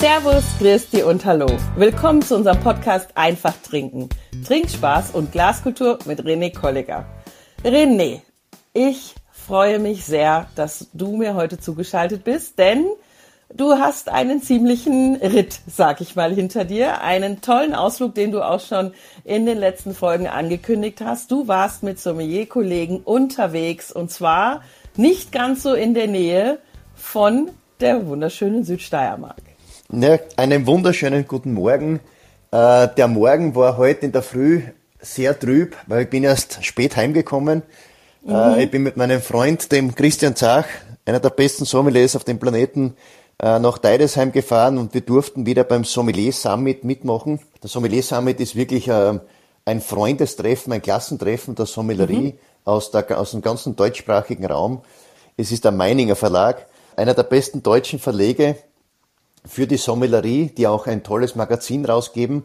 Servus, 0.00 0.44
Christi 0.58 1.02
und 1.02 1.26
Hallo. 1.26 1.46
Willkommen 1.76 2.22
zu 2.22 2.34
unserem 2.34 2.58
Podcast 2.60 3.10
Einfach 3.16 3.52
Trinken. 3.62 4.08
Trinkspaß 4.46 5.10
und 5.10 5.30
Glaskultur 5.30 5.98
mit 6.06 6.22
René 6.22 6.58
Kolliger. 6.58 7.04
René, 7.62 8.22
ich 8.72 9.14
freue 9.30 9.78
mich 9.78 10.06
sehr, 10.06 10.46
dass 10.54 10.88
du 10.94 11.18
mir 11.18 11.34
heute 11.34 11.58
zugeschaltet 11.58 12.24
bist, 12.24 12.58
denn 12.58 12.86
du 13.54 13.74
hast 13.74 14.08
einen 14.08 14.40
ziemlichen 14.40 15.16
Ritt, 15.16 15.60
sag 15.66 16.00
ich 16.00 16.16
mal, 16.16 16.32
hinter 16.32 16.64
dir. 16.64 17.02
Einen 17.02 17.42
tollen 17.42 17.74
Ausflug, 17.74 18.14
den 18.14 18.32
du 18.32 18.40
auch 18.40 18.60
schon 18.60 18.94
in 19.24 19.44
den 19.44 19.58
letzten 19.58 19.94
Folgen 19.94 20.28
angekündigt 20.28 21.02
hast. 21.02 21.30
Du 21.30 21.46
warst 21.46 21.82
mit 21.82 22.00
Sommelier-Kollegen 22.00 23.00
unterwegs 23.00 23.92
und 23.92 24.10
zwar 24.10 24.62
nicht 24.96 25.30
ganz 25.30 25.62
so 25.62 25.74
in 25.74 25.92
der 25.92 26.06
Nähe 26.06 26.58
von 26.94 27.50
der 27.80 28.06
wunderschönen 28.06 28.64
Südsteiermark. 28.64 29.49
Ja, 29.92 30.20
einen 30.36 30.68
wunderschönen 30.68 31.26
guten 31.26 31.52
Morgen. 31.52 31.98
Äh, 32.52 32.86
der 32.96 33.08
Morgen 33.08 33.56
war 33.56 33.76
heute 33.76 34.06
in 34.06 34.12
der 34.12 34.22
Früh 34.22 34.62
sehr 35.00 35.36
trüb, 35.36 35.76
weil 35.88 36.04
ich 36.04 36.10
bin 36.10 36.22
erst 36.22 36.64
spät 36.64 36.94
heimgekommen. 36.94 37.64
Äh, 38.24 38.30
mhm. 38.30 38.34
Äh, 38.36 38.64
ich 38.64 38.70
bin 38.70 38.84
mit 38.84 38.96
meinem 38.96 39.20
Freund, 39.20 39.72
dem 39.72 39.92
Christian 39.96 40.36
Zach, 40.36 40.66
einer 41.04 41.18
der 41.18 41.30
besten 41.30 41.64
Sommeliers 41.64 42.14
auf 42.14 42.22
dem 42.22 42.38
Planeten, 42.38 42.94
äh, 43.42 43.58
nach 43.58 43.78
Deidesheim 43.78 44.30
gefahren 44.30 44.78
und 44.78 44.94
wir 44.94 45.00
durften 45.00 45.44
wieder 45.44 45.64
beim 45.64 45.82
Sommelier 45.82 46.32
Summit 46.32 46.84
mitmachen. 46.84 47.40
Der 47.60 47.68
Sommelier 47.68 48.04
Summit 48.04 48.38
ist 48.38 48.54
wirklich 48.54 48.86
äh, 48.86 49.18
ein 49.64 49.80
Freundestreffen, 49.80 50.72
ein 50.72 50.82
Klassentreffen 50.82 51.56
der 51.56 51.66
Sommellerie 51.66 52.34
mhm. 52.34 52.38
aus, 52.64 52.92
der, 52.92 53.18
aus 53.18 53.32
dem 53.32 53.42
ganzen 53.42 53.74
deutschsprachigen 53.74 54.46
Raum. 54.46 54.82
Es 55.36 55.50
ist 55.50 55.64
der 55.64 55.72
Meininger 55.72 56.14
Verlag, 56.14 56.66
einer 56.94 57.14
der 57.14 57.24
besten 57.24 57.64
deutschen 57.64 57.98
Verlege 57.98 58.54
für 59.44 59.66
die 59.66 59.76
Sommelerie, 59.76 60.46
die 60.46 60.66
auch 60.66 60.86
ein 60.86 61.02
tolles 61.02 61.34
Magazin 61.34 61.84
rausgeben. 61.84 62.44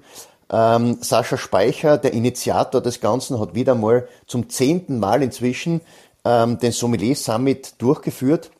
Ähm, 0.50 1.00
Sascha 1.02 1.38
Speicher, 1.38 1.98
der 1.98 2.14
Initiator 2.14 2.82
des 2.82 3.02
Ganzen, 3.02 3.40
hat 3.40 3.56
wieder 3.56 3.76
mal 3.76 4.08
zum 4.28 4.50
zehnten 4.50 5.00
Mal 5.00 5.24
inzwischen 5.24 5.82
ähm, 6.24 6.60
den 6.60 6.72
Sommelier 6.72 7.16
Summit 7.16 7.76
durchgeführt. 7.80 8.52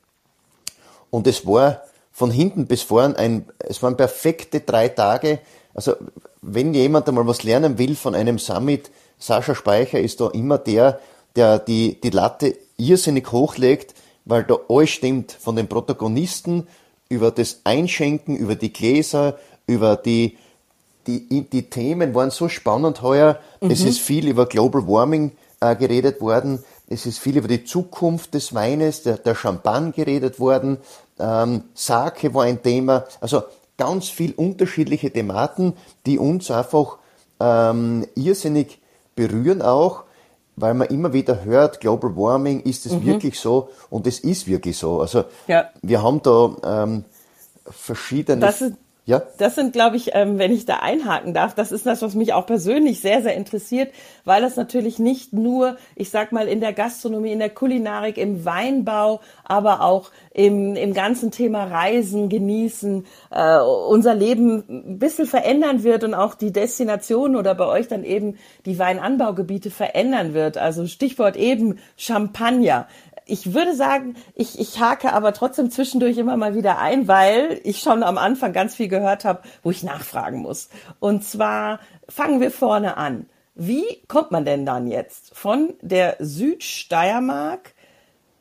Und 1.10 1.28
es 1.28 1.46
war 1.46 1.82
von 2.12 2.32
hinten 2.32 2.66
bis 2.66 2.82
vorn 2.82 3.16
ein, 3.16 3.46
es 3.60 3.84
waren 3.84 3.98
perfekte 3.98 4.62
drei 4.62 4.90
Tage. 4.90 5.40
Also, 5.74 5.94
wenn 6.42 6.74
jemand 6.74 7.08
einmal 7.08 7.28
was 7.28 7.44
lernen 7.44 7.78
will 7.78 7.96
von 7.96 8.16
einem 8.16 8.40
Summit, 8.40 8.90
Sascha 9.20 9.56
Speicher 9.56 10.00
ist 10.00 10.22
da 10.22 10.30
immer 10.30 10.58
der, 10.58 11.00
der 11.36 11.60
die, 11.60 12.00
die 12.02 12.10
Latte 12.10 12.58
irrsinnig 12.78 13.32
hochlegt, 13.32 13.94
weil 14.26 14.44
da 14.44 14.58
alles 14.70 14.90
stimmt, 14.90 15.32
von 15.32 15.56
den 15.56 15.68
Protagonisten 15.68 16.68
über 17.16 17.32
das 17.32 17.62
Einschenken, 17.64 18.36
über 18.36 18.56
die 18.56 18.74
Gläser, 18.74 19.38
über 19.66 19.96
die, 19.96 20.38
die, 21.08 21.44
die 21.50 21.70
Themen 21.70 22.14
waren 22.14 22.30
so 22.30 22.50
spannend 22.50 23.02
heuer. 23.02 23.40
Mhm. 23.62 23.72
Es 23.72 23.84
ist 23.84 24.00
viel 24.00 24.28
über 24.28 24.46
Global 24.46 24.88
Warming 24.88 25.32
äh, 25.62 25.76
geredet 25.76 26.22
worden. 26.22 26.64
Es 26.88 27.06
ist 27.06 27.20
viel 27.20 27.38
über 27.38 27.48
die 27.48 27.64
Zukunft 27.64 28.34
des 28.34 28.54
Weines, 28.54 29.04
der, 29.04 29.18
der 29.18 29.34
Champagne 29.34 29.92
geredet 29.92 30.40
worden. 30.40 30.78
Ähm, 31.18 31.64
Sake 31.74 32.34
war 32.34 32.44
ein 32.44 32.62
Thema. 32.62 33.06
Also 33.22 33.44
ganz 33.78 34.10
viel 34.10 34.34
unterschiedliche 34.34 35.12
Thematen, 35.12 35.74
die 36.06 36.20
uns 36.20 36.52
einfach 36.52 36.98
ähm, 37.40 38.06
irrsinnig 38.16 38.80
berühren 39.16 39.62
auch 39.62 40.04
weil 40.56 40.74
man 40.74 40.88
immer 40.88 41.14
wieder 41.14 41.44
hört, 41.44 41.80
Global 41.80 42.16
Warming, 42.16 42.62
ist 42.62 42.86
es 42.86 42.94
mhm. 42.94 43.06
wirklich 43.06 43.40
so? 43.40 43.70
Und 43.90 44.08
es 44.08 44.20
ist 44.20 44.48
wirklich 44.48 44.78
so. 44.78 45.02
Also 45.02 45.26
ja. 45.48 45.70
wir 45.82 46.02
haben 46.02 46.22
da 46.22 46.56
ähm, 46.64 47.06
verschiedene. 47.70 48.40
Das 48.40 48.62
ist, 48.62 48.74
ja? 49.06 49.22
Das 49.38 49.54
sind, 49.54 49.72
glaube 49.72 49.98
ich, 49.98 50.12
ähm, 50.14 50.40
wenn 50.40 50.52
ich 50.52 50.66
da 50.66 50.78
einhaken 50.78 51.36
darf, 51.36 51.54
das 51.54 51.72
ist 51.72 51.86
das, 51.86 52.02
was 52.02 52.16
mich 52.16 52.34
auch 52.34 52.48
persönlich 52.48 53.02
sehr, 53.02 53.22
sehr 53.22 53.36
interessiert, 53.36 53.94
weil 54.24 54.42
das 54.42 54.56
natürlich 54.56 54.98
nicht 54.98 55.32
nur, 55.32 55.78
ich 55.96 56.10
sag 56.10 56.32
mal, 56.32 56.48
in 56.48 56.60
der 56.60 56.74
Gastronomie, 56.74 57.32
in 57.32 57.38
der 57.38 57.52
Kulinarik, 57.52 58.18
im 58.18 58.46
Weinbau, 58.46 59.22
aber 59.44 59.82
auch 59.82 60.10
im, 60.34 60.76
im 60.76 60.96
ganzen 60.96 61.30
Thema 61.30 61.66
Reisen, 61.66 62.30
Genießen, 62.30 63.06
äh, 63.30 63.60
unser 63.60 64.16
Leben 64.16 64.64
ein 64.68 64.98
bisschen 64.98 65.28
verändern 65.28 65.84
wird 65.84 66.04
und 66.04 66.16
auch 66.16 66.34
die 66.34 66.52
Destination 66.52 67.36
oder 67.36 67.54
bei 67.54 67.68
euch 67.68 67.88
dann 67.88 68.04
eben 68.04 68.38
die 68.66 68.80
Weinanbaugebiete 68.80 69.70
verändern 69.70 70.34
wird. 70.34 70.58
Also 70.58 70.88
Stichwort 70.88 71.38
eben 71.38 71.78
Champagner 71.96 72.88
ich 73.26 73.54
würde 73.54 73.76
sagen, 73.76 74.16
ich, 74.36 74.60
ich 74.60 74.80
hake 74.80 75.14
aber 75.14 75.34
trotzdem 75.34 75.72
zwischendurch 75.72 76.18
immer 76.18 76.38
mal 76.38 76.56
wieder 76.56 76.80
ein, 76.80 77.08
weil 77.08 77.60
ich 77.64 77.80
schon 77.80 78.04
am 78.04 78.18
Anfang 78.18 78.54
ganz 78.54 78.76
viel 78.76 78.88
gehört 78.88 79.26
habe, 79.26 79.42
wo 79.64 79.72
ich 79.72 79.84
nachfragen 79.84 80.40
muss. 80.42 80.70
Und 81.00 81.24
zwar 81.24 81.80
fangen 82.08 82.40
wir 82.40 82.52
vorne 82.52 82.98
an. 82.98 83.28
Wie 83.56 83.86
kommt 84.08 84.32
man 84.32 84.46
denn 84.46 84.66
dann 84.66 84.88
jetzt 84.88 85.36
von 85.36 85.74
der 85.82 86.18
Südsteiermark 86.20 87.74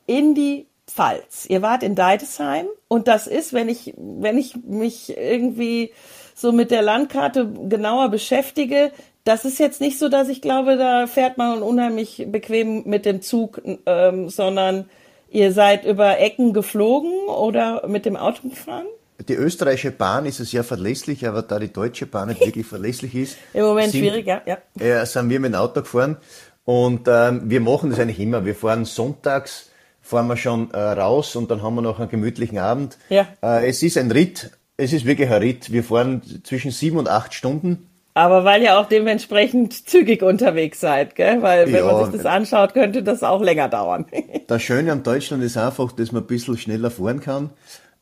in 0.06 0.34
die 0.34 0.66
Pfalz? 0.86 1.46
Ihr 1.48 1.62
wart 1.62 1.82
in 1.82 1.94
Deidesheim 1.94 2.66
und 2.88 3.08
das 3.08 3.26
ist, 3.26 3.52
wenn 3.52 3.68
ich, 3.68 3.94
wenn 3.96 4.36
ich 4.36 4.56
mich 4.56 5.16
irgendwie 5.16 5.92
so 6.34 6.52
mit 6.52 6.70
der 6.70 6.82
Landkarte 6.82 7.48
genauer 7.48 8.08
beschäftige, 8.08 8.90
das 9.24 9.46
ist 9.46 9.58
jetzt 9.58 9.80
nicht 9.80 9.98
so, 9.98 10.08
dass 10.08 10.28
ich 10.28 10.42
glaube, 10.42 10.76
da 10.76 11.06
fährt 11.06 11.38
man 11.38 11.62
unheimlich 11.62 12.26
bequem 12.28 12.84
mit 12.86 13.06
dem 13.06 13.22
Zug, 13.22 13.60
ähm, 13.86 14.28
sondern 14.28 14.84
ihr 15.30 15.52
seid 15.52 15.84
über 15.86 16.18
Ecken 16.18 16.52
geflogen 16.52 17.10
oder 17.28 17.88
mit 17.88 18.04
dem 18.04 18.16
Auto 18.16 18.48
gefahren? 18.48 18.86
Die 19.28 19.34
österreichische 19.34 19.92
Bahn 19.92 20.26
ist 20.26 20.36
sehr 20.38 20.64
verlässlich, 20.64 21.26
aber 21.26 21.42
da 21.42 21.58
die 21.58 21.72
deutsche 21.72 22.06
Bahn 22.06 22.28
nicht 22.28 22.40
wirklich 22.40 22.66
verlässlich 22.66 23.14
ist, 23.14 23.36
im 23.54 23.62
Moment 23.64 23.92
sind, 23.92 24.00
schwierig, 24.00 24.26
ja, 24.26 24.42
ja. 24.44 24.58
Äh, 24.78 25.06
sind 25.06 25.30
wir 25.30 25.40
mit 25.40 25.52
dem 25.52 25.58
Auto 25.58 25.80
gefahren 25.80 26.18
und 26.64 27.08
ähm, 27.08 27.42
wir 27.44 27.60
machen 27.60 27.90
das 27.90 28.00
eigentlich 28.00 28.20
immer. 28.20 28.44
Wir 28.44 28.54
fahren 28.54 28.84
sonntags, 28.84 29.70
fahren 30.02 30.26
wir 30.26 30.36
schon 30.36 30.70
äh, 30.72 30.78
raus 30.78 31.34
und 31.36 31.50
dann 31.50 31.62
haben 31.62 31.76
wir 31.76 31.82
noch 31.82 31.98
einen 31.98 32.10
gemütlichen 32.10 32.58
Abend. 32.58 32.98
Ja. 33.08 33.26
Äh, 33.42 33.68
es 33.68 33.82
ist 33.82 33.96
ein 33.96 34.10
Ritt, 34.10 34.50
es 34.76 34.92
ist 34.92 35.06
wirklich 35.06 35.30
ein 35.30 35.40
Ritt. 35.40 35.72
Wir 35.72 35.84
fahren 35.84 36.20
zwischen 36.42 36.72
sieben 36.72 36.98
und 36.98 37.08
acht 37.08 37.32
Stunden 37.32 37.88
aber 38.14 38.44
weil 38.44 38.62
ihr 38.62 38.78
auch 38.78 38.86
dementsprechend 38.86 39.88
zügig 39.88 40.22
unterwegs 40.22 40.80
seid, 40.80 41.16
gell? 41.16 41.42
Weil 41.42 41.66
wenn 41.66 41.84
ja, 41.84 41.92
man 41.92 42.04
sich 42.04 42.22
das 42.22 42.26
anschaut, 42.26 42.72
könnte 42.72 43.02
das 43.02 43.24
auch 43.24 43.42
länger 43.42 43.68
dauern. 43.68 44.06
das 44.46 44.62
Schöne 44.62 44.92
an 44.92 45.02
Deutschland 45.02 45.42
ist 45.42 45.56
einfach, 45.56 45.90
dass 45.92 46.12
man 46.12 46.22
ein 46.22 46.26
bisschen 46.28 46.56
schneller 46.56 46.92
fahren 46.92 47.20
kann. 47.20 47.50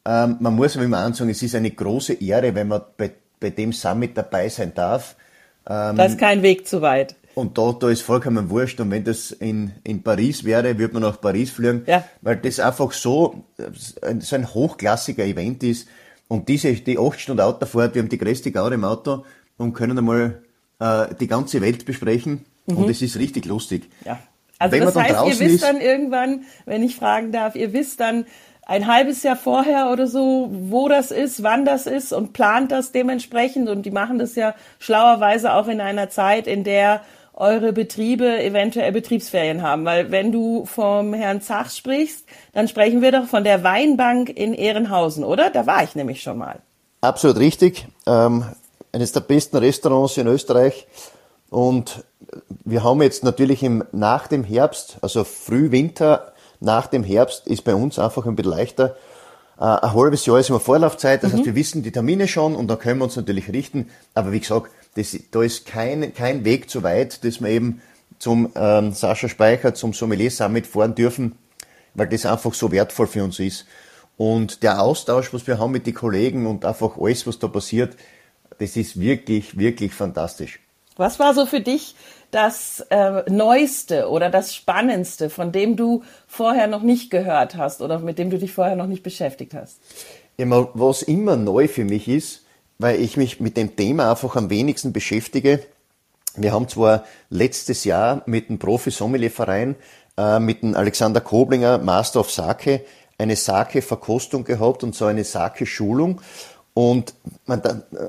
Ähm, 0.04 0.36
man 0.40 0.54
muss 0.54 0.76
aber 0.76 0.84
immer 0.84 0.98
ansagen, 0.98 1.30
es 1.30 1.42
ist 1.42 1.54
eine 1.54 1.70
große 1.70 2.14
Ehre, 2.14 2.54
wenn 2.54 2.68
man 2.68 2.82
bei, 2.98 3.12
bei 3.40 3.50
dem 3.50 3.72
Summit 3.72 4.16
dabei 4.16 4.50
sein 4.50 4.72
darf. 4.74 5.16
Ähm, 5.66 5.96
da 5.96 6.04
ist 6.04 6.18
kein 6.18 6.42
Weg 6.42 6.68
zu 6.68 6.82
weit. 6.82 7.16
Und 7.34 7.56
da, 7.56 7.72
da 7.72 7.88
ist 7.88 8.02
vollkommen 8.02 8.50
wurscht. 8.50 8.80
Und 8.80 8.90
wenn 8.90 9.04
das 9.04 9.30
in, 9.30 9.72
in 9.84 10.02
Paris 10.02 10.44
wäre, 10.44 10.78
würde 10.78 10.92
man 10.92 11.04
nach 11.04 11.20
Paris 11.20 11.50
fliegen, 11.50 11.84
ja. 11.86 12.04
weil 12.20 12.36
das 12.36 12.60
einfach 12.60 12.92
so, 12.92 13.44
so 14.18 14.36
ein 14.36 14.52
hochklassiger 14.52 15.24
Event 15.24 15.62
ist. 15.62 15.88
Und 16.28 16.48
diese, 16.48 16.72
die 16.74 16.98
8 16.98 17.18
Stunden 17.20 17.40
Autofahrt, 17.40 17.94
wir 17.94 18.02
haben 18.02 18.08
die 18.08 18.18
größte 18.18 18.52
Gaudi 18.52 18.74
im 18.74 18.84
Auto, 18.84 19.24
und 19.62 19.74
können 19.74 19.96
einmal 19.96 20.42
äh, 20.78 21.14
die 21.18 21.26
ganze 21.26 21.60
Welt 21.60 21.84
besprechen. 21.84 22.44
Mhm. 22.66 22.76
Und 22.76 22.90
es 22.90 23.02
ist 23.02 23.16
richtig 23.18 23.46
lustig. 23.46 23.88
Ja. 24.04 24.18
Also 24.58 24.76
wenn 24.76 24.84
das 24.84 24.96
heißt, 24.96 25.26
ihr 25.26 25.40
wisst 25.40 25.54
ist, 25.56 25.64
dann 25.64 25.80
irgendwann, 25.80 26.42
wenn 26.66 26.82
ich 26.82 26.94
fragen 26.94 27.32
darf, 27.32 27.56
ihr 27.56 27.72
wisst 27.72 27.98
dann 28.00 28.26
ein 28.64 28.86
halbes 28.86 29.22
Jahr 29.24 29.36
vorher 29.36 29.90
oder 29.90 30.06
so, 30.06 30.48
wo 30.52 30.88
das 30.88 31.10
ist, 31.10 31.42
wann 31.42 31.64
das 31.64 31.86
ist 31.86 32.12
und 32.12 32.32
plant 32.32 32.70
das 32.70 32.92
dementsprechend. 32.92 33.68
Und 33.68 33.84
die 33.84 33.90
machen 33.90 34.18
das 34.18 34.36
ja 34.36 34.54
schlauerweise 34.78 35.54
auch 35.54 35.66
in 35.66 35.80
einer 35.80 36.10
Zeit, 36.10 36.46
in 36.46 36.62
der 36.62 37.02
eure 37.34 37.72
Betriebe 37.72 38.42
eventuell 38.42 38.92
Betriebsferien 38.92 39.62
haben. 39.62 39.84
Weil 39.84 40.12
wenn 40.12 40.30
du 40.30 40.64
vom 40.64 41.12
Herrn 41.12 41.40
Zach 41.40 41.70
sprichst, 41.70 42.24
dann 42.52 42.68
sprechen 42.68 43.02
wir 43.02 43.10
doch 43.10 43.26
von 43.26 43.42
der 43.42 43.64
Weinbank 43.64 44.28
in 44.28 44.54
Ehrenhausen, 44.54 45.24
oder? 45.24 45.50
Da 45.50 45.66
war 45.66 45.82
ich 45.82 45.96
nämlich 45.96 46.22
schon 46.22 46.38
mal. 46.38 46.60
Absolut 47.00 47.38
richtig. 47.38 47.86
Ähm, 48.06 48.44
eines 48.92 49.12
der 49.12 49.20
besten 49.20 49.56
Restaurants 49.56 50.16
in 50.16 50.26
Österreich. 50.26 50.86
Und 51.50 52.04
wir 52.64 52.84
haben 52.84 53.02
jetzt 53.02 53.24
natürlich 53.24 53.62
im, 53.62 53.84
nach 53.92 54.26
dem 54.26 54.44
Herbst, 54.44 54.98
also 55.00 55.24
Frühwinter, 55.24 56.32
nach 56.60 56.86
dem 56.86 57.02
Herbst 57.02 57.46
ist 57.46 57.64
bei 57.64 57.74
uns 57.74 57.98
einfach 57.98 58.26
ein 58.26 58.36
bisschen 58.36 58.52
leichter. 58.52 58.96
Äh, 59.58 59.64
ein 59.64 59.94
halbes 59.94 60.24
Jahr 60.26 60.38
ist 60.38 60.48
immer 60.48 60.60
Vorlaufzeit, 60.60 61.22
das 61.22 61.32
mhm. 61.32 61.38
heißt, 61.38 61.46
wir 61.46 61.54
wissen 61.54 61.82
die 61.82 61.92
Termine 61.92 62.28
schon 62.28 62.54
und 62.54 62.68
da 62.68 62.76
können 62.76 63.00
wir 63.00 63.04
uns 63.04 63.16
natürlich 63.16 63.52
richten. 63.52 63.90
Aber 64.14 64.32
wie 64.32 64.40
gesagt, 64.40 64.70
das, 64.94 65.16
da 65.30 65.42
ist 65.42 65.66
kein, 65.66 66.14
kein 66.14 66.44
Weg 66.44 66.70
zu 66.70 66.82
weit, 66.82 67.24
dass 67.24 67.40
wir 67.40 67.48
eben 67.48 67.82
zum 68.18 68.50
ähm, 68.54 68.92
Sascha 68.92 69.28
Speicher, 69.28 69.74
zum 69.74 69.92
Sommelier 69.92 70.30
Summit 70.30 70.66
fahren 70.66 70.94
dürfen, 70.94 71.36
weil 71.94 72.08
das 72.08 72.24
einfach 72.24 72.54
so 72.54 72.70
wertvoll 72.70 73.06
für 73.06 73.24
uns 73.24 73.40
ist. 73.40 73.66
Und 74.16 74.62
der 74.62 74.80
Austausch, 74.80 75.34
was 75.34 75.46
wir 75.46 75.58
haben 75.58 75.72
mit 75.72 75.86
den 75.86 75.94
Kollegen 75.94 76.46
und 76.46 76.64
einfach 76.64 76.98
alles, 76.98 77.26
was 77.26 77.38
da 77.38 77.48
passiert, 77.48 77.96
das 78.58 78.76
ist 78.76 79.00
wirklich, 79.00 79.58
wirklich 79.58 79.92
fantastisch. 79.92 80.60
Was 80.96 81.18
war 81.18 81.34
so 81.34 81.46
für 81.46 81.60
dich 81.60 81.94
das 82.30 82.80
äh, 82.90 83.30
Neueste 83.30 84.08
oder 84.08 84.30
das 84.30 84.54
Spannendste, 84.54 85.30
von 85.30 85.52
dem 85.52 85.76
du 85.76 86.02
vorher 86.26 86.66
noch 86.66 86.82
nicht 86.82 87.10
gehört 87.10 87.56
hast 87.56 87.80
oder 87.82 87.98
mit 87.98 88.18
dem 88.18 88.30
du 88.30 88.38
dich 88.38 88.52
vorher 88.52 88.76
noch 88.76 88.86
nicht 88.86 89.02
beschäftigt 89.02 89.54
hast? 89.54 89.78
Immer, 90.36 90.68
was 90.74 91.02
immer 91.02 91.36
neu 91.36 91.68
für 91.68 91.84
mich 91.84 92.08
ist, 92.08 92.44
weil 92.78 93.00
ich 93.00 93.16
mich 93.16 93.40
mit 93.40 93.56
dem 93.56 93.76
Thema 93.76 94.10
einfach 94.10 94.36
am 94.36 94.50
wenigsten 94.50 94.92
beschäftige. 94.92 95.60
Wir 96.34 96.52
haben 96.52 96.68
zwar 96.68 97.04
letztes 97.28 97.84
Jahr 97.84 98.22
mit 98.26 98.48
dem 98.48 98.58
Profi-Sommelier-Verein, 98.58 99.76
äh, 100.16 100.38
mit 100.40 100.62
dem 100.62 100.74
Alexander 100.74 101.20
Koblinger, 101.20 101.78
Master 101.78 102.20
of 102.20 102.30
Sake, 102.30 102.82
eine 103.18 103.36
Sake-Verkostung 103.36 104.44
gehabt 104.44 104.82
und 104.82 104.94
so 104.94 105.04
eine 105.06 105.24
Sake-Schulung. 105.24 106.20
Und 106.74 107.14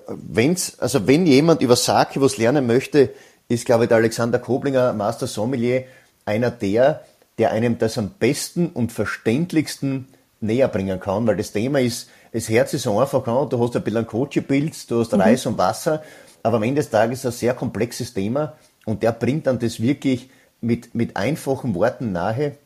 wenn's, 0.07 0.79
also 0.79 1.05
wenn 1.07 1.25
jemand 1.25 1.61
über 1.61 1.75
Sake 1.75 2.21
was 2.21 2.37
lernen 2.37 2.65
möchte, 2.65 3.09
ist, 3.49 3.65
glaube 3.65 3.83
ich, 3.83 3.87
der 3.89 3.97
Alexander 3.97 4.39
Koblinger, 4.39 4.93
Master 4.93 5.27
Sommelier, 5.27 5.83
einer 6.25 6.51
der, 6.51 7.03
der 7.37 7.51
einem 7.51 7.77
das 7.77 7.97
am 7.97 8.11
besten 8.11 8.67
und 8.67 8.91
verständlichsten 8.91 10.07
näher 10.39 10.67
bringen 10.67 10.99
kann, 10.99 11.25
weil 11.27 11.37
das 11.37 11.51
Thema 11.51 11.79
ist, 11.79 12.09
das 12.31 12.49
Herz 12.49 12.73
ist 12.73 12.83
so 12.83 12.99
einfach, 12.99 13.23
du 13.23 13.59
hast 13.59 13.75
ein 13.75 13.83
bisschen 13.83 14.07
Coaching-Pilz, 14.07 14.87
du 14.87 14.99
hast 14.99 15.13
mhm. 15.13 15.21
Reis 15.21 15.45
und 15.45 15.57
Wasser, 15.57 16.03
aber 16.41 16.57
am 16.57 16.63
Ende 16.63 16.81
des 16.81 16.89
Tages 16.89 17.19
ist 17.19 17.25
es 17.25 17.35
ein 17.35 17.39
sehr 17.39 17.53
komplexes 17.53 18.13
Thema 18.13 18.53
und 18.85 19.03
der 19.03 19.11
bringt 19.11 19.47
dann 19.47 19.59
das 19.59 19.81
wirklich 19.81 20.29
mit, 20.61 20.95
mit 20.95 21.15
einfachen 21.15 21.75
Worten 21.75 22.11
nahe 22.11 22.57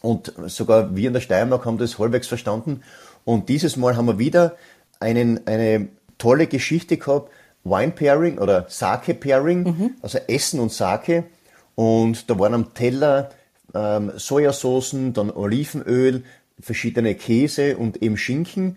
und 0.00 0.32
sogar 0.46 0.94
wir 0.94 1.08
in 1.08 1.14
der 1.14 1.20
Steiermark 1.20 1.64
haben 1.64 1.78
das 1.78 1.98
halbwegs 1.98 2.28
verstanden 2.28 2.82
und 3.24 3.48
dieses 3.48 3.76
Mal 3.76 3.96
haben 3.96 4.06
wir 4.06 4.18
wieder 4.18 4.56
einen, 5.00 5.46
eine 5.46 5.88
tolle 6.18 6.46
Geschichte 6.46 6.96
gehabt, 6.96 7.30
Wine 7.64 7.92
Pairing 7.92 8.38
oder 8.38 8.66
Sake 8.68 9.14
Pairing, 9.14 9.62
mhm. 9.62 9.90
also 10.02 10.18
Essen 10.26 10.60
und 10.60 10.72
Sake. 10.72 11.24
Und 11.74 12.28
da 12.28 12.38
waren 12.38 12.54
am 12.54 12.74
Teller 12.74 13.30
ähm, 13.74 14.12
Sojasoßen, 14.16 15.12
dann 15.12 15.30
Olivenöl, 15.30 16.24
verschiedene 16.60 17.14
Käse 17.14 17.76
und 17.76 18.02
eben 18.02 18.16
Schinken. 18.16 18.76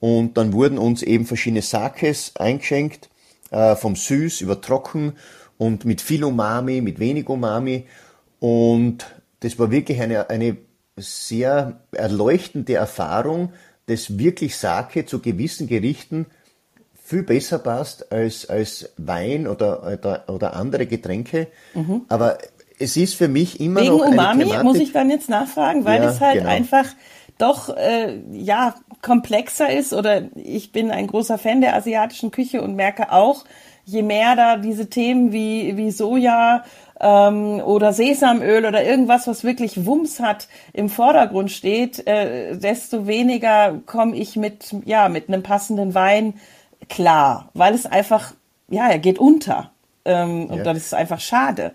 Und 0.00 0.36
dann 0.36 0.52
wurden 0.52 0.78
uns 0.78 1.02
eben 1.02 1.26
verschiedene 1.26 1.62
Sakes 1.62 2.32
eingeschenkt, 2.36 3.10
äh, 3.50 3.76
vom 3.76 3.96
Süß 3.96 4.40
über 4.40 4.60
Trocken 4.60 5.12
und 5.58 5.84
mit 5.84 6.00
viel 6.00 6.24
Umami, 6.24 6.80
mit 6.80 6.98
wenig 6.98 7.28
Umami. 7.28 7.86
Und 8.38 9.06
das 9.40 9.58
war 9.58 9.70
wirklich 9.70 10.00
eine, 10.00 10.30
eine 10.30 10.56
sehr 10.96 11.80
erleuchtende 11.92 12.74
Erfahrung, 12.74 13.52
dass 13.90 14.18
wirklich 14.18 14.56
Sake 14.56 15.04
zu 15.04 15.18
gewissen 15.18 15.66
Gerichten 15.66 16.26
viel 17.04 17.24
besser 17.24 17.58
passt 17.58 18.12
als, 18.12 18.48
als 18.48 18.92
Wein 18.96 19.48
oder, 19.48 19.82
oder, 19.82 20.24
oder 20.28 20.54
andere 20.54 20.86
Getränke. 20.86 21.48
Mhm. 21.74 22.02
Aber 22.08 22.38
es 22.78 22.96
ist 22.96 23.16
für 23.16 23.26
mich 23.26 23.60
immer 23.60 23.80
Wegen 23.80 23.96
noch 23.96 24.02
eine 24.02 24.14
Umami 24.14 24.44
Thematik, 24.44 24.64
muss 24.64 24.78
ich 24.78 24.92
dann 24.92 25.10
jetzt 25.10 25.28
nachfragen, 25.28 25.84
weil 25.84 26.02
ja, 26.02 26.08
es 26.08 26.20
halt 26.20 26.38
genau. 26.38 26.50
einfach 26.50 26.86
doch 27.38 27.76
äh, 27.76 28.20
ja 28.32 28.76
komplexer 29.02 29.72
ist 29.72 29.92
oder 29.92 30.28
ich 30.36 30.72
bin 30.72 30.90
ein 30.90 31.08
großer 31.08 31.38
Fan 31.38 31.60
der 31.60 31.74
asiatischen 31.74 32.30
Küche 32.30 32.62
und 32.62 32.76
merke 32.76 33.10
auch, 33.10 33.44
je 33.92 34.02
mehr 34.02 34.36
da 34.36 34.56
diese 34.56 34.88
Themen 34.88 35.32
wie 35.32 35.76
wie 35.76 35.90
Soja 35.90 36.64
ähm, 37.00 37.60
oder 37.60 37.92
Sesamöl 37.92 38.66
oder 38.66 38.84
irgendwas, 38.84 39.26
was 39.26 39.42
wirklich 39.42 39.86
Wumms 39.86 40.20
hat, 40.20 40.48
im 40.72 40.88
Vordergrund 40.88 41.50
steht, 41.50 42.06
äh, 42.06 42.56
desto 42.56 43.06
weniger 43.06 43.80
komme 43.86 44.16
ich 44.16 44.36
mit, 44.36 44.74
ja, 44.84 45.08
mit 45.08 45.28
einem 45.28 45.42
passenden 45.42 45.94
Wein 45.94 46.34
klar, 46.88 47.48
weil 47.54 47.74
es 47.74 47.86
einfach, 47.86 48.34
ja, 48.68 48.88
er 48.88 48.98
geht 48.98 49.18
unter. 49.18 49.70
Ähm, 50.04 50.48
ja. 50.48 50.54
Und 50.54 50.64
das 50.64 50.78
ist 50.78 50.94
einfach 50.94 51.20
schade. 51.20 51.72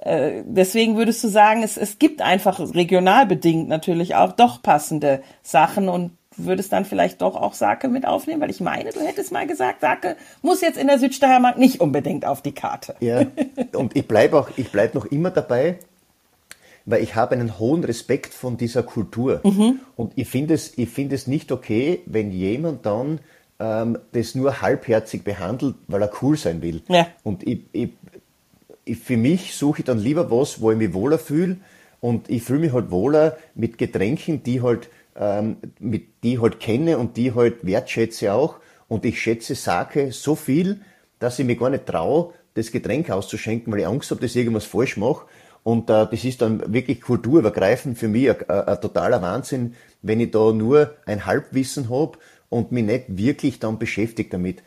Äh, 0.00 0.42
deswegen 0.44 0.96
würdest 0.96 1.24
du 1.24 1.28
sagen, 1.28 1.62
es, 1.62 1.76
es 1.76 1.98
gibt 1.98 2.22
einfach 2.22 2.60
regional 2.74 3.26
bedingt 3.26 3.68
natürlich 3.68 4.14
auch 4.14 4.32
doch 4.32 4.62
passende 4.62 5.22
Sachen 5.42 5.88
und 5.88 6.12
würdest 6.38 6.72
dann 6.72 6.84
vielleicht 6.84 7.22
doch 7.22 7.36
auch 7.36 7.54
Sake 7.54 7.88
mit 7.88 8.06
aufnehmen? 8.06 8.40
Weil 8.40 8.50
ich 8.50 8.60
meine, 8.60 8.90
du 8.90 9.00
hättest 9.00 9.32
mal 9.32 9.46
gesagt, 9.46 9.80
Sake 9.80 10.16
muss 10.42 10.60
jetzt 10.60 10.78
in 10.78 10.86
der 10.86 10.98
Südsteiermark 10.98 11.58
nicht 11.58 11.80
unbedingt 11.80 12.24
auf 12.24 12.42
die 12.42 12.52
Karte. 12.52 12.94
Ja, 13.00 13.26
und 13.74 13.96
ich 13.96 14.06
bleibe 14.06 14.38
auch, 14.38 14.50
ich 14.56 14.70
bleibe 14.70 14.96
noch 14.96 15.06
immer 15.06 15.30
dabei, 15.30 15.78
weil 16.84 17.02
ich 17.02 17.14
habe 17.14 17.34
einen 17.34 17.58
hohen 17.58 17.84
Respekt 17.84 18.32
von 18.32 18.56
dieser 18.56 18.82
Kultur. 18.82 19.40
Mhm. 19.44 19.80
Und 19.96 20.12
ich 20.16 20.28
finde 20.28 20.54
es, 20.54 20.76
ich 20.78 20.88
finde 20.88 21.16
es 21.16 21.26
nicht 21.26 21.52
okay, 21.52 22.00
wenn 22.06 22.30
jemand 22.30 22.86
dann 22.86 23.20
ähm, 23.58 23.98
das 24.12 24.34
nur 24.34 24.62
halbherzig 24.62 25.24
behandelt, 25.24 25.74
weil 25.86 26.02
er 26.02 26.10
cool 26.22 26.36
sein 26.36 26.62
will. 26.62 26.82
Ja. 26.88 27.08
Und 27.24 27.46
ich, 27.46 27.60
ich, 27.72 27.90
ich, 28.84 28.98
für 28.98 29.16
mich 29.16 29.54
suche 29.54 29.80
ich 29.80 29.84
dann 29.84 29.98
lieber 29.98 30.30
was, 30.30 30.60
wo 30.60 30.70
ich 30.70 30.78
mich 30.78 30.94
wohler 30.94 31.18
fühle. 31.18 31.58
Und 32.00 32.30
ich 32.30 32.42
fühle 32.42 32.60
mich 32.60 32.72
halt 32.72 32.90
wohler 32.90 33.36
mit 33.54 33.76
Getränken, 33.76 34.42
die 34.44 34.62
halt 34.62 34.88
ähm, 35.18 35.56
mit, 35.78 36.22
die 36.22 36.40
halt 36.40 36.60
kenne 36.60 36.98
und 36.98 37.16
die 37.16 37.34
halt 37.34 37.66
wertschätze 37.66 38.32
auch. 38.32 38.56
Und 38.88 39.04
ich 39.04 39.20
schätze 39.20 39.54
Sake 39.54 40.12
so 40.12 40.34
viel, 40.34 40.80
dass 41.18 41.38
ich 41.38 41.44
mir 41.44 41.56
gar 41.56 41.70
nicht 41.70 41.86
traue, 41.86 42.32
das 42.54 42.72
Getränk 42.72 43.10
auszuschenken, 43.10 43.72
weil 43.72 43.80
ich 43.80 43.86
Angst 43.86 44.10
habe, 44.10 44.20
dass 44.20 44.30
ich 44.30 44.38
irgendwas 44.38 44.64
falsch 44.64 44.96
mache. 44.96 45.26
Und 45.62 45.90
äh, 45.90 46.06
das 46.10 46.24
ist 46.24 46.40
dann 46.40 46.72
wirklich 46.72 47.00
kulturübergreifend 47.00 47.98
für 47.98 48.08
mich 48.08 48.30
ein, 48.30 48.48
ein, 48.48 48.68
ein 48.68 48.80
totaler 48.80 49.20
Wahnsinn, 49.20 49.74
wenn 50.02 50.20
ich 50.20 50.30
da 50.30 50.52
nur 50.52 50.94
ein 51.04 51.26
Halbwissen 51.26 51.90
habe 51.90 52.18
und 52.48 52.72
mich 52.72 52.84
nicht 52.84 53.04
wirklich 53.08 53.58
dann 53.58 53.78
beschäftigt 53.78 54.32
damit. 54.32 54.62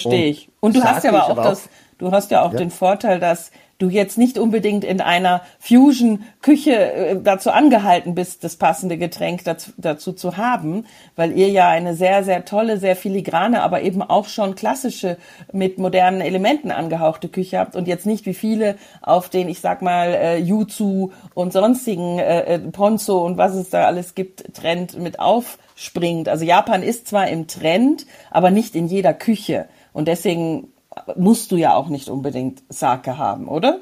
Verstehe 0.00 0.26
ich. 0.26 0.48
Und 0.60 0.76
du 0.76 0.82
hast 0.82 1.04
ja 1.04 1.10
aber 1.10 1.28
auch 1.28 1.42
das, 1.42 1.68
du 1.98 2.10
hast 2.10 2.30
ja 2.30 2.42
auch 2.42 2.52
ja. 2.52 2.58
den 2.58 2.70
Vorteil, 2.70 3.20
dass 3.20 3.50
du 3.82 3.88
jetzt 3.88 4.16
nicht 4.16 4.38
unbedingt 4.38 4.84
in 4.84 5.00
einer 5.00 5.42
Fusion-Küche 5.58 6.92
äh, 6.92 7.16
dazu 7.20 7.50
angehalten 7.50 8.14
bist, 8.14 8.44
das 8.44 8.56
passende 8.56 8.96
Getränk 8.96 9.42
dazu, 9.44 9.72
dazu, 9.76 10.12
zu 10.12 10.36
haben, 10.36 10.86
weil 11.16 11.36
ihr 11.36 11.48
ja 11.48 11.68
eine 11.68 11.94
sehr, 11.94 12.22
sehr 12.22 12.44
tolle, 12.44 12.78
sehr 12.78 12.94
filigrane, 12.94 13.62
aber 13.62 13.82
eben 13.82 14.02
auch 14.02 14.26
schon 14.26 14.54
klassische, 14.54 15.16
mit 15.52 15.78
modernen 15.78 16.20
Elementen 16.20 16.70
angehauchte 16.70 17.28
Küche 17.28 17.58
habt 17.58 17.74
und 17.74 17.88
jetzt 17.88 18.06
nicht 18.06 18.24
wie 18.24 18.34
viele 18.34 18.76
auf 19.02 19.28
den, 19.28 19.48
ich 19.48 19.60
sag 19.60 19.82
mal, 19.82 20.14
äh, 20.14 20.38
Jutsu 20.38 21.10
und 21.34 21.52
sonstigen 21.52 22.20
äh, 22.20 22.54
äh 22.54 22.58
Ponzo 22.58 23.24
und 23.26 23.36
was 23.36 23.54
es 23.54 23.70
da 23.70 23.86
alles 23.86 24.14
gibt, 24.14 24.54
Trend 24.54 24.96
mit 24.96 25.18
aufspringt. 25.18 26.28
Also 26.28 26.44
Japan 26.44 26.84
ist 26.84 27.08
zwar 27.08 27.26
im 27.28 27.48
Trend, 27.48 28.06
aber 28.30 28.52
nicht 28.52 28.76
in 28.76 28.86
jeder 28.86 29.12
Küche. 29.12 29.66
Und 29.92 30.08
deswegen 30.08 30.68
musst 31.16 31.52
du 31.52 31.56
ja 31.56 31.74
auch 31.74 31.88
nicht 31.88 32.08
unbedingt 32.08 32.62
Sake 32.68 33.18
haben, 33.18 33.48
oder? 33.48 33.80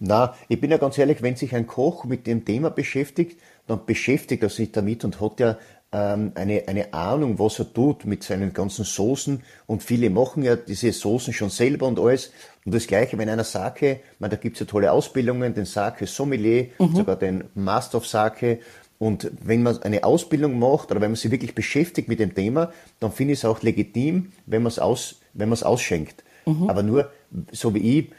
Na, 0.00 0.34
ich 0.48 0.60
bin 0.60 0.70
ja 0.70 0.76
ganz 0.76 0.96
ehrlich, 0.98 1.22
wenn 1.22 1.36
sich 1.36 1.54
ein 1.54 1.66
Koch 1.66 2.04
mit 2.04 2.26
dem 2.26 2.44
Thema 2.44 2.70
beschäftigt, 2.70 3.40
dann 3.66 3.84
beschäftigt 3.84 4.42
er 4.42 4.48
sich 4.48 4.70
damit 4.70 5.04
und 5.04 5.20
hat 5.20 5.40
ja 5.40 5.58
ähm, 5.90 6.32
eine, 6.34 6.64
eine 6.66 6.92
Ahnung, 6.92 7.38
was 7.38 7.58
er 7.58 7.72
tut 7.72 8.04
mit 8.04 8.22
seinen 8.22 8.52
ganzen 8.52 8.84
Soßen. 8.84 9.42
Und 9.66 9.82
viele 9.82 10.10
machen 10.10 10.42
ja 10.42 10.56
diese 10.56 10.92
Soßen 10.92 11.32
schon 11.32 11.50
selber 11.50 11.86
und 11.86 11.98
alles. 11.98 12.30
Und 12.64 12.74
das 12.74 12.86
Gleiche, 12.86 13.18
wenn 13.18 13.28
einer 13.28 13.44
Sake, 13.44 14.00
man, 14.18 14.30
da 14.30 14.36
gibt's 14.36 14.60
ja 14.60 14.66
tolle 14.66 14.92
Ausbildungen, 14.92 15.54
den 15.54 15.64
Sake 15.64 16.06
Sommelier, 16.06 16.68
mhm. 16.78 16.94
sogar 16.94 17.16
den 17.16 17.44
Master 17.54 17.98
of 17.98 18.06
Sake. 18.06 18.60
Und 18.98 19.30
wenn 19.40 19.62
man 19.62 19.80
eine 19.82 20.02
Ausbildung 20.02 20.58
macht 20.58 20.90
oder 20.90 21.00
wenn 21.00 21.12
man 21.12 21.16
sich 21.16 21.30
wirklich 21.30 21.54
beschäftigt 21.54 22.08
mit 22.08 22.18
dem 22.18 22.34
Thema, 22.34 22.72
dann 22.98 23.12
finde 23.12 23.34
ich 23.34 23.40
es 23.40 23.44
auch 23.44 23.62
legitim, 23.62 24.32
wenn 24.46 24.62
man 24.62 24.70
es 24.70 24.78
aus, 24.78 25.20
wenn 25.34 25.48
man 25.48 25.54
es 25.54 25.62
ausschenkt. 25.62 26.24
Mhm. 26.46 26.68
Aber 26.68 26.82
nur, 26.82 27.10
so 27.52 27.74
wie 27.74 27.98
ich, 27.98 28.10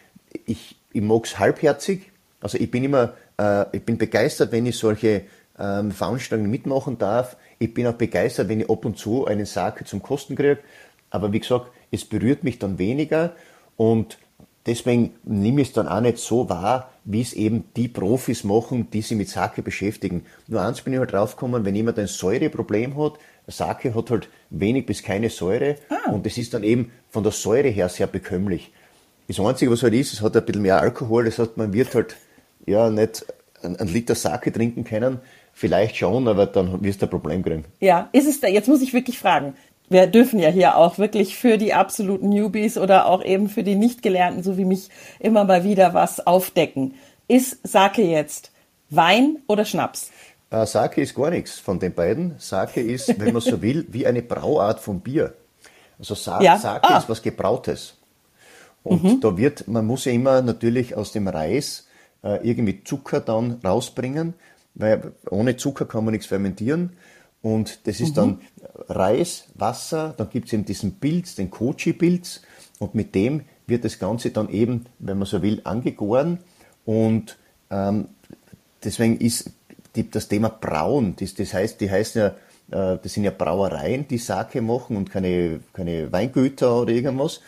ich, 0.45 0.75
ich 0.93 1.01
mag 1.01 1.25
es 1.25 1.37
halbherzig. 1.37 2.11
Also 2.39 2.57
ich 2.57 2.71
bin 2.71 2.83
immer, 2.85 3.13
äh, 3.37 3.65
ich 3.73 3.83
bin 3.83 3.97
begeistert, 3.97 4.53
wenn 4.53 4.65
ich 4.65 4.77
solche 4.77 5.23
ähm, 5.59 5.91
Veranstaltungen 5.91 6.49
mitmachen 6.49 6.97
darf. 6.97 7.35
Ich 7.59 7.73
bin 7.73 7.85
auch 7.85 7.93
begeistert, 7.93 8.47
wenn 8.47 8.61
ich 8.61 8.69
ab 8.69 8.85
und 8.85 8.97
zu 8.97 9.25
einen 9.25 9.45
Sake 9.45 9.83
zum 9.83 10.01
Kosten 10.01 10.35
kriege. 10.35 10.59
Aber 11.09 11.33
wie 11.33 11.39
gesagt, 11.39 11.71
es 11.91 12.05
berührt 12.05 12.43
mich 12.43 12.59
dann 12.59 12.77
weniger 12.77 13.33
und 13.75 14.17
deswegen 14.65 15.13
nehme 15.23 15.61
ich 15.61 15.69
es 15.69 15.73
dann 15.73 15.87
auch 15.87 16.01
nicht 16.01 16.17
so 16.17 16.49
wahr, 16.49 16.91
wie 17.05 17.21
es 17.21 17.33
eben 17.33 17.65
die 17.75 17.87
Profis 17.87 18.43
machen, 18.43 18.89
die 18.91 19.01
sich 19.01 19.17
mit 19.17 19.29
Sake 19.29 19.61
beschäftigen. 19.61 20.25
Nur 20.47 20.61
eins 20.61 20.81
bin 20.81 20.93
ich 20.93 20.99
halt 20.99 21.13
draufgekommen, 21.13 21.65
wenn 21.65 21.75
jemand 21.75 21.97
ein 21.99 22.07
Säureproblem 22.07 22.97
hat, 22.97 23.13
Sake 23.51 23.93
hat 23.95 24.11
halt 24.11 24.29
wenig 24.49 24.85
bis 24.85 25.03
keine 25.03 25.29
Säure 25.29 25.75
ah. 25.89 26.11
und 26.11 26.25
es 26.25 26.37
ist 26.37 26.53
dann 26.53 26.63
eben 26.63 26.91
von 27.09 27.23
der 27.23 27.31
Säure 27.31 27.69
her 27.69 27.89
sehr 27.89 28.07
bekömmlich. 28.07 28.71
Das 29.27 29.39
Einzige, 29.39 29.71
was 29.71 29.83
halt 29.83 29.93
ist, 29.93 30.13
es 30.13 30.21
hat 30.21 30.35
ein 30.35 30.45
bisschen 30.45 30.61
mehr 30.61 30.79
Alkohol, 30.79 31.25
das 31.25 31.39
heißt, 31.39 31.57
man 31.57 31.73
wird 31.73 31.93
halt 31.93 32.15
ja 32.65 32.89
nicht 32.89 33.25
einen 33.61 33.87
Liter 33.87 34.15
Sake 34.15 34.51
trinken 34.51 34.83
können, 34.83 35.19
vielleicht 35.53 35.97
schon, 35.97 36.27
aber 36.27 36.45
dann 36.45 36.81
wirst 36.83 37.01
du 37.01 37.05
ein 37.05 37.09
Problem 37.09 37.43
kriegen. 37.43 37.65
Ja, 37.79 38.09
ist 38.11 38.27
es 38.27 38.39
da, 38.39 38.47
jetzt 38.47 38.67
muss 38.67 38.81
ich 38.81 38.93
wirklich 38.93 39.19
fragen, 39.19 39.53
wir 39.89 40.07
dürfen 40.07 40.39
ja 40.39 40.49
hier 40.49 40.77
auch 40.77 40.97
wirklich 40.97 41.35
für 41.35 41.57
die 41.57 41.73
absoluten 41.73 42.29
Newbies 42.29 42.77
oder 42.77 43.07
auch 43.07 43.23
eben 43.23 43.49
für 43.49 43.63
die 43.63 43.75
Nicht-Gelernten, 43.75 44.43
so 44.43 44.57
wie 44.57 44.65
mich, 44.65 44.89
immer 45.19 45.43
mal 45.43 45.63
wieder 45.63 45.93
was 45.93 46.25
aufdecken. 46.25 46.93
Ist 47.27 47.59
Sake 47.67 48.01
jetzt 48.01 48.51
Wein 48.89 49.37
oder 49.47 49.65
Schnaps? 49.65 50.11
Äh, 50.51 50.65
Sake 50.65 51.01
ist 51.01 51.15
gar 51.15 51.29
nichts 51.29 51.59
von 51.59 51.79
den 51.79 51.93
beiden. 51.93 52.35
Sake 52.37 52.81
ist, 52.81 53.19
wenn 53.19 53.33
man 53.33 53.41
so 53.41 53.61
will, 53.61 53.85
wie 53.89 54.07
eine 54.07 54.21
Brauart 54.21 54.79
von 54.79 54.99
Bier. 55.01 55.33
Also 55.97 56.15
Sa 56.15 56.41
ja. 56.41 56.57
Sake 56.57 56.89
ah. 56.89 56.97
ist 56.97 57.09
was 57.09 57.21
Gebrautes. 57.21 57.95
Und 58.83 59.03
mhm. 59.03 59.21
da 59.21 59.37
wird, 59.37 59.67
man 59.67 59.85
muss 59.85 60.05
ja 60.05 60.11
immer 60.11 60.41
natürlich 60.41 60.95
aus 60.95 61.11
dem 61.11 61.27
Reis 61.27 61.87
äh, 62.23 62.47
irgendwie 62.47 62.83
Zucker 62.83 63.19
dann 63.19 63.59
rausbringen, 63.63 64.33
weil 64.75 65.11
ohne 65.29 65.57
Zucker 65.57 65.85
kann 65.85 66.05
man 66.05 66.13
nichts 66.13 66.27
fermentieren. 66.27 66.93
Und 67.41 67.87
das 67.87 67.99
ist 67.99 68.11
mhm. 68.11 68.15
dann 68.15 68.41
Reis, 68.89 69.45
Wasser, 69.55 70.13
dann 70.17 70.29
gibt 70.29 70.47
es 70.47 70.53
eben 70.53 70.65
diesen 70.65 70.99
Pilz, 70.99 71.35
den 71.35 71.49
Kochi-Pilz. 71.49 72.41
Und 72.79 72.95
mit 72.95 73.15
dem 73.15 73.43
wird 73.67 73.85
das 73.85 73.99
Ganze 73.99 74.31
dann 74.31 74.49
eben, 74.49 74.85
wenn 74.99 75.17
man 75.17 75.27
so 75.27 75.41
will, 75.41 75.61
angegoren. 75.63 76.39
Und 76.85 77.37
ähm, 77.69 78.09
deswegen 78.83 79.17
ist 79.17 79.51
die, 79.95 80.09
das 80.09 80.27
Thema 80.27 80.49
Brauen, 80.49 81.15
das, 81.17 81.33
das 81.33 81.53
heißt, 81.53 81.81
die 81.81 81.89
heißen 81.89 82.21
ja, 82.21 82.27
äh, 82.71 82.97
das 83.01 83.13
sind 83.13 83.23
ja 83.23 83.31
Brauereien, 83.31 84.07
die 84.07 84.17
Sake 84.17 84.61
machen 84.61 84.97
und 84.97 85.09
keine, 85.09 85.61
keine 85.73 86.11
Weingüter 86.11 86.81
oder 86.81 86.91
irgendwas. 86.91 87.41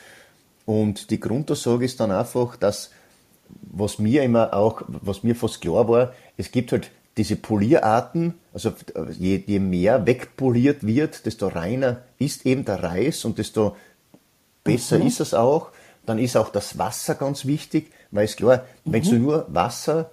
Und 0.66 1.10
die 1.10 1.20
Grundaussage 1.20 1.86
ist 1.86 2.00
dann 2.00 2.12
einfach, 2.12 2.56
dass, 2.56 2.92
was 3.50 4.00
mir 4.00 4.24
immer 4.24 4.54
auch, 4.54 4.84
was 4.88 5.24
mir 5.24 5.36
fast 5.36 5.62
klar 5.62 5.88
war, 5.88 6.14
es 6.38 6.52
gibt 6.52 6.72
halt 6.72 6.92
diese 7.18 7.36
Polierarten, 7.36 8.36
also 8.54 8.74
je, 9.20 9.44
je 9.46 9.60
mehr 9.60 10.06
wegpoliert 10.06 10.86
wird, 10.86 11.26
desto 11.26 11.48
reiner 11.48 12.02
ist 12.20 12.46
eben 12.46 12.64
der 12.66 12.84
Reis 12.84 13.26
und 13.26 13.38
desto 13.38 13.76
besser 14.64 15.00
mhm. 15.00 15.08
ist 15.08 15.20
es 15.20 15.34
auch. 15.34 15.72
Dann 16.06 16.20
ist 16.20 16.38
auch 16.38 16.50
das 16.50 16.78
Wasser 16.78 17.16
ganz 17.16 17.46
wichtig, 17.46 17.92
weil 18.12 18.26
es 18.26 18.36
klar, 18.36 18.66
mhm. 18.86 18.94
wenn 18.94 19.04
du 19.04 19.16
nur 19.16 19.46
Wasser, 19.50 20.10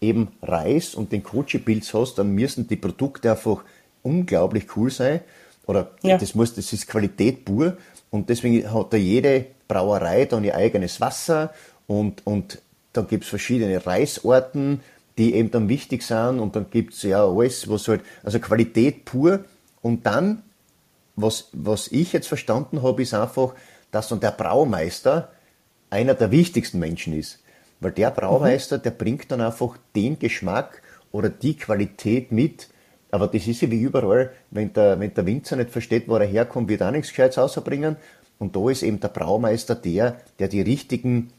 eben 0.00 0.28
Reis 0.42 0.94
und 0.94 1.12
den 1.12 1.22
Kochi-Pilz 1.22 1.94
hast, 1.94 2.16
dann 2.16 2.32
müssen 2.34 2.68
die 2.68 2.76
Produkte 2.76 3.30
einfach 3.30 3.64
unglaublich 4.02 4.76
cool 4.76 4.90
sein. 4.90 5.20
Oder 5.66 5.90
ja. 6.02 6.18
das 6.18 6.34
muss, 6.34 6.54
das 6.54 6.72
ist 6.72 6.86
Qualität 6.86 7.44
pur. 7.44 7.76
Und 8.10 8.28
deswegen 8.28 8.72
hat 8.72 8.92
da 8.92 8.96
jede 8.96 9.46
Brauerei 9.68 10.26
dann 10.26 10.44
ihr 10.44 10.54
eigenes 10.54 11.00
Wasser 11.00 11.52
und, 11.86 12.26
und 12.26 12.60
da 12.92 13.02
gibt 13.02 13.24
es 13.24 13.30
verschiedene 13.30 13.84
Reisorten, 13.84 14.80
die 15.18 15.34
eben 15.34 15.50
dann 15.50 15.68
wichtig 15.68 16.02
sind 16.02 16.40
und 16.40 16.56
dann 16.56 16.70
gibt 16.70 16.94
es 16.94 17.02
ja 17.02 17.24
alles, 17.24 17.68
was 17.68 17.88
halt, 17.88 18.02
also 18.22 18.38
Qualität 18.38 19.04
pur 19.04 19.44
und 19.82 20.04
dann, 20.06 20.42
was, 21.14 21.48
was 21.52 21.88
ich 21.88 22.12
jetzt 22.12 22.28
verstanden 22.28 22.82
habe, 22.82 23.02
ist 23.02 23.14
einfach, 23.14 23.54
dass 23.90 24.08
dann 24.08 24.20
der 24.20 24.32
Braumeister 24.32 25.30
einer 25.90 26.14
der 26.14 26.30
wichtigsten 26.30 26.78
Menschen 26.78 27.14
ist. 27.18 27.42
Weil 27.80 27.92
der 27.92 28.10
Braumeister, 28.10 28.78
mhm. 28.78 28.82
der 28.82 28.90
bringt 28.90 29.30
dann 29.30 29.40
einfach 29.40 29.78
den 29.94 30.18
Geschmack 30.18 30.82
oder 31.12 31.28
die 31.28 31.56
Qualität 31.56 32.32
mit. 32.32 32.68
Aber 33.10 33.28
das 33.28 33.46
ist 33.46 33.62
ja 33.62 33.70
wie 33.70 33.80
überall, 33.80 34.32
wenn 34.50 34.72
der, 34.72 34.98
wenn 35.00 35.14
der 35.14 35.26
Winzer 35.26 35.56
nicht 35.56 35.70
versteht, 35.70 36.08
wo 36.08 36.16
er 36.16 36.26
herkommt, 36.26 36.68
wird 36.68 36.80
er 36.80 36.88
auch 36.88 36.92
nichts 36.92 37.10
Gescheites 37.10 37.38
rausbringen. 37.38 37.96
Und 38.38 38.56
da 38.56 38.68
ist 38.68 38.82
eben 38.82 39.00
der 39.00 39.08
Braumeister 39.08 39.74
der, 39.74 40.20
der 40.38 40.48
die 40.48 40.60
richtigen 40.60 41.32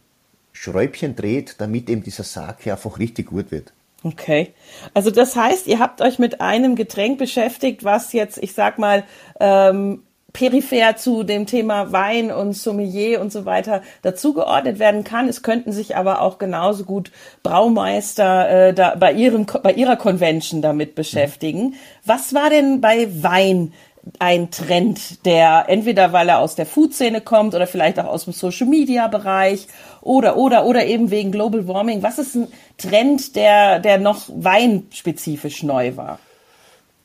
Schräubchen 0.59 1.15
dreht, 1.15 1.55
damit 1.59 1.89
eben 1.89 2.03
dieser 2.03 2.23
Sake 2.23 2.71
einfach 2.71 2.99
richtig 2.99 3.27
gut 3.27 3.51
wird. 3.51 3.73
Okay. 4.03 4.53
Also 4.93 5.11
das 5.11 5.35
heißt, 5.35 5.67
ihr 5.67 5.79
habt 5.79 6.01
euch 6.01 6.19
mit 6.19 6.41
einem 6.41 6.75
Getränk 6.75 7.17
beschäftigt, 7.17 7.83
was 7.83 8.13
jetzt, 8.13 8.37
ich 8.37 8.53
sag 8.53 8.79
mal, 8.79 9.03
ähm, 9.39 10.03
peripher 10.33 10.95
zu 10.97 11.23
dem 11.23 11.45
Thema 11.45 11.91
Wein 11.91 12.31
und 12.31 12.53
Sommelier 12.53 13.21
und 13.21 13.31
so 13.31 13.45
weiter 13.45 13.81
dazugeordnet 14.01 14.77
werden 14.77 15.03
kann. 15.03 15.27
Es 15.27 15.41
könnten 15.41 15.71
sich 15.71 15.95
aber 15.95 16.21
auch 16.21 16.37
genauso 16.37 16.83
gut 16.83 17.11
Braumeister 17.43 18.67
äh, 18.67 18.73
da 18.73 18.95
bei 18.95 19.13
ihrem 19.13 19.45
bei 19.63 19.73
ihrer 19.73 19.95
Convention 19.95 20.61
damit 20.61 20.93
beschäftigen. 20.95 21.75
Was 22.05 22.33
war 22.35 22.49
denn 22.49 22.81
bei 22.81 23.07
Wein 23.23 23.73
ein 24.19 24.51
Trend, 24.51 25.25
der 25.25 25.65
entweder 25.67 26.13
weil 26.13 26.29
er 26.29 26.39
aus 26.39 26.55
der 26.55 26.65
Food-Szene 26.65 27.21
kommt 27.21 27.55
oder 27.55 27.67
vielleicht 27.67 27.99
auch 27.99 28.05
aus 28.05 28.25
dem 28.25 28.33
Social-Media-Bereich 28.33 29.67
oder 30.01 30.37
oder 30.37 30.65
oder 30.65 30.85
eben 30.85 31.11
wegen 31.11 31.31
Global 31.31 31.67
Warming. 31.67 32.03
Was 32.03 32.19
ist 32.19 32.35
ein 32.35 32.47
Trend, 32.77 33.35
der 33.35 33.79
der 33.79 33.97
noch 33.97 34.29
weinspezifisch 34.29 35.63
neu 35.63 35.95
war? 35.95 36.19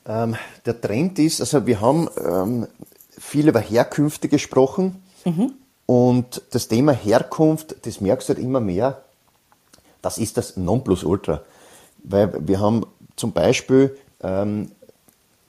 Ähm, 0.05 0.35
der 0.65 0.79
Trend 0.79 1.19
ist, 1.19 1.39
also 1.39 1.65
wir 1.65 1.79
haben 1.79 2.09
ähm, 2.17 2.67
viel 3.17 3.47
über 3.47 3.59
Herkünfte 3.59 4.27
gesprochen 4.27 5.01
mhm. 5.23 5.53
und 5.85 6.41
das 6.51 6.67
Thema 6.67 6.91
Herkunft, 6.91 7.75
das 7.85 8.01
merkst 8.01 8.29
du 8.29 8.33
halt 8.33 8.43
immer 8.43 8.59
mehr, 8.59 9.01
das 10.01 10.17
ist 10.17 10.37
das 10.37 10.57
Nonplusultra. 10.57 11.41
Weil 12.03 12.33
wir 12.47 12.59
haben 12.59 12.85
zum 13.15 13.31
Beispiel 13.31 13.97
ähm, 14.21 14.71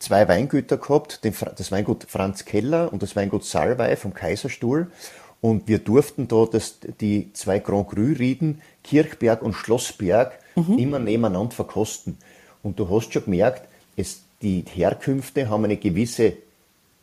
zwei 0.04 0.28
Weingüter 0.28 0.76
gehabt, 0.76 1.20
das 1.24 1.72
Weingut 1.72 2.04
Franz 2.08 2.44
Keller 2.44 2.92
und 2.92 3.02
das 3.02 3.16
Weingut 3.16 3.44
Salwey 3.44 3.96
vom 3.96 4.14
Kaiserstuhl. 4.14 4.90
Und 5.40 5.68
wir 5.68 5.78
durften 5.78 6.28
da 6.28 6.46
das, 6.50 6.78
die 7.00 7.32
zwei 7.32 7.58
Grand 7.58 7.88
Cru-Rieden, 7.88 8.62
Kirchberg 8.82 9.42
und 9.42 9.54
Schlossberg, 9.54 10.38
mhm. 10.54 10.78
immer 10.78 10.98
nebeneinander 10.98 11.54
verkosten. 11.54 12.18
Und 12.62 12.78
du 12.78 12.88
hast 12.88 13.12
schon 13.12 13.24
gemerkt, 13.24 13.68
es, 13.96 14.22
die 14.42 14.64
Herkünfte 14.72 15.48
haben 15.48 15.64
eine 15.64 15.76
gewisse 15.76 16.34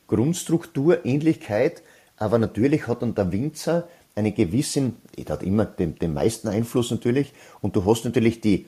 Grundstruktur, 0.08 1.06
Ähnlichkeit, 1.06 1.82
aber 2.18 2.38
natürlich 2.38 2.88
hat 2.88 3.02
dann 3.02 3.16
der 3.16 3.32
Winzer 3.32 3.88
einen 4.16 4.36
gewissen, 4.36 4.98
der 5.18 5.34
hat 5.34 5.44
immer 5.44 5.66
den, 5.66 5.98
den 5.98 6.14
meisten 6.14 6.48
Einfluss 6.48 6.92
natürlich, 6.92 7.34
und 7.62 7.76
du 7.76 7.86
hast 7.86 8.06
natürlich 8.06 8.42
die 8.42 8.68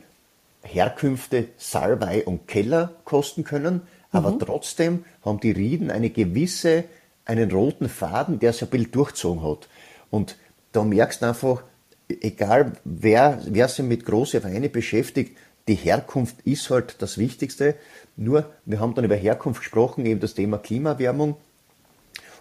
Herkünfte 0.62 1.50
Salbei 1.58 2.24
und 2.26 2.48
Keller 2.48 2.94
kosten 3.04 3.44
können, 3.44 3.82
aber 4.14 4.32
mhm. 4.32 4.40
trotzdem 4.40 5.06
haben 5.26 5.42
die 5.42 5.52
Rieden 5.52 5.92
eine 5.92 6.10
gewisse, 6.10 6.86
einen 7.26 7.52
roten 7.52 7.90
Faden, 7.90 8.40
der 8.40 8.54
sich 8.54 8.64
ein 8.64 8.70
bisschen 8.70 8.92
durchzogen 8.92 9.44
hat. 9.44 9.68
Und 10.10 10.38
da 10.72 10.84
merkst 10.84 11.22
du 11.22 11.26
einfach, 11.26 11.64
egal 12.08 12.74
wer, 12.86 13.42
wer 13.46 13.68
sich 13.68 13.84
mit 13.84 14.06
großen 14.06 14.44
Weine 14.44 14.70
beschäftigt, 14.70 15.36
die 15.68 15.76
Herkunft 15.76 16.42
ist 16.46 16.70
halt 16.70 17.02
das 17.02 17.18
Wichtigste. 17.18 17.76
Nur, 18.16 18.46
wir 18.66 18.80
haben 18.80 18.94
dann 18.96 19.06
über 19.06 19.16
Herkunft 19.16 19.62
gesprochen, 19.62 20.06
eben 20.06 20.20
das 20.20 20.34
Thema 20.36 20.58
Klimaerwärmung. 20.58 21.36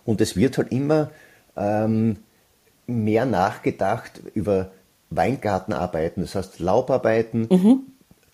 Und 0.05 0.21
es 0.21 0.37
wird 0.37 0.59
halt 0.59 0.73
immer 0.73 1.11
ähm, 1.57 2.17
mehr 2.87 3.25
nachgedacht 3.25 4.21
über 4.35 4.73
Weingartenarbeiten, 5.11 6.23
das 6.23 6.35
heißt 6.35 6.59
Laubarbeiten, 6.59 7.47
mhm. 7.51 7.81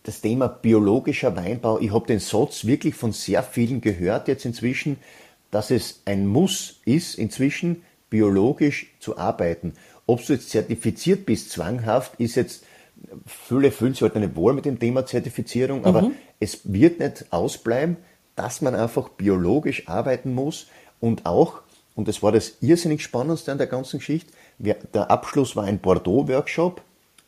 Das 0.08 0.22
Thema 0.22 0.48
biologischer 0.48 1.36
Weinbau. 1.36 1.78
Ich 1.80 1.92
habe 1.92 2.06
den 2.06 2.18
Satz 2.18 2.64
wirklich 2.64 2.94
von 2.94 3.12
sehr 3.12 3.42
vielen 3.42 3.82
gehört 3.82 4.26
jetzt 4.26 4.46
inzwischen, 4.46 4.96
dass 5.50 5.70
es 5.70 6.00
ein 6.06 6.26
Muss 6.26 6.80
ist, 6.86 7.16
inzwischen 7.16 7.82
biologisch 8.08 8.86
zu 9.00 9.18
arbeiten. 9.18 9.74
Ob 10.06 10.24
du 10.24 10.32
jetzt 10.32 10.48
zertifiziert 10.48 11.26
bist, 11.26 11.50
zwanghaft, 11.50 12.18
ist 12.18 12.36
jetzt 12.36 12.64
viele 13.26 13.70
fühlen 13.70 13.92
sich 13.92 14.00
halt 14.00 14.16
nicht 14.16 14.34
wohl 14.34 14.54
mit 14.54 14.64
dem 14.64 14.78
Thema 14.78 15.04
Zertifizierung, 15.04 15.84
aber 15.84 16.02
mhm. 16.02 16.12
es 16.40 16.60
wird 16.64 17.00
nicht 17.00 17.26
ausbleiben, 17.28 17.98
dass 18.34 18.62
man 18.62 18.74
einfach 18.74 19.10
biologisch 19.10 19.88
arbeiten 19.88 20.34
muss 20.34 20.68
und 21.00 21.26
auch, 21.26 21.60
und 21.94 22.08
das 22.08 22.22
war 22.22 22.32
das 22.32 22.56
irrsinnig 22.62 23.02
Spannendste 23.02 23.52
an 23.52 23.58
der 23.58 23.66
ganzen 23.66 23.98
Geschichte, 23.98 24.32
der 24.58 25.10
Abschluss 25.10 25.54
war 25.54 25.64
ein 25.64 25.80
Bordeaux-Workshop 25.80 26.80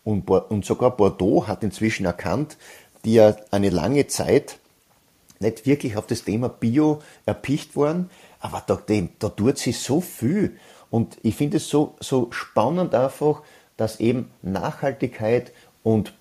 und, 0.04 0.28
und 0.28 0.64
sogar 0.64 0.96
Bordeaux 0.96 1.46
hat 1.46 1.62
inzwischen 1.62 2.06
erkannt, 2.06 2.56
die 3.04 3.14
ja 3.14 3.36
eine 3.50 3.70
lange 3.70 4.06
Zeit 4.06 4.58
nicht 5.40 5.66
wirklich 5.66 5.96
auf 5.96 6.06
das 6.06 6.24
Thema 6.24 6.48
Bio 6.48 7.00
erpicht 7.26 7.76
waren, 7.76 8.10
aber 8.40 8.62
da, 8.66 8.78
da 9.18 9.28
tut 9.28 9.58
sich 9.58 9.78
so 9.78 10.00
viel. 10.00 10.56
Und 10.90 11.18
ich 11.22 11.36
finde 11.36 11.58
es 11.58 11.68
so, 11.68 11.94
so 12.00 12.28
spannend 12.30 12.94
einfach, 12.94 13.42
dass 13.76 14.00
eben 14.00 14.30
Nachhaltigkeit 14.42 15.52
und 15.82 16.12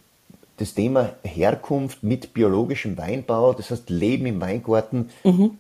das 0.58 0.74
Thema 0.74 1.14
Herkunft 1.24 2.04
mit 2.04 2.34
biologischem 2.34 2.98
Weinbau, 2.98 3.54
das 3.54 3.72
heißt 3.72 3.90
Leben 3.90 4.26
im 4.26 4.42
Weingarten, 4.42 5.10
mhm. 5.24 5.58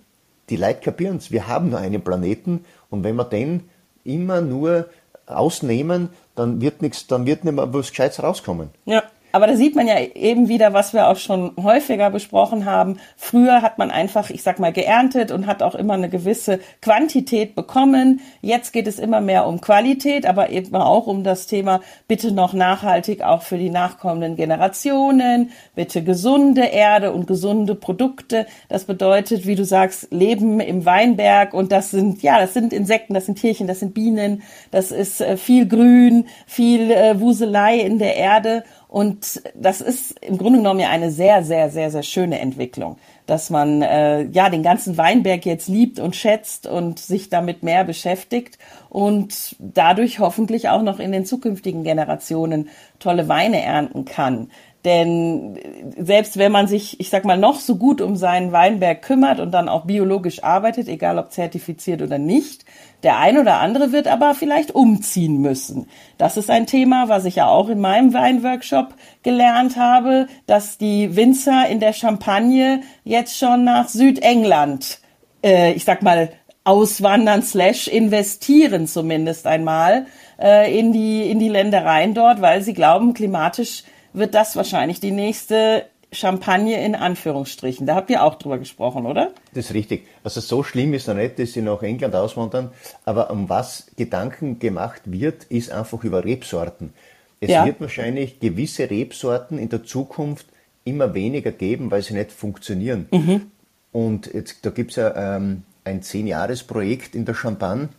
die 0.49 0.57
Leute 0.57 0.81
kapieren 0.81 1.17
es. 1.17 1.31
Wir 1.31 1.47
haben 1.47 1.69
nur 1.69 1.79
einen 1.79 2.01
Planeten 2.01 2.65
und 2.89 3.03
wenn 3.03 3.15
wir 3.15 3.25
den 3.25 3.69
immer 4.03 4.41
nur 4.41 4.88
ausnehmen, 5.25 6.09
dann 6.39 6.62
wird 6.62 6.81
nichts, 6.81 7.05
dann 7.05 7.25
wird 7.25 7.43
nicht 7.43 7.53
mehr 7.53 7.72
was 7.74 7.89
Gescheites 7.89 8.24
rauskommen. 8.24 8.69
Ja. 8.86 9.03
Aber 9.31 9.48
da 9.48 9.55
sieht 9.55 9.75
man 9.75 9.88
ja 9.88 10.00
eben 10.00 10.48
wieder, 10.48 10.74
was 10.74 10.93
wir 10.93 11.07
auch 11.07 11.17
schon 11.17 11.51
häufiger 11.62 12.09
besprochen 12.09 12.65
haben. 12.65 13.00
Früher 13.15 13.62
hat 13.62 13.77
man 13.77 13.91
einfach, 13.91 14.29
ich 14.29 14.41
sag 14.41 14.59
mal, 14.59 14.74
geerntet 14.74 15.31
und 15.31 15.45
hat 15.45 15.62
auch 15.62 15.75
immer 15.75 15.93
eine 15.93 16.09
gewisse 16.09 16.59
Quantität 16.81 17.55
bekommen. 17.55 18.21
Jetzt 18.41 18.74
geht 18.74 18.88
es 18.88 18.98
immer 18.98 19.21
mehr 19.21 19.45
um 19.48 19.62
Qualität, 19.62 20.25
aber 20.25 20.50
eben 20.50 20.75
auch 20.75 21.07
um 21.07 21.24
das 21.24 21.48
Thema 21.48 21.81
bitte 22.07 22.31
noch 22.31 22.53
nachhaltig 22.53 23.21
auch 23.21 23.43
für 23.43 23.57
die 23.57 23.69
nachkommenden 23.69 24.36
Generationen, 24.36 25.51
bitte 25.75 26.03
gesunde 26.03 26.65
Erde 26.65 27.12
und 27.12 27.27
gesunde 27.27 27.75
Produkte. 27.75 28.48
Das 28.67 28.86
bedeutet, 28.86 29.45
wie 29.45 29.55
du 29.55 29.65
sagst, 29.65 30.07
Leben 30.12 30.59
im 30.59 30.86
Weinberg 30.86 31.53
und 31.53 31.71
das 31.71 31.91
sind, 31.91 32.24
ja, 32.24 32.39
das 32.39 32.53
sind 32.53 32.74
Insekten, 32.74 33.13
das 33.13 33.25
sind 33.27 33.39
Tierchen, 33.39 33.67
das 33.67 33.79
sind 33.79 33.93
Bienen, 33.93 34.41
das 34.71 34.91
ist 34.91 35.21
äh, 35.21 35.38
viel 35.38 35.67
Grün, 35.67 36.25
viel 36.48 36.91
äh, 36.91 37.19
Wuselei 37.19 37.79
in 37.79 38.00
der 38.00 38.15
Erde. 38.15 38.63
Und 38.89 39.43
das 39.53 39.81
ist 39.81 40.17
im 40.19 40.39
Grunde 40.39 40.58
genommen 40.58 40.79
ja 40.79 40.89
eine 40.89 41.12
sehr, 41.12 41.43
sehr, 41.43 41.69
sehr, 41.69 41.91
sehr 41.91 42.01
schöne 42.01 42.39
Entwicklung, 42.39 42.98
dass 43.27 43.51
man 43.51 43.84
äh, 43.84 44.24
ja 44.24 44.50
den 44.50 44.63
ganzen 44.63 44.98
Weinberg 44.98 45.46
jetzt 45.46 45.67
liebt 45.67 46.00
und 46.00 46.15
schätzt 46.15 46.65
und 46.65 46.98
sich 46.98 47.29
damit 47.29 47.62
mehr 47.62 47.84
beschäftigt 47.84 48.58
und 48.89 49.55
dadurch 49.60 50.17
hoffentlich 50.17 50.69
auch 50.69 50.81
noch 50.81 51.00
in 51.00 51.12
den 51.12 51.24
zukünftigen 51.24 51.84
Generationen 51.84 52.69
tolle 52.98 53.27
Weine 53.27 53.62
ernten 53.62 54.05
kann. 54.05 54.50
Denn 54.86 55.59
selbst 55.98 56.38
wenn 56.38 56.53
man 56.53 56.67
sich, 56.67 57.01
ich 57.01 57.09
sag 57.09 57.25
mal, 57.25 57.38
noch 57.38 57.59
so 57.59 57.75
gut 57.75 58.00
um 58.00 58.15
seinen 58.15 58.53
Weinberg 58.53 59.01
kümmert 59.01 59.41
und 59.41 59.51
dann 59.51 59.67
auch 59.67 59.83
biologisch 59.83 60.43
arbeitet, 60.43 60.88
egal 60.88 61.17
ob 61.17 61.33
zertifiziert 61.33 62.01
oder 62.01 62.17
nicht, 62.17 62.63
der 63.03 63.17
ein 63.17 63.38
oder 63.38 63.59
andere 63.59 63.91
wird 63.91 64.07
aber 64.07 64.36
vielleicht 64.36 64.74
umziehen 64.74 65.41
müssen. 65.41 65.88
Das 66.17 66.38
ist 66.38 66.50
ein 66.50 66.65
Thema, 66.65 67.09
was 67.09 67.25
ich 67.25 67.36
ja 67.36 67.48
auch 67.48 67.67
in 67.67 67.81
meinem 67.81 68.13
Weinworkshop 68.13 68.93
gelernt 69.21 69.75
habe, 69.75 70.27
dass 70.48 70.77
die 70.77 71.13
Winzer 71.15 71.67
in 71.67 71.81
der 71.81 71.93
Champagne 71.93 72.81
jetzt 73.03 73.38
schon 73.38 73.65
nach 73.65 73.89
Südengland, 73.89 75.00
äh, 75.43 75.74
ich 75.74 75.83
sag 75.83 76.03
mal, 76.03 76.29
auswandern 76.63 77.41
slash 77.41 77.88
investieren 77.88 78.86
zumindest 78.86 79.48
einmal 79.48 80.05
äh, 80.39 80.77
in 80.77 80.93
die 80.93 81.29
in 81.29 81.39
die 81.39 81.50
Ländereien 81.50 82.13
dort, 82.13 82.41
weil 82.41 82.62
sie 82.62 82.74
glauben, 82.74 83.13
klimatisch 83.13 83.83
wird 84.13 84.33
das 84.33 84.55
wahrscheinlich 84.55 84.99
die 84.99 85.11
nächste 85.11 85.85
Champagne 86.11 86.83
in 86.83 86.95
Anführungsstrichen. 86.95 87.85
Da 87.85 87.95
habt 87.95 88.09
ihr 88.09 88.23
auch 88.23 88.35
drüber 88.35 88.57
gesprochen, 88.57 89.05
oder? 89.05 89.31
Das 89.53 89.65
ist 89.65 89.73
richtig. 89.73 90.07
Also 90.23 90.41
so 90.41 90.63
schlimm 90.63 90.93
ist 90.93 91.07
es 91.07 91.15
nicht, 91.15 91.37
dass 91.37 91.53
sie 91.53 91.61
nach 91.61 91.83
England 91.83 92.15
auswandern. 92.15 92.71
Aber 93.05 93.29
um 93.29 93.47
was 93.47 93.91
Gedanken 93.95 94.57
gemacht 94.59 95.03
wird, 95.05 95.43
ist 95.45 95.71
einfach 95.71 96.03
über 96.03 96.25
Rebsorten. 96.25 96.93
Es 97.39 97.51
ja. 97.51 97.65
wird 97.65 97.79
wahrscheinlich 97.79 98.39
gewisse 98.39 98.89
Rebsorten 98.89 99.59
in 99.59 99.69
der 99.69 99.83
Zukunft 99.83 100.47
immer 100.83 101.13
weniger 101.13 101.51
geben, 101.51 101.91
weil 101.91 102.01
sie 102.01 102.15
nicht 102.15 102.31
funktionieren. 102.31 103.07
Mhm. 103.11 103.51
Und 103.91 104.33
jetzt, 104.33 104.65
da 104.65 104.71
gibt 104.71 104.91
es 104.91 104.97
ja 104.97 105.35
ähm, 105.35 105.63
ein 105.83 106.01
Zehn-Jahres-Projekt 106.01 107.15
in 107.15 107.25
der 107.25 107.35
Champagne, 107.35 107.89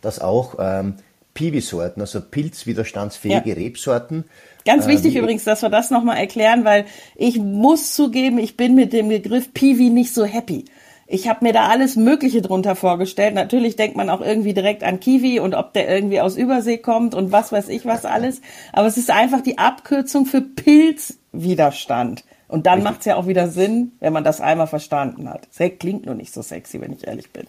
das 0.00 0.20
auch 0.20 0.56
ähm, 0.58 0.96
Piwi-Sorten, 1.34 2.00
also 2.00 2.20
pilzwiderstandsfähige 2.20 3.50
ja. 3.50 3.54
Rebsorten. 3.54 4.24
Ganz 4.64 4.86
wichtig 4.86 5.16
ähm, 5.16 5.22
übrigens, 5.22 5.44
dass 5.44 5.62
wir 5.62 5.70
das 5.70 5.90
nochmal 5.90 6.18
erklären, 6.18 6.64
weil 6.64 6.84
ich 7.16 7.38
muss 7.38 7.94
zugeben, 7.94 8.38
ich 8.38 8.56
bin 8.56 8.74
mit 8.74 8.92
dem 8.92 9.08
Begriff 9.08 9.52
Piwi 9.54 9.90
nicht 9.90 10.14
so 10.14 10.24
happy. 10.24 10.66
Ich 11.06 11.28
habe 11.28 11.44
mir 11.44 11.52
da 11.52 11.68
alles 11.68 11.96
Mögliche 11.96 12.40
drunter 12.40 12.74
vorgestellt. 12.74 13.34
Natürlich 13.34 13.76
denkt 13.76 13.96
man 13.96 14.08
auch 14.08 14.20
irgendwie 14.20 14.54
direkt 14.54 14.82
an 14.82 15.00
Kiwi 15.00 15.40
und 15.40 15.54
ob 15.54 15.74
der 15.74 15.88
irgendwie 15.88 16.20
aus 16.20 16.36
Übersee 16.36 16.78
kommt 16.78 17.14
und 17.14 17.32
was 17.32 17.52
weiß 17.52 17.68
ich 17.68 17.84
was 17.84 18.04
alles. 18.04 18.40
Aber 18.72 18.86
es 18.86 18.96
ist 18.96 19.10
einfach 19.10 19.42
die 19.42 19.58
Abkürzung 19.58 20.26
für 20.26 20.40
Pilzwiderstand. 20.40 22.24
Und 22.48 22.66
dann 22.66 22.82
macht 22.82 23.00
es 23.00 23.06
ja 23.06 23.16
auch 23.16 23.26
wieder 23.26 23.48
Sinn, 23.48 23.92
wenn 24.00 24.12
man 24.12 24.24
das 24.24 24.40
einmal 24.40 24.66
verstanden 24.66 25.28
hat. 25.28 25.48
Das 25.56 25.70
klingt 25.78 26.06
nur 26.06 26.14
nicht 26.14 26.32
so 26.32 26.42
sexy, 26.42 26.80
wenn 26.80 26.92
ich 26.92 27.06
ehrlich 27.06 27.30
bin. 27.30 27.46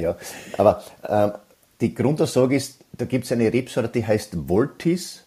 ja, 0.00 0.16
aber 0.56 0.82
ähm, 1.08 1.32
die 1.80 1.94
Grundaussage 1.94 2.56
ist, 2.56 2.80
da 3.00 3.06
gibt 3.06 3.24
es 3.24 3.32
eine 3.32 3.52
Rebsorte, 3.52 3.88
die 3.88 4.06
heißt 4.06 4.48
Voltis 4.48 5.24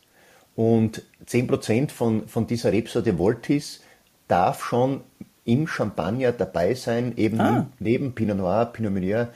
und 0.56 1.02
10% 1.28 1.90
von, 1.90 2.28
von 2.28 2.48
dieser 2.48 2.72
Rebsorte 2.72 3.18
Voltis 3.18 3.82
darf 4.28 4.64
schon 4.64 5.02
im 5.46 5.68
Champagner 5.68 6.32
dabei 6.32 6.74
sein, 6.76 7.14
eben 7.18 7.40
ah. 7.42 7.68
neben 7.80 8.14
Pinot 8.14 8.38
Noir, 8.38 8.66
Pinot 8.66 8.94
Meunier 8.94 9.30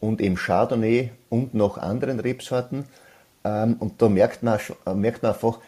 und 0.00 0.20
eben 0.20 0.36
Chardonnay 0.36 1.10
und 1.28 1.54
noch 1.54 1.78
anderen 1.78 2.20
Rebsorten. 2.20 2.84
Ähm, 3.44 3.76
und 3.78 4.00
da 4.00 4.08
merkt 4.08 4.42
man, 4.42 4.60
merkt 4.94 5.22
man 5.22 5.32
einfach, 5.32 5.58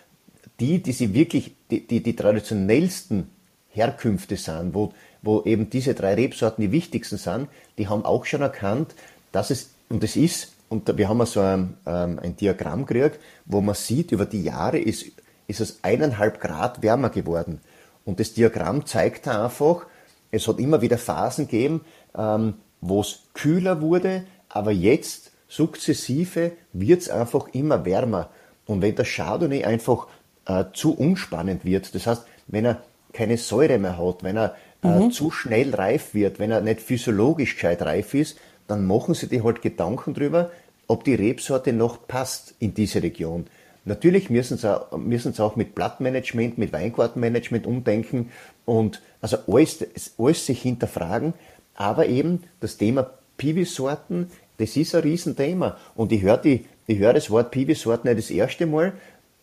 die, 0.61 0.83
die 0.83 0.93
sie 0.93 1.15
wirklich, 1.15 1.55
die, 1.71 1.87
die, 1.87 2.03
die 2.03 2.15
traditionellsten 2.15 3.31
Herkünfte 3.71 4.37
sind, 4.37 4.75
wo, 4.75 4.93
wo 5.23 5.43
eben 5.45 5.71
diese 5.71 5.95
drei 5.95 6.15
Rebsorten 6.15 6.63
die 6.63 6.73
wichtigsten 6.73 7.17
sind, 7.17 7.49
die 7.79 7.89
haben 7.89 8.05
auch 8.05 8.27
schon 8.27 8.43
erkannt, 8.43 8.95
dass 9.33 9.51
es, 9.51 9.71
und 9.89 10.05
es 10.05 10.17
ist 10.17 10.53
und 10.71 10.97
wir 10.97 11.09
haben 11.09 11.27
so 11.27 11.41
ein, 11.41 11.77
ähm, 11.85 12.21
ein 12.23 12.37
Diagramm 12.37 12.87
gekriegt, 12.87 13.19
wo 13.45 13.61
man 13.61 13.75
sieht, 13.75 14.13
über 14.13 14.25
die 14.25 14.45
Jahre 14.45 14.79
ist, 14.79 15.05
ist 15.49 15.61
es 15.61 15.81
eineinhalb 15.83 16.41
Grad 16.41 16.81
wärmer 16.81 17.11
geworden. 17.11 17.61
Und 18.05 18.21
das 18.21 18.33
Diagramm 18.35 18.87
zeigt 18.87 19.27
einfach, 19.27 19.87
es 20.31 20.47
hat 20.47 20.61
immer 20.61 20.81
wieder 20.81 20.97
Phasen 20.97 21.49
gegeben, 21.49 21.81
ähm, 22.17 22.55
wo 22.81 23.01
es 23.01 23.25
kühler 23.35 23.81
wurde, 23.81 24.23
aber 24.49 24.71
jetzt 24.71 25.33
sukzessive 25.49 26.53
wird 26.73 27.03
es 27.03 27.11
einfach 27.11 27.49
immer 27.49 27.85
wärmer. 27.85 28.31
Und 28.65 28.81
wenn 28.81 28.95
der 28.95 29.05
Chardonnay 29.05 29.65
einfach 29.65 30.07
äh, 30.47 30.67
zu 30.73 30.97
unspannend 30.97 31.65
wird, 31.65 31.93
das 31.97 32.07
heißt, 32.07 32.25
wenn 32.47 32.65
er 32.65 32.83
keine 33.13 33.39
Säure 33.39 33.79
mehr 33.79 33.99
hat, 33.99 34.23
wenn 34.23 34.37
er 34.37 34.55
äh, 34.85 34.89
mhm. 34.89 35.11
zu 35.11 35.33
schnell 35.33 35.75
reif 35.75 36.15
wird, 36.15 36.39
wenn 36.39 36.53
er 36.53 36.61
nicht 36.61 36.81
physiologisch 36.81 37.55
gescheit 37.55 37.83
reif 37.83 38.15
ist, 38.15 38.39
dann 38.71 38.87
machen 38.87 39.15
sie 39.15 39.27
dir 39.27 39.45
halt 39.45 39.63
Gedanken 39.63 40.15
drüber, 40.15 40.51
ob 40.87 41.05
die 41.05 41.15
Rebsorte 41.15 41.73
noch 41.73 42.07
passt 42.07 42.55
in 42.59 42.75
diese 42.75 43.03
Region. 43.03 43.47
Natürlich 43.85 44.31
müssen 44.31 44.59
sie, 44.59 44.73
auch, 44.73 44.97
müssen 44.99 45.33
sie 45.33 45.43
auch 45.43 45.57
mit 45.57 45.75
Blattmanagement, 45.75 46.59
mit 46.59 46.73
Weingartenmanagement 46.73 47.67
umdenken 47.67 48.31
und 48.65 49.01
also 49.21 49.39
alles, 49.47 49.85
alles 50.19 50.47
sich 50.47 50.63
hinterfragen. 50.63 51.35
Aber 51.75 52.07
eben 52.07 52.45
das 52.61 52.77
Thema 52.77 53.11
Piwi-Sorten, 53.39 54.31
das 54.59 54.77
ist 54.77 54.95
ein 54.95 55.03
Riesenthema. 55.03 55.77
Und 55.95 56.13
ich 56.13 56.23
höre, 56.23 56.37
die, 56.37 56.67
ich 56.87 56.99
höre 56.99 57.15
das 57.15 57.31
Wort 57.31 57.51
Piwi-Sorten 57.51 58.09
nicht 58.09 58.19
das 58.19 58.31
erste 58.31 58.67
Mal 58.67 58.93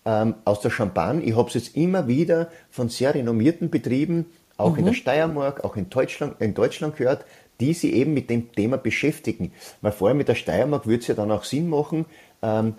ähm, 0.05 0.35
aus 0.45 0.61
der 0.61 0.69
Champagne. 0.69 1.23
Ich 1.23 1.35
habe 1.35 1.47
es 1.47 1.55
jetzt 1.55 1.75
immer 1.75 2.07
wieder 2.07 2.49
von 2.69 2.89
sehr 2.89 3.15
renommierten 3.15 3.69
Betrieben, 3.71 4.27
auch 4.55 4.73
mhm. 4.73 4.79
in 4.79 4.85
der 4.85 4.93
mhm. 4.93 4.97
Steiermark, 4.97 5.63
auch 5.63 5.75
in 5.75 5.89
Deutschland, 5.89 6.39
in 6.39 6.53
Deutschland 6.53 6.95
gehört, 6.95 7.25
die 7.59 7.73
sich 7.73 7.93
eben 7.93 8.13
mit 8.13 8.29
dem 8.29 8.51
Thema 8.51 8.77
beschäftigen. 8.77 9.51
Weil 9.81 9.91
vorher 9.91 10.15
mit 10.15 10.27
der 10.27 10.35
Steiermark 10.35 10.85
würde 10.85 11.01
es 11.01 11.07
ja 11.07 11.15
dann 11.15 11.31
auch 11.31 11.43
Sinn 11.43 11.69
machen, 11.69 12.05
ähm, 12.41 12.75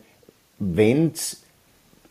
wenn 0.58 1.12
es 1.12 1.42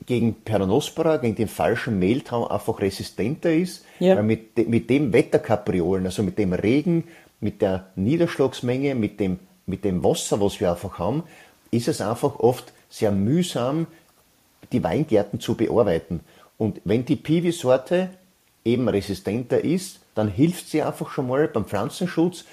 gegen 0.06 0.36
Peronospora, 0.36 1.17
gegen 1.17 1.36
den 1.36 1.47
falschen 1.47 1.99
Mehltau 1.99 2.47
einfach 2.47 2.80
resistenter 2.80 3.53
ist, 3.53 3.86
ja. 3.99 4.15
weil 4.15 4.23
mit, 4.23 4.69
mit 4.69 4.89
dem 4.89 5.12
Wetterkapriolen, 5.12 6.06
also 6.06 6.23
mit 6.23 6.38
dem 6.38 6.53
Regen, 6.53 7.06
mit 7.39 7.62
der 7.62 7.88
Niederschlagsmenge, 7.95 8.95
mit 8.95 9.19
dem, 9.19 9.39
mit 9.65 9.84
dem 9.84 10.03
Wasser, 10.03 10.39
was 10.39 10.60
wir 10.60 10.71
einfach 10.71 10.97
haben, 10.97 11.23
ist 11.71 11.88
es 11.88 11.99
einfach 11.99 12.39
oft 12.39 12.71
sehr 12.89 13.12
mühsam, 13.12 13.88
die 14.71 14.84
Weingärten 14.84 15.39
zu 15.39 15.56
bearbeiten. 15.56 16.21
Und 16.58 16.82
wenn 16.86 17.06
die 17.06 17.15
Piwi-Sorte 17.15 18.10
eben 18.63 18.88
resistenter 18.89 19.63
ist, 19.63 19.99
dann 20.17 20.30
hilft 20.30 20.69
sie 20.69 20.82
einfach 20.82 21.12
schon 21.12 21.27
mal 21.27 21.47
beim 21.47 21.65
Pflanzenschutz. 21.65 22.45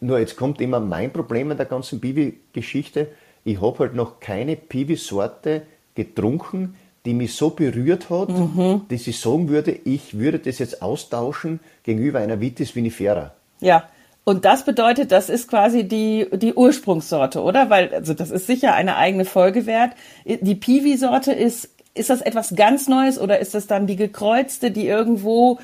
Nur 0.00 0.18
jetzt 0.18 0.36
kommt 0.36 0.60
immer 0.60 0.80
mein 0.80 1.12
Problem 1.12 1.50
in 1.50 1.56
der 1.56 1.66
ganzen 1.66 2.00
Piwi-Geschichte. 2.00 3.08
Ich 3.44 3.60
habe 3.60 3.78
halt 3.80 3.94
noch 3.94 4.20
keine 4.20 4.56
Piwi-Sorte 4.56 5.62
getrunken, 5.94 6.76
die 7.04 7.14
mich 7.14 7.34
so 7.34 7.50
berührt 7.50 8.08
hat, 8.08 8.30
mhm. 8.30 8.82
dass 8.88 9.06
ich 9.06 9.20
sagen 9.20 9.48
würde, 9.48 9.72
ich 9.84 10.18
würde 10.18 10.38
das 10.38 10.58
jetzt 10.58 10.80
austauschen 10.80 11.60
gegenüber 11.82 12.20
einer 12.20 12.40
Vitis 12.40 12.74
vinifera. 12.74 13.34
Ja, 13.60 13.88
und 14.24 14.46
das 14.46 14.64
bedeutet, 14.64 15.12
das 15.12 15.28
ist 15.28 15.48
quasi 15.48 15.84
die, 15.84 16.26
die 16.32 16.54
Ursprungssorte, 16.54 17.42
oder? 17.42 17.68
Weil, 17.68 17.94
also 17.94 18.14
das 18.14 18.30
ist 18.30 18.46
sicher 18.46 18.74
eine 18.74 18.96
eigene 18.96 19.26
Folge 19.26 19.66
wert. 19.66 19.92
Die 20.24 20.54
Piwi-Sorte 20.54 21.32
ist, 21.32 21.68
ist 21.94 22.08
das 22.08 22.22
etwas 22.22 22.54
ganz 22.56 22.88
Neues 22.88 23.20
oder 23.20 23.38
ist 23.38 23.54
das 23.54 23.66
dann 23.66 23.86
die 23.86 23.96
gekreuzte, 23.96 24.70
die 24.70 24.86
irgendwo 24.86 25.58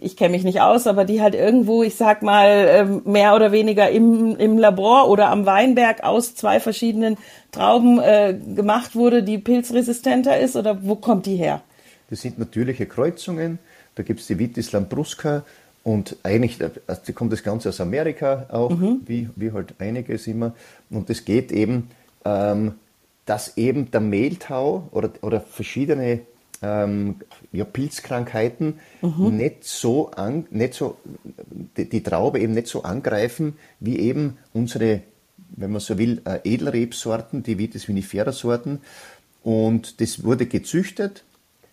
ich 0.00 0.16
kenne 0.16 0.30
mich 0.30 0.44
nicht 0.44 0.60
aus, 0.60 0.86
aber 0.86 1.04
die 1.04 1.20
halt 1.20 1.34
irgendwo, 1.34 1.82
ich 1.82 1.96
sag 1.96 2.22
mal, 2.22 2.66
ähm, 2.68 3.02
mehr 3.04 3.34
oder 3.34 3.52
weniger 3.52 3.90
im, 3.90 4.36
im 4.36 4.58
Labor 4.58 5.08
oder 5.08 5.30
am 5.30 5.46
Weinberg 5.46 6.02
aus 6.04 6.34
zwei 6.34 6.60
verschiedenen 6.60 7.16
Trauben 7.52 7.98
äh, 8.00 8.38
gemacht 8.54 8.94
wurde, 8.94 9.22
die 9.22 9.38
pilzresistenter 9.38 10.38
ist? 10.38 10.56
Oder 10.56 10.84
wo 10.84 10.96
kommt 10.96 11.26
die 11.26 11.36
her? 11.36 11.62
Das 12.10 12.20
sind 12.20 12.38
natürliche 12.38 12.86
Kreuzungen. 12.86 13.58
Da 13.94 14.02
gibt 14.02 14.20
es 14.20 14.26
die 14.26 14.38
Vitis 14.38 14.72
lambrusca 14.72 15.42
und 15.82 16.16
eigentlich 16.22 16.58
also 16.86 17.12
kommt 17.12 17.32
das 17.32 17.42
Ganze 17.42 17.68
aus 17.68 17.80
Amerika 17.80 18.46
auch, 18.50 18.70
mhm. 18.70 19.00
wie, 19.06 19.28
wie 19.36 19.52
halt 19.52 19.74
einiges 19.78 20.26
immer. 20.26 20.54
Und 20.90 21.08
es 21.10 21.24
geht 21.24 21.50
eben, 21.52 21.90
ähm, 22.24 22.74
dass 23.24 23.56
eben 23.56 23.90
der 23.90 24.00
Mehltau 24.00 24.88
oder, 24.90 25.10
oder 25.22 25.40
verschiedene 25.40 26.20
ähm, 26.62 27.16
ja, 27.52 27.64
Pilzkrankheiten 27.64 28.80
mhm. 29.02 29.36
nicht 29.36 29.64
so 29.64 30.10
an, 30.10 30.46
nicht 30.50 30.74
so, 30.74 30.96
die, 31.76 31.88
die, 31.88 32.02
Traube 32.02 32.40
eben 32.40 32.52
nicht 32.52 32.66
so 32.66 32.82
angreifen, 32.82 33.54
wie 33.80 33.98
eben 33.98 34.38
unsere, 34.52 35.02
wenn 35.50 35.70
man 35.70 35.80
so 35.80 35.98
will, 35.98 36.22
äh, 36.24 36.40
Edelrebsorten, 36.44 37.42
die 37.42 37.58
Vitis 37.58 37.88
vinifera 37.88 38.32
Sorten. 38.32 38.80
Und 39.42 40.00
das 40.00 40.24
wurde 40.24 40.46
gezüchtet, 40.46 41.24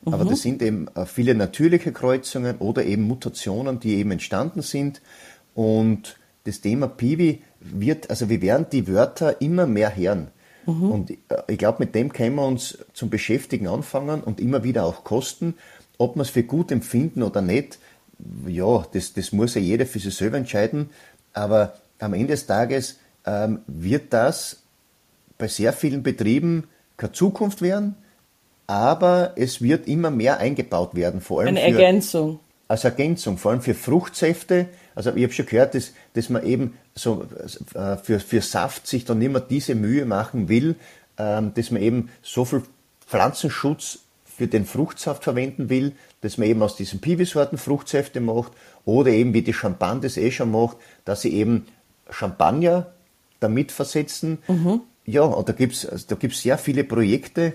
mhm. 0.05 0.13
aber 0.13 0.25
das 0.25 0.41
sind 0.41 0.61
eben 0.61 0.87
äh, 0.95 1.05
viele 1.05 1.35
natürliche 1.35 1.91
Kreuzungen 1.91 2.57
oder 2.57 2.85
eben 2.85 3.03
Mutationen, 3.03 3.79
die 3.79 3.95
eben 3.95 4.11
entstanden 4.11 4.61
sind. 4.61 5.01
Und 5.55 6.17
das 6.45 6.61
Thema 6.61 6.87
Piwi 6.87 7.41
wird, 7.59 8.09
also 8.09 8.29
wir 8.29 8.41
werden 8.41 8.65
die 8.71 8.87
Wörter 8.87 9.41
immer 9.41 9.65
mehr 9.65 9.95
hören. 9.95 10.27
Mhm. 10.65 10.91
Und 10.91 11.11
äh, 11.11 11.15
ich 11.47 11.57
glaube, 11.57 11.83
mit 11.83 11.95
dem 11.95 12.11
können 12.13 12.35
wir 12.35 12.45
uns 12.45 12.77
zum 12.93 13.09
Beschäftigen 13.09 13.67
anfangen 13.67 14.21
und 14.21 14.39
immer 14.39 14.63
wieder 14.63 14.85
auch 14.85 15.03
kosten. 15.03 15.55
Ob 15.97 16.15
wir 16.15 16.21
es 16.21 16.29
für 16.29 16.43
gut 16.43 16.71
empfinden 16.71 17.23
oder 17.23 17.41
nicht, 17.41 17.79
ja, 18.47 18.85
das, 18.93 19.13
das 19.13 19.31
muss 19.31 19.55
ja 19.55 19.61
jeder 19.61 19.85
für 19.85 19.99
sich 19.99 20.15
selber 20.15 20.37
entscheiden. 20.37 20.89
Aber 21.33 21.73
am 21.99 22.13
Ende 22.13 22.27
des 22.27 22.45
Tages 22.45 22.99
ähm, 23.25 23.59
wird 23.67 24.11
das 24.13 24.61
bei 25.37 25.47
sehr 25.47 25.73
vielen 25.73 26.03
Betrieben 26.03 26.65
keine 26.97 27.13
Zukunft 27.13 27.61
werden. 27.61 27.95
aber 28.67 29.33
es 29.35 29.61
wird 29.61 29.87
immer 29.87 30.09
mehr 30.09 30.39
eingebaut 30.39 30.95
werden, 30.95 31.21
vor 31.21 31.41
allem 31.41 31.49
Eine 31.49 31.59
für, 31.59 31.83
Ergänzung. 31.83 32.39
als 32.67 32.83
Ergänzung, 32.85 33.37
vor 33.37 33.51
allem 33.51 33.61
für 33.61 33.73
Fruchtsäfte. 33.73 34.67
Also 34.95 35.13
ich 35.15 35.23
habe 35.23 35.33
schon 35.33 35.45
gehört, 35.45 35.75
dass, 35.75 35.93
dass 36.13 36.29
man 36.29 36.45
eben 36.45 36.77
so 36.95 37.25
äh, 37.73 37.97
für, 37.97 38.19
für 38.19 38.41
Saft 38.41 38.87
sich 38.87 39.05
dann 39.05 39.21
immer 39.21 39.39
diese 39.39 39.75
Mühe 39.75 40.05
machen 40.05 40.49
will, 40.49 40.75
ähm, 41.17 41.53
dass 41.53 41.71
man 41.71 41.81
eben 41.81 42.09
so 42.21 42.45
viel 42.45 42.63
Pflanzenschutz 43.07 43.99
für 44.25 44.47
den 44.47 44.65
Fruchtsaft 44.65 45.23
verwenden 45.23 45.69
will, 45.69 45.93
dass 46.21 46.37
man 46.37 46.47
eben 46.47 46.61
aus 46.63 46.75
diesen 46.75 47.01
Piwi-Sorten 47.01 47.57
Fruchtsäfte 47.57 48.19
macht 48.19 48.53
oder 48.85 49.11
eben 49.11 49.33
wie 49.33 49.43
die 49.43 49.53
Champagne 49.53 50.01
das 50.01 50.17
eh 50.17 50.31
schon 50.31 50.51
macht, 50.51 50.77
dass 51.05 51.21
sie 51.21 51.33
eben 51.33 51.67
Champagner 52.09 52.93
damit 53.39 53.71
versetzen. 53.71 54.39
Ja, 55.05 55.23
und 55.23 55.49
da 55.49 55.53
gibt's 55.53 55.87
da 56.07 56.15
gibt's 56.15 56.41
sehr 56.41 56.57
viele 56.57 56.83
Projekte, 56.83 57.53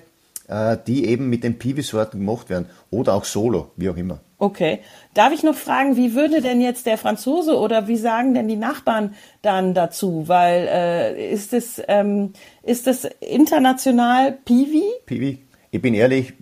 die 0.86 1.04
eben 1.06 1.28
mit 1.28 1.44
den 1.44 1.58
Piwi-Sorten 1.58 2.20
gemacht 2.20 2.48
werden 2.48 2.66
oder 2.90 3.14
auch 3.14 3.24
solo, 3.24 3.70
wie 3.76 3.90
auch 3.90 3.96
immer. 3.96 4.20
Okay. 4.38 4.78
Darf 5.14 5.32
ich 5.32 5.42
noch 5.42 5.56
fragen, 5.56 5.96
wie 5.96 6.14
würde 6.14 6.40
denn 6.40 6.60
jetzt 6.60 6.86
der 6.86 6.96
Franzose 6.96 7.58
oder 7.58 7.88
wie 7.88 7.96
sagen 7.96 8.34
denn 8.34 8.46
die 8.48 8.56
Nachbarn 8.56 9.14
dann 9.42 9.74
dazu? 9.74 10.24
Weil 10.26 10.68
äh, 10.70 11.32
ist 11.32 11.52
es 11.52 11.82
ähm, 11.88 12.32
ist 12.62 12.86
es 12.86 13.04
international 13.20 14.38
Piwi? 14.44 14.84
Piwi, 15.06 15.38
ich 15.70 15.82
bin 15.82 15.92
ehrlich, 15.94 16.32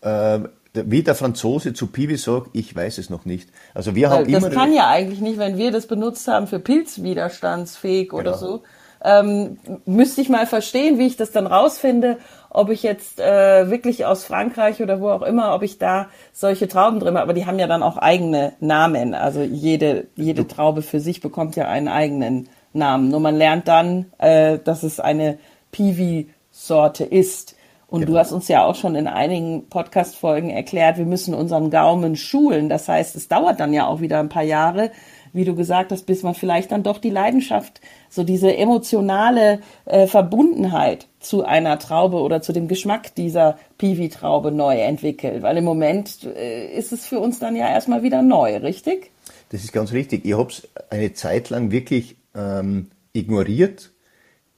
äh, 0.00 0.40
wie 0.74 1.02
der 1.02 1.14
Franzose 1.14 1.72
zu 1.72 1.86
Piwi 1.86 2.16
sagt, 2.16 2.50
ich 2.52 2.74
weiß 2.74 2.98
es 2.98 3.10
noch 3.10 3.24
nicht. 3.24 3.48
Also 3.74 3.94
wir 3.94 4.10
haben 4.10 4.30
das 4.30 4.42
immer 4.42 4.52
kann 4.52 4.72
ja 4.74 4.88
eigentlich 4.88 5.20
nicht, 5.20 5.38
wenn 5.38 5.56
wir 5.56 5.70
das 5.70 5.86
benutzt 5.86 6.26
haben 6.28 6.48
für 6.48 6.58
pilzwiderstandsfähig 6.58 8.12
oder 8.12 8.32
Genau. 8.32 8.36
so. 8.36 8.62
Ähm, 9.04 9.58
müsste 9.84 10.20
ich 10.20 10.28
mal 10.30 10.46
verstehen, 10.46 10.98
wie 10.98 11.06
ich 11.06 11.16
das 11.16 11.30
dann 11.30 11.46
rausfinde, 11.46 12.18
ob 12.56 12.70
ich 12.70 12.82
jetzt 12.82 13.20
äh, 13.20 13.70
wirklich 13.70 14.06
aus 14.06 14.24
Frankreich 14.24 14.82
oder 14.82 14.98
wo 15.00 15.10
auch 15.10 15.20
immer, 15.20 15.54
ob 15.54 15.62
ich 15.62 15.76
da 15.78 16.06
solche 16.32 16.68
Trauben 16.68 17.00
drin 17.00 17.14
habe. 17.14 17.20
Aber 17.20 17.34
die 17.34 17.44
haben 17.44 17.58
ja 17.58 17.66
dann 17.66 17.82
auch 17.82 17.98
eigene 17.98 18.54
Namen. 18.60 19.12
Also 19.12 19.42
jede, 19.42 20.06
jede 20.16 20.48
Traube 20.48 20.80
für 20.80 20.98
sich 20.98 21.20
bekommt 21.20 21.54
ja 21.56 21.68
einen 21.68 21.88
eigenen 21.88 22.48
Namen. 22.72 23.10
Nur 23.10 23.20
man 23.20 23.36
lernt 23.36 23.68
dann, 23.68 24.06
äh, 24.16 24.58
dass 24.58 24.84
es 24.84 25.00
eine 25.00 25.38
Piwi-Sorte 25.70 27.04
ist. 27.04 27.56
Und 27.88 28.00
du 28.00 28.06
Genau. 28.06 28.18
hast 28.20 28.32
uns 28.32 28.48
ja 28.48 28.64
auch 28.64 28.74
schon 28.74 28.94
in 28.94 29.06
einigen 29.06 29.68
Podcast-Folgen 29.68 30.48
erklärt, 30.48 30.96
wir 30.96 31.04
müssen 31.04 31.34
unseren 31.34 31.70
Gaumen 31.70 32.16
schulen. 32.16 32.70
Das 32.70 32.88
heißt, 32.88 33.16
es 33.16 33.28
dauert 33.28 33.60
dann 33.60 33.74
ja 33.74 33.86
auch 33.86 34.00
wieder 34.00 34.18
ein 34.18 34.30
paar 34.30 34.42
Jahre, 34.42 34.90
wie 35.32 35.44
du 35.44 35.54
gesagt 35.54 35.92
hast, 35.92 36.04
bis 36.04 36.22
man 36.22 36.34
vielleicht 36.34 36.72
dann 36.72 36.82
doch 36.82 36.98
die 36.98 37.10
Leidenschaft, 37.10 37.80
so 38.08 38.24
diese 38.24 38.56
emotionale 38.56 39.60
äh, 39.84 40.06
Verbundenheit 40.06 41.06
zu 41.20 41.44
einer 41.44 41.78
Traube 41.78 42.18
oder 42.18 42.40
zu 42.42 42.52
dem 42.52 42.68
Geschmack 42.68 43.14
dieser 43.14 43.58
Piwi-Traube 43.78 44.52
neu 44.52 44.78
entwickelt. 44.78 45.42
Weil 45.42 45.56
im 45.58 45.64
Moment 45.64 46.24
äh, 46.24 46.76
ist 46.76 46.92
es 46.92 47.06
für 47.06 47.18
uns 47.18 47.38
dann 47.38 47.56
ja 47.56 47.68
erstmal 47.68 48.02
wieder 48.02 48.22
neu, 48.22 48.56
richtig? 48.56 49.10
Das 49.50 49.62
ist 49.62 49.72
ganz 49.72 49.92
richtig. 49.92 50.24
Ich 50.24 50.36
habe 50.36 50.50
es 50.50 50.68
eine 50.90 51.12
Zeit 51.12 51.50
lang 51.50 51.70
wirklich 51.70 52.16
ähm, 52.34 52.88
ignoriert, 53.12 53.92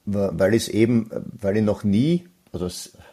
weil 0.05 0.55
es 0.55 0.69
eben, 0.69 1.11
weil 1.39 1.59
ich 1.59 1.63
noch 1.63 1.85
nie, 1.85 2.27
also 2.53 2.67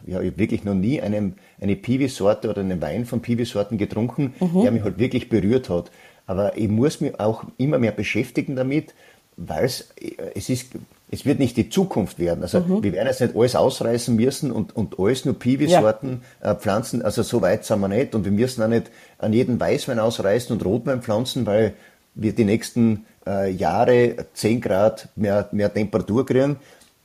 ja, 0.05 0.21
ich 0.21 0.31
hab 0.31 0.37
wirklich 0.37 0.63
noch 0.63 0.73
nie 0.73 1.01
einen, 1.01 1.35
eine 1.59 1.75
Piwi-Sorte 1.75 2.49
oder 2.49 2.61
einen 2.61 2.81
Wein 2.81 3.05
von 3.05 3.21
Piwi-Sorten 3.21 3.77
getrunken, 3.77 4.33
der 4.39 4.71
mich 4.71 4.83
halt 4.83 4.97
wirklich 4.97 5.27
berührt 5.27 5.69
hat. 5.69 5.91
Aber 6.27 6.57
ich 6.57 6.67
muss 6.67 7.01
mich 7.01 7.19
auch 7.19 7.43
immer 7.57 7.77
mehr 7.77 7.91
beschäftigen 7.91 8.55
damit, 8.55 8.93
weil 9.37 9.65
es, 9.65 9.89
es 10.33 10.49
ist, 10.49 10.67
es 11.11 11.25
wird 11.25 11.39
nicht 11.39 11.57
die 11.57 11.69
Zukunft 11.69 12.19
werden. 12.19 12.41
Also 12.41 12.83
wir 12.83 12.93
werden 12.93 13.07
jetzt 13.07 13.21
nicht 13.21 13.35
alles 13.35 13.55
ausreißen 13.55 14.15
müssen 14.15 14.51
und, 14.51 14.75
und 14.75 14.97
alles 14.99 15.25
nur 15.25 15.37
Piwi-Sorten 15.37 16.21
äh, 16.41 16.55
pflanzen. 16.55 17.01
Also 17.01 17.21
so 17.21 17.41
weit 17.41 17.65
sind 17.65 17.79
wir 17.81 17.87
nicht. 17.87 18.15
Und 18.15 18.25
wir 18.25 18.31
müssen 18.31 18.63
auch 18.63 18.67
nicht 18.67 18.89
an 19.17 19.33
jeden 19.33 19.59
Weißwein 19.59 19.99
ausreißen 19.99 20.53
und 20.53 20.65
Rotwein 20.65 21.01
pflanzen, 21.01 21.45
weil 21.45 21.73
wir 22.15 22.33
die 22.33 22.45
nächsten 22.45 23.05
äh, 23.27 23.51
Jahre 23.51 24.15
10 24.33 24.61
Grad 24.61 25.09
mehr, 25.15 25.49
mehr 25.51 25.73
Temperatur 25.73 26.25
kriegen. 26.25 26.57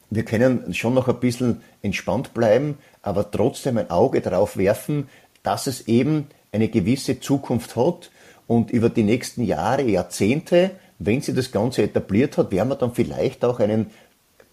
Wir 0.09 0.25
können 0.25 0.73
schon 0.75 0.95
noch 0.95 1.09
ein 1.09 1.21
bisschen 1.21 1.63
entspannt 1.83 2.35
bleiben, 2.35 2.79
aber 3.03 3.31
trotzdem 3.31 3.79
ein 3.79 3.91
Auge 3.91 4.21
darauf 4.21 4.57
werfen, 4.57 5.09
dass 5.43 5.67
es 5.67 5.87
eben 5.89 6.27
eine 6.53 6.69
gewisse 6.69 7.21
Zukunft 7.21 7.77
hat 7.77 8.11
und 8.51 8.73
über 8.73 8.89
die 8.91 9.05
nächsten 9.05 9.45
Jahre, 9.45 9.83
Jahrzehnte, 9.83 10.73
wenn 10.99 11.21
sich 11.21 11.37
das 11.37 11.53
Ganze 11.53 11.83
etabliert 11.85 12.37
hat, 12.37 12.51
werden 12.51 12.69
wir 12.71 12.75
dann 12.75 12.93
vielleicht 12.93 13.45
auch 13.45 13.61
einen 13.61 13.91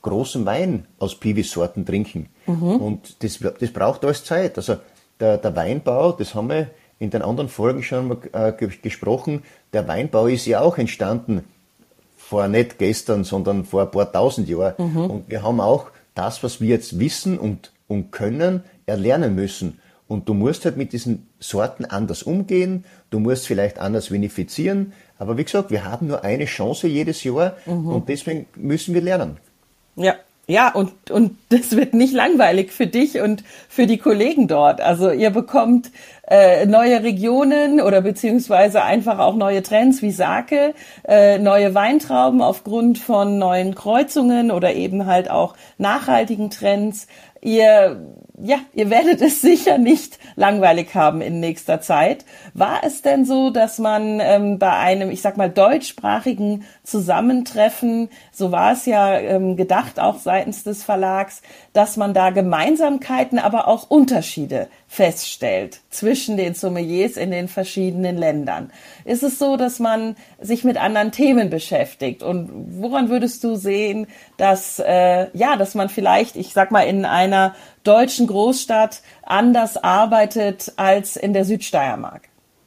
großen 0.03 0.45
Wein 0.45 0.85
aus 0.99 1.15
Piwi-Sorten 1.15 1.83
trinken. 1.83 2.27
Und 2.45 3.23
das, 3.23 3.39
das 3.59 3.71
braucht 3.71 4.05
alles 4.05 4.23
Zeit. 4.23 4.55
Also 4.57 4.75
der, 5.19 5.39
der 5.39 5.55
Weinbau, 5.55 6.11
das 6.11 6.35
haben 6.35 6.49
wir 6.49 6.67
in 6.99 7.09
den 7.09 7.23
anderen 7.23 7.49
Folgen 7.49 7.81
schon 7.81 8.07
mal 8.09 8.17
äh, 8.33 8.51
ge- 8.53 8.69
gesprochen, 8.81 9.41
der 9.73 9.87
Weinbau 9.87 10.27
ist 10.27 10.45
ja 10.45 10.61
auch 10.61 10.77
entstanden 10.77 11.43
vor 12.15 12.47
nicht 12.47 12.77
gestern, 12.77 13.23
sondern 13.23 13.65
vor 13.65 13.81
ein 13.81 13.91
paar 13.91 14.11
tausend 14.11 14.47
Jahren. 14.47 14.75
Und 15.09 15.29
wir 15.29 15.41
haben 15.41 15.59
auch 15.59 15.87
das, 16.13 16.43
was 16.43 16.61
wir 16.61 16.69
jetzt 16.69 16.99
wissen 16.99 17.39
und, 17.39 17.71
und 17.87 18.11
können, 18.11 18.63
erlernen 18.85 19.33
müssen. 19.33 19.79
Und 20.07 20.29
du 20.29 20.33
musst 20.33 20.65
halt 20.65 20.77
mit 20.77 20.93
diesen 20.93 21.27
Sorten 21.39 21.83
anders 21.85 22.23
umgehen, 22.23 22.85
du 23.09 23.19
musst 23.19 23.45
vielleicht 23.45 23.77
anders 23.77 24.09
vinifizieren, 24.09 24.93
aber 25.19 25.37
wie 25.37 25.43
gesagt, 25.43 25.69
wir 25.71 25.83
haben 25.83 26.07
nur 26.07 26.23
eine 26.23 26.45
Chance 26.45 26.87
jedes 26.87 27.23
Jahr 27.23 27.57
und 27.65 28.07
deswegen 28.07 28.45
müssen 28.55 28.93
wir 28.93 29.01
lernen. 29.01 29.37
Ja. 29.95 30.15
Ja, 30.49 30.73
und, 30.73 31.11
und 31.11 31.37
das 31.49 31.75
wird 31.75 31.93
nicht 31.93 32.13
langweilig 32.13 32.71
für 32.71 32.87
dich 32.87 33.19
und 33.19 33.43
für 33.67 33.85
die 33.85 33.97
Kollegen 33.97 34.47
dort. 34.47 34.79
Also 34.79 35.11
ihr 35.11 35.29
bekommt 35.29 35.91
äh, 36.29 36.65
neue 36.65 37.03
Regionen 37.03 37.81
oder 37.81 38.01
beziehungsweise 38.01 38.81
einfach 38.83 39.19
auch 39.19 39.35
neue 39.35 39.61
Trends 39.61 40.01
wie 40.01 40.11
Sake, 40.11 40.73
äh, 41.05 41.37
neue 41.37 41.75
Weintrauben 41.75 42.41
aufgrund 42.41 42.97
von 42.97 43.37
neuen 43.37 43.75
Kreuzungen 43.75 44.51
oder 44.51 44.73
eben 44.73 45.05
halt 45.05 45.29
auch 45.29 45.55
nachhaltigen 45.77 46.49
Trends. 46.49 47.07
Ihr, 47.41 48.01
ja, 48.39 48.59
ihr 48.73 48.91
werdet 48.91 49.21
es 49.21 49.41
sicher 49.41 49.79
nicht 49.79 50.19
langweilig 50.35 50.93
haben 50.93 51.21
in 51.21 51.39
nächster 51.39 51.81
Zeit. 51.81 52.23
War 52.53 52.83
es 52.83 53.01
denn 53.01 53.25
so, 53.25 53.49
dass 53.49 53.79
man 53.79 54.19
ähm, 54.21 54.59
bei 54.59 54.73
einem, 54.73 55.09
ich 55.09 55.23
sag 55.23 55.37
mal, 55.37 55.49
deutschsprachigen 55.49 56.63
Zusammentreffen, 56.83 58.09
so 58.31 58.51
war 58.51 58.73
es 58.73 58.85
ja 58.85 59.17
ähm, 59.17 59.55
gedacht, 59.57 59.99
auch 59.99 60.19
seitens 60.19 60.63
des 60.63 60.83
Verlags, 60.83 61.41
dass 61.77 61.95
man 61.95 62.15
da 62.15 62.31
Gemeinsamkeiten, 62.31 63.37
aber 63.37 63.67
auch 63.67 63.91
Unterschiede 63.91 64.67
feststellt 64.87 65.81
zwischen 65.91 66.35
den 66.35 66.55
Sommeliers 66.55 67.17
in 67.17 67.29
den 67.29 67.47
verschiedenen 67.47 68.17
Ländern? 68.17 68.71
Ist 69.05 69.21
es 69.21 69.37
so, 69.37 69.57
dass 69.57 69.77
man 69.77 70.15
sich 70.41 70.63
mit 70.63 70.77
anderen 70.77 71.11
Themen 71.11 71.51
beschäftigt? 71.51 72.23
Und 72.23 72.49
woran 72.81 73.09
würdest 73.09 73.43
du 73.43 73.55
sehen, 73.57 74.07
dass, 74.37 74.79
äh, 74.79 75.27
ja, 75.37 75.55
dass 75.55 75.75
man 75.75 75.89
vielleicht, 75.89 76.35
ich 76.35 76.51
sag 76.51 76.71
mal, 76.71 76.81
in 76.81 77.05
einer 77.05 77.53
deutschen 77.83 78.25
Großstadt 78.25 79.03
anders 79.21 79.77
arbeitet 79.77 80.73
als 80.77 81.15
in 81.15 81.33
der 81.33 81.45
Südsteiermark? 81.45 82.23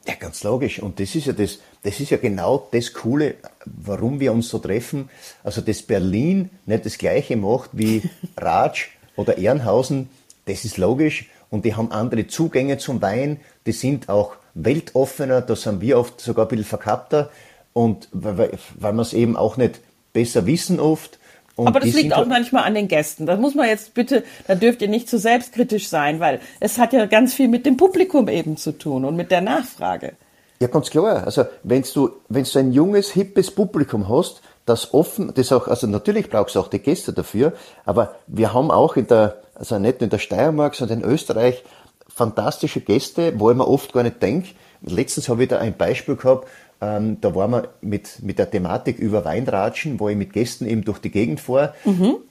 Ja, 0.07 0.13
ganz 0.15 0.41
logisch. 0.45 0.79
Und 0.79 1.01
das 1.01 1.15
ist 1.15 1.25
ja 1.25 1.33
das, 1.33 1.59
das 1.83 1.99
ist 1.99 2.11
ja 2.11 2.17
genau 2.17 2.65
das 2.71 2.93
Coole, 2.93 3.35
warum 3.65 4.21
wir 4.21 4.31
uns 4.31 4.47
so 4.47 4.59
treffen. 4.59 5.09
Also, 5.43 5.59
dass 5.59 5.81
Berlin 5.81 6.49
nicht 6.65 6.85
das 6.85 6.97
Gleiche 6.97 7.35
macht 7.35 7.71
wie 7.73 8.03
Ratsch 8.37 8.91
oder 9.21 9.37
Ehrenhausen, 9.37 10.09
das 10.45 10.65
ist 10.65 10.77
logisch. 10.77 11.29
Und 11.49 11.65
die 11.65 11.75
haben 11.75 11.91
andere 11.91 12.27
Zugänge 12.27 12.77
zum 12.77 13.01
Wein. 13.01 13.39
Die 13.65 13.71
sind 13.73 14.09
auch 14.09 14.33
weltoffener. 14.53 15.41
Da 15.41 15.55
sind 15.55 15.81
wir 15.81 15.97
oft 15.99 16.19
sogar 16.21 16.45
ein 16.45 16.49
bisschen 16.49 16.65
verkappter. 16.65 17.29
Und 17.73 18.07
weil, 18.11 18.37
weil- 18.37 18.51
weil 18.79 18.93
wir 18.93 19.01
es 19.01 19.13
eben 19.13 19.35
auch 19.37 19.57
nicht 19.57 19.79
besser 20.13 20.45
wissen 20.45 20.79
oft. 20.79 21.19
Und 21.57 21.67
Aber 21.67 21.79
das 21.81 21.93
liegt 21.93 22.13
auch 22.13 22.25
manchmal 22.25 22.63
an 22.63 22.73
den 22.73 22.87
Gästen. 22.87 23.25
Das 23.25 23.39
muss 23.39 23.55
man 23.55 23.67
jetzt 23.67 23.93
bitte, 23.93 24.23
da 24.47 24.55
dürft 24.55 24.81
ihr 24.81 24.87
nicht 24.87 25.09
zu 25.09 25.19
selbstkritisch 25.19 25.89
sein, 25.89 26.19
weil 26.19 26.39
es 26.59 26.77
hat 26.77 26.93
ja 26.93 27.05
ganz 27.05 27.33
viel 27.33 27.49
mit 27.49 27.65
dem 27.65 27.77
Publikum 27.77 28.27
eben 28.29 28.55
zu 28.57 28.71
tun 28.71 29.03
und 29.05 29.15
mit 29.15 29.31
der 29.31 29.41
Nachfrage. 29.41 30.13
Ja, 30.61 30.67
ganz 30.67 30.89
klar. 30.89 31.25
Also, 31.25 31.45
wenn 31.63 31.83
du, 31.93 32.09
wenn 32.29 32.45
du 32.45 32.59
ein 32.59 32.71
junges, 32.71 33.11
hippes 33.11 33.51
Publikum 33.51 34.07
hast, 34.09 34.41
das 34.71 34.93
offen, 34.93 35.33
das 35.35 35.51
auch, 35.51 35.67
also 35.67 35.85
natürlich 35.85 36.29
brauchst 36.29 36.55
du 36.55 36.59
auch 36.59 36.69
die 36.69 36.79
Gäste 36.79 37.13
dafür, 37.13 37.53
aber 37.85 38.15
wir 38.27 38.53
haben 38.53 38.71
auch 38.71 38.95
in 38.95 39.07
der, 39.07 39.41
also 39.53 39.77
nicht 39.79 39.99
nur 39.99 40.05
in 40.05 40.09
der 40.09 40.19
Steiermark, 40.19 40.75
sondern 40.75 41.01
in 41.01 41.09
Österreich 41.09 41.63
fantastische 42.07 42.81
Gäste, 42.81 43.33
wo 43.37 43.51
ich 43.51 43.57
mir 43.57 43.67
oft 43.67 43.93
gar 43.93 44.03
nicht 44.03 44.21
denke. 44.21 44.49
Letztens 44.81 45.29
habe 45.29 45.43
ich 45.43 45.49
da 45.49 45.59
ein 45.59 45.75
Beispiel 45.75 46.15
gehabt, 46.15 46.47
ähm, 46.79 47.17
da 47.21 47.35
waren 47.35 47.51
wir 47.51 47.69
mit, 47.81 48.23
mit 48.23 48.39
der 48.39 48.49
Thematik 48.49 48.97
über 48.97 49.25
Weinratschen, 49.25 49.99
wo 49.99 50.09
ich 50.09 50.17
mit 50.17 50.33
Gästen 50.33 50.65
eben 50.65 50.83
durch 50.83 50.99
die 50.99 51.11
Gegend 51.11 51.39
fahre, 51.41 51.73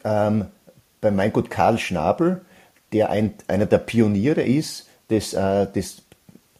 ähm, 0.05 0.47
bei 1.01 1.11
mein 1.11 1.33
Gott 1.33 1.51
Karl 1.51 1.79
Schnabel, 1.79 2.41
der 2.93 3.11
ein, 3.11 3.35
einer 3.49 3.67
der 3.67 3.79
Pioniere 3.79 4.43
ist 4.43 4.89
des, 5.11 5.35
äh, 5.35 5.67
des 5.71 6.03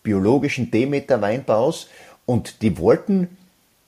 biologischen 0.03 0.71
Demeter-Weinbaus. 0.71 1.89
Und 2.27 2.63
die 2.63 2.79
wollten 2.79 3.37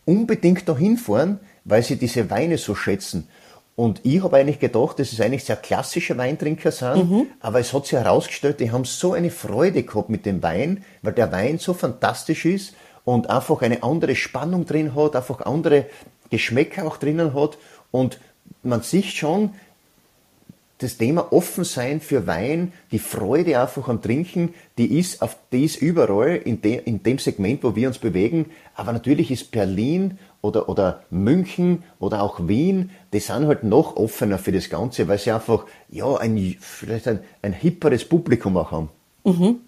unbedingt 0.05 0.68
da 0.68 0.76
hinfahren, 0.76 1.38
weil 1.64 1.83
sie 1.83 1.96
diese 1.96 2.31
Weine 2.31 2.59
so 2.59 2.75
schätzen. 2.75 3.29
Und 3.75 4.01
ich 4.05 4.22
habe 4.22 4.37
eigentlich 4.37 4.59
gedacht, 4.59 4.98
dass 4.98 5.12
es 5.12 5.20
eigentlich 5.20 5.44
sehr 5.44 5.57
klassische 5.57 6.18
Weintrinker 6.18 6.70
sind, 6.70 7.11
mhm. 7.11 7.27
aber 7.40 7.61
es 7.61 7.72
hat 7.72 7.87
sich 7.87 7.98
herausgestellt, 7.98 8.61
die 8.61 8.70
haben 8.70 8.85
so 8.85 9.14
eine 9.14 9.31
Freude 9.31 9.83
gehabt 9.83 10.11
mit 10.11 10.27
dem 10.27 10.42
Wein, 10.42 10.85
weil 11.01 11.14
der 11.14 11.33
Wein 11.33 11.59
so 11.59 11.72
fantastisch 11.72 12.44
ist 12.44 12.75
und 13.05 13.31
einfach 13.31 13.62
eine 13.62 13.83
andere 13.83 14.14
Spannung 14.14 14.66
drin 14.66 14.94
hat, 14.94 15.16
einfach 15.16 15.40
andere 15.40 15.87
Geschmäcker 16.31 16.87
auch 16.87 16.98
drinnen 16.98 17.35
hat 17.35 17.57
und 17.90 18.18
man 18.62 18.83
sieht 18.83 19.07
schon, 19.07 19.51
das 20.83 20.96
Thema 20.96 21.33
offen 21.33 21.64
sein 21.64 22.01
für 22.01 22.27
Wein, 22.27 22.72
die 22.90 22.98
Freude 22.98 23.61
einfach 23.61 23.88
am 23.88 24.03
Trinken, 24.03 24.55
die 24.79 24.98
ist, 24.98 25.22
auf, 25.22 25.37
die 25.53 25.64
ist 25.64 25.81
überall 25.81 26.37
in, 26.37 26.61
de, 26.61 26.83
in 26.85 27.03
dem 27.03 27.18
Segment, 27.18 27.62
wo 27.62 27.77
wir 27.77 27.88
uns 27.88 27.98
bewegen. 27.98 28.46
Aber 28.75 28.92
natürlich 28.92 29.31
ist 29.31 29.53
Berlin 29.53 30.18
oder, 30.42 30.68
oder 30.68 31.02
München 31.09 31.85
oder 31.98 32.22
auch 32.22 32.46
Wien, 32.46 32.90
die 33.12 33.20
sind 33.20 33.46
halt 33.46 33.64
noch 33.64 33.96
offener 33.96 34.38
für 34.38 34.52
das 34.52 34.68
Ganze, 34.68 35.09
weil 35.09 35.18
sie 35.18 35.31
einfach, 35.31 35.64
ja, 35.88 36.16
ein, 36.16 36.57
vielleicht 36.61 37.09
ein, 37.09 37.20
ein 37.40 37.52
hipperes 37.52 38.05
Publikum 38.05 38.57
auch 38.57 38.72
haben. 38.72 38.90
Mhm. 39.24 39.61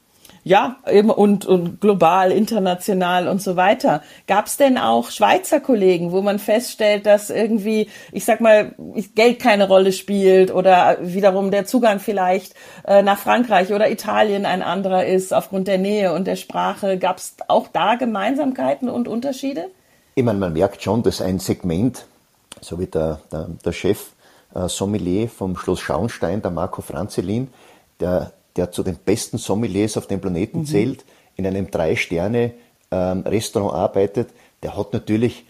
Ja, 0.46 0.76
eben 0.90 1.08
und, 1.08 1.46
und 1.46 1.80
global, 1.80 2.30
international 2.30 3.28
und 3.28 3.40
so 3.40 3.56
weiter. 3.56 4.02
Gab 4.26 4.44
es 4.44 4.58
denn 4.58 4.76
auch 4.76 5.10
Schweizer 5.10 5.58
Kollegen, 5.58 6.12
wo 6.12 6.20
man 6.20 6.38
feststellt, 6.38 7.06
dass 7.06 7.30
irgendwie, 7.30 7.88
ich 8.12 8.26
sag 8.26 8.42
mal, 8.42 8.74
Geld 9.14 9.38
keine 9.38 9.66
Rolle 9.66 9.92
spielt 9.92 10.52
oder 10.52 10.98
wiederum 11.00 11.50
der 11.50 11.64
Zugang 11.64 11.98
vielleicht 11.98 12.54
äh, 12.86 13.02
nach 13.02 13.18
Frankreich 13.18 13.72
oder 13.72 13.90
Italien 13.90 14.44
ein 14.44 14.62
anderer 14.62 15.06
ist 15.06 15.32
aufgrund 15.32 15.66
der 15.66 15.78
Nähe 15.78 16.12
und 16.12 16.26
der 16.26 16.36
Sprache? 16.36 16.98
Gab 16.98 17.16
es 17.16 17.36
auch 17.48 17.68
da 17.68 17.94
Gemeinsamkeiten 17.94 18.90
und 18.90 19.08
Unterschiede? 19.08 19.70
Ich 20.14 20.22
meine, 20.22 20.38
man 20.38 20.52
merkt 20.52 20.82
schon, 20.82 21.02
dass 21.02 21.20
ein 21.20 21.38
Segment, 21.38 22.06
so 22.60 22.78
wie 22.78 22.86
der, 22.86 23.20
der, 23.32 23.48
der 23.64 23.72
Chef 23.72 24.10
äh, 24.54 24.68
Sommelier 24.68 25.28
vom 25.28 25.56
Schloss 25.56 25.80
Schauenstein, 25.80 26.40
der 26.40 26.50
Marco 26.50 26.82
Franzelin, 26.82 27.48
der 28.00 28.32
der 28.56 28.70
zu 28.70 28.82
den 28.82 28.96
besten 28.96 29.38
Sommeliers 29.38 29.96
auf 29.96 30.06
dem 30.06 30.20
Planeten 30.20 30.60
mhm. 30.60 30.66
zählt, 30.66 31.04
in 31.36 31.46
einem 31.46 31.70
Drei-Sterne-Restaurant 31.70 33.72
ähm, 33.72 33.78
arbeitet, 33.78 34.28
der 34.62 34.76
hat 34.76 34.92
natürlich 34.92 35.44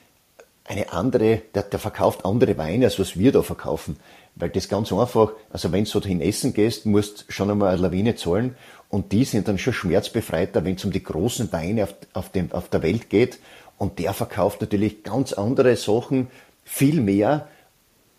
eine 0.65 0.93
andere, 0.93 1.43
der, 1.55 1.65
der 1.65 1.79
verkauft 1.79 2.25
andere 2.25 2.57
Weine, 2.57 2.87
als 2.87 2.99
was 2.99 3.19
wir 3.19 3.33
da 3.33 3.43
verkaufen. 3.43 3.99
Weil 4.35 4.49
das 4.49 4.69
ganz 4.69 4.91
einfach, 4.93 5.33
also 5.51 5.71
wenn 5.73 5.85
du 5.85 5.91
so 5.91 6.01
hin 6.01 6.23
essen 6.23 6.55
gehst, 6.55 6.87
musst 6.87 7.27
schon 7.29 7.51
einmal 7.51 7.75
eine 7.75 7.83
Lawine 7.83 8.17
zahlen 8.17 8.57
und 8.89 9.13
die 9.13 9.25
sind 9.25 9.47
dann 9.47 9.59
schon 9.59 9.75
schmerzbefreiter, 9.75 10.65
wenn 10.65 10.77
es 10.77 10.85
um 10.85 10.91
die 10.91 11.05
großen 11.05 11.53
Weine 11.53 11.85
auf, 11.85 11.95
auf, 12.15 12.31
dem, 12.31 12.51
auf 12.53 12.71
der 12.71 12.83
Welt 12.83 13.11
geht. 13.11 13.39
Und 13.79 13.99
der 13.99 14.13
verkauft 14.13 14.61
natürlich 14.61 15.03
ganz 15.03 15.33
andere 15.33 15.77
Sachen, 15.77 16.29
viel 16.65 17.01
mehr. 17.01 17.49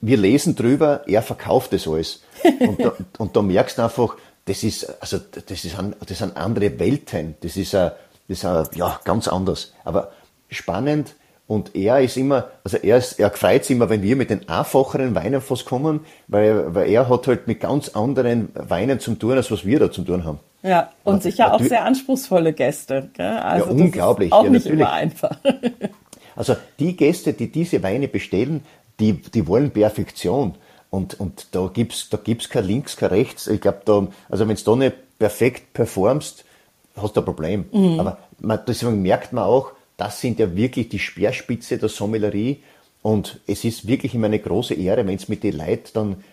Wir 0.01 0.17
lesen 0.17 0.55
drüber, 0.55 1.03
er 1.07 1.21
verkauft 1.21 1.73
es 1.73 1.87
alles. 1.87 2.23
Und 2.59 2.79
da, 2.83 2.93
und 3.17 3.35
da 3.35 3.41
merkst 3.41 3.77
du 3.77 3.83
einfach, 3.83 4.17
das 4.45 4.61
ist, 4.63 5.01
also, 5.01 5.17
das 5.17 5.65
ist, 5.65 5.79
ein, 5.79 5.95
das 6.05 6.19
sind 6.19 6.37
andere 6.37 6.77
Welten. 6.79 7.35
Das 7.41 7.57
ist, 7.57 7.73
ein, 7.73 7.91
das 8.27 8.37
ist 8.37 8.45
ein, 8.45 8.67
ja, 8.75 8.99
ganz 9.03 9.27
anders. 9.27 9.73
Aber 9.83 10.11
spannend. 10.49 11.15
Und 11.47 11.75
er 11.75 12.01
ist 12.01 12.17
immer, 12.17 12.49
also 12.63 12.77
er, 12.77 12.97
ist, 12.97 13.19
er 13.19 13.29
freut 13.31 13.65
sich 13.65 13.75
immer, 13.75 13.89
wenn 13.89 14.01
wir 14.01 14.15
mit 14.15 14.29
den 14.31 14.49
einfacheren 14.49 15.13
Weinen 15.13 15.41
fast 15.41 15.65
kommen, 15.65 16.01
weil, 16.27 16.73
weil 16.73 16.89
er 16.89 17.07
hat 17.07 17.27
halt 17.27 17.47
mit 17.47 17.59
ganz 17.59 17.89
anderen 17.89 18.49
Weinen 18.55 18.99
zum 18.99 19.19
tun, 19.19 19.33
als 19.33 19.51
was 19.51 19.65
wir 19.65 19.79
da 19.79 19.91
zum 19.91 20.05
tun 20.05 20.23
haben. 20.23 20.39
Ja, 20.65 20.91
und 21.03 21.21
sicher 21.21 21.53
auch 21.53 21.61
sehr 21.61 21.85
anspruchsvolle 21.85 22.51
Gäste. 22.51 23.09
Gell? 23.13 23.25
Also 23.25 23.67
ja, 23.67 23.71
unglaublich. 23.71 24.33
auch 24.33 24.45
ja, 24.45 24.49
nicht 24.49 24.65
natürlich. 24.65 24.81
immer 24.81 24.91
einfach. 24.91 25.37
also 26.35 26.55
die 26.79 26.95
Gäste, 26.95 27.33
die 27.33 27.51
diese 27.51 27.83
Weine 27.83 28.07
bestellen, 28.07 28.63
die, 28.99 29.13
die 29.13 29.45
wollen 29.47 29.69
Perfektion. 29.69 30.55
Und, 30.89 31.19
und 31.19 31.47
da 31.51 31.69
gibt's 31.71 32.09
da 32.09 32.17
gibt's 32.17 32.49
kein 32.49 32.65
Links, 32.65 32.97
kein 32.97 33.09
Rechts. 33.09 33.45
Ich 33.45 33.61
glaube, 33.61 33.81
da, 33.85 34.07
also 34.27 34.47
wenn 34.47 34.55
du 34.55 34.63
da 34.63 34.75
nicht 34.75 34.95
perfekt 35.19 35.73
performst, 35.73 36.45
hast 36.95 37.15
du 37.15 37.21
ein 37.21 37.25
Problem. 37.25 37.65
Mhm. 37.71 37.99
Aber 37.99 38.17
man, 38.39 38.59
deswegen 38.67 39.03
merkt 39.03 39.33
man 39.33 39.43
auch, 39.43 39.71
das 39.97 40.19
sind 40.19 40.39
ja 40.39 40.55
wirklich 40.55 40.89
die 40.89 40.99
Speerspitze 40.99 41.77
der 41.77 41.89
Sommelerie. 41.89 42.63
Und 43.03 43.39
es 43.45 43.63
ist 43.65 43.87
wirklich 43.87 44.15
immer 44.15 44.27
eine 44.27 44.39
große 44.39 44.73
Ehre, 44.73 45.05
wenn 45.05 45.17
du 45.17 45.23
mit 45.27 45.43
den 45.43 45.57
Leuten 45.57 45.89
dann 45.93 46.23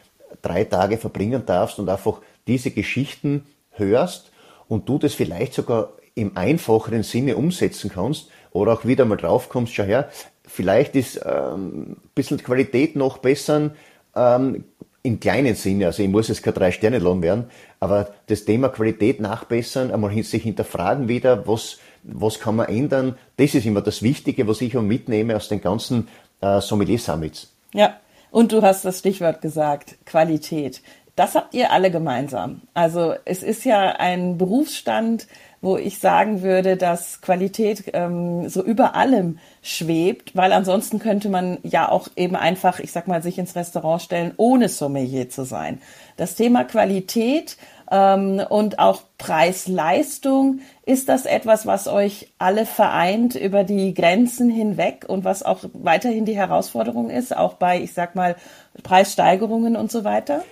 drei 0.41 0.65
Tage 0.65 0.97
verbringen 0.97 1.43
darfst 1.45 1.79
und 1.79 1.91
einfach 1.91 2.21
diese 2.47 2.71
Geschichten 2.71 3.45
hörst 3.73 4.31
und 4.69 4.89
du 4.89 4.99
das 4.99 5.15
vielleicht 5.15 5.55
sogar 5.55 5.93
im 6.15 6.37
einfacheren 6.37 7.03
Sinne 7.03 7.37
umsetzen 7.37 7.91
kannst 7.93 8.29
oder 8.51 8.73
auch 8.75 8.85
wieder 8.85 9.05
mal 9.05 9.17
drauf 9.17 9.49
kommst, 9.49 9.75
schau 9.75 9.85
her, 9.85 10.09
vielleicht 10.47 10.95
ist 10.95 11.21
ähm, 11.25 11.93
ein 11.93 12.11
bisschen 12.15 12.43
Qualität 12.43 12.97
noch 12.97 13.19
besser, 13.19 13.71
ähm, 14.15 14.65
im 15.05 15.19
kleinen 15.19 15.57
Sinne, 15.57 15.87
also 15.87 16.03
ich 16.03 16.09
muss 16.09 16.29
jetzt 16.29 16.43
kein 16.43 16.55
Drei-Sterne-Lohn 16.55 17.23
werden, 17.23 17.47
aber 17.81 18.11
das 18.29 18.45
Thema 18.45 18.69
Qualität 18.69 19.21
nachbessern, 19.21 19.91
einmal 19.91 20.23
sich 20.23 20.43
hinterfragen 20.45 21.09
wieder, 21.09 21.47
was, 21.49 21.79
was 22.05 22.39
kann 22.39 22.57
man 22.57 22.69
ändern, 22.69 23.17
das 23.37 23.55
ist 23.55 23.67
immer 23.67 23.81
das 23.81 24.03
Wichtige, 24.03 24.47
was 24.47 24.61
ich 24.61 24.77
auch 24.77 24.83
mitnehme 24.83 25.35
aus 25.35 25.49
den 25.49 25.61
ganzen 25.61 26.09
äh, 26.41 26.61
Sommelier-Summits. 26.61 27.53
Ja, 27.75 27.97
und 28.31 28.53
du 28.53 28.63
hast 28.63 28.85
das 28.85 29.01
Stichwort 29.01 29.43
gesagt, 29.43 29.97
Qualität. 30.07 30.83
Das 31.15 31.35
habt 31.35 31.53
ihr 31.55 31.73
alle 31.73 31.91
gemeinsam. 31.91 32.63
Also 32.73 33.15
es 33.25 33.43
ist 33.43 33.65
ja 33.65 33.97
ein 33.99 34.39
Berufsstand, 34.39 35.27
wo 35.61 35.77
ich 35.77 35.99
sagen 35.99 36.43
würde, 36.43 36.77
dass 36.77 37.21
Qualität 37.21 37.85
ähm, 37.93 38.49
so 38.49 38.65
über 38.65 38.97
allem 38.97 39.39
schwebt, 39.63 40.35
weil 40.35 40.53
ansonsten 40.53 40.99
könnte 40.99 41.29
man 41.29 41.59
ja 41.63 41.89
auch 41.89 42.09
eben 42.17 42.35
einfach, 42.35 42.81
ich 42.81 42.91
sag 42.91 43.07
mal, 43.09 43.23
sich 43.23 43.39
ins 43.39 43.55
Restaurant 43.55 44.03
stellen, 44.03 44.33
ohne 44.39 44.69
Sommelier 44.69 45.29
zu 45.29 45.45
sein. 45.45 45.81
Das 46.17 46.35
Thema 46.35 46.65
Qualität 46.65 47.59
ähm, 47.93 48.43
und 48.49 48.79
auch 48.81 49.03
Preis-Leistung, 49.19 50.61
ist 50.85 51.09
das 51.09 51.27
etwas, 51.27 51.65
was 51.67 51.87
euch 51.87 52.33
alle 52.39 52.67
vereint 52.67 53.37
über 53.37 53.63
die 53.63 53.95
Grenzen 53.95 54.51
hinweg 54.51 55.05
und 55.07 55.25
was 55.25 55.45
auch 55.45 55.61
weiterhin 55.75 56.25
die 56.25 56.37
Herausforderung 56.37 57.09
ist, 57.09 57.37
auch 57.37 57.55
bei, 57.55 57.81
ich 57.81 57.93
sag 57.93 58.17
mal, 58.17 58.35
Preissteigerungen 58.83 59.77
und 59.77 59.93
so 59.93 60.03
weiter? 60.03 60.43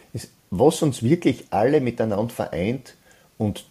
Was 0.51 0.83
uns 0.83 1.03
wirklich 1.03 1.47
alle 1.51 1.81
miteinander 1.81 2.35
vereint 2.35 2.97
und 3.39 3.65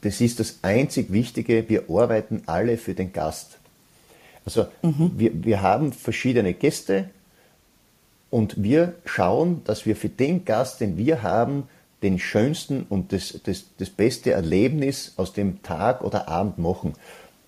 das 0.00 0.20
ist 0.20 0.40
das 0.40 0.58
einzig 0.62 1.12
Wichtige, 1.12 1.68
wir 1.68 1.84
arbeiten 1.88 2.42
alle 2.46 2.76
für 2.76 2.94
den 2.94 3.12
Gast. 3.12 3.58
Also 4.44 4.66
mhm. 4.82 5.12
wir, 5.16 5.44
wir 5.44 5.62
haben 5.62 5.92
verschiedene 5.92 6.54
Gäste 6.54 7.10
und 8.30 8.62
wir 8.62 8.94
schauen, 9.04 9.62
dass 9.64 9.86
wir 9.86 9.94
für 9.94 10.08
den 10.08 10.44
Gast, 10.44 10.80
den 10.80 10.96
wir 10.96 11.22
haben, 11.22 11.68
den 12.02 12.18
schönsten 12.18 12.84
und 12.88 13.12
das, 13.12 13.38
das, 13.44 13.66
das 13.78 13.90
beste 13.90 14.32
Erlebnis 14.32 15.12
aus 15.16 15.32
dem 15.32 15.62
Tag 15.62 16.02
oder 16.02 16.28
Abend 16.28 16.58
machen. 16.58 16.94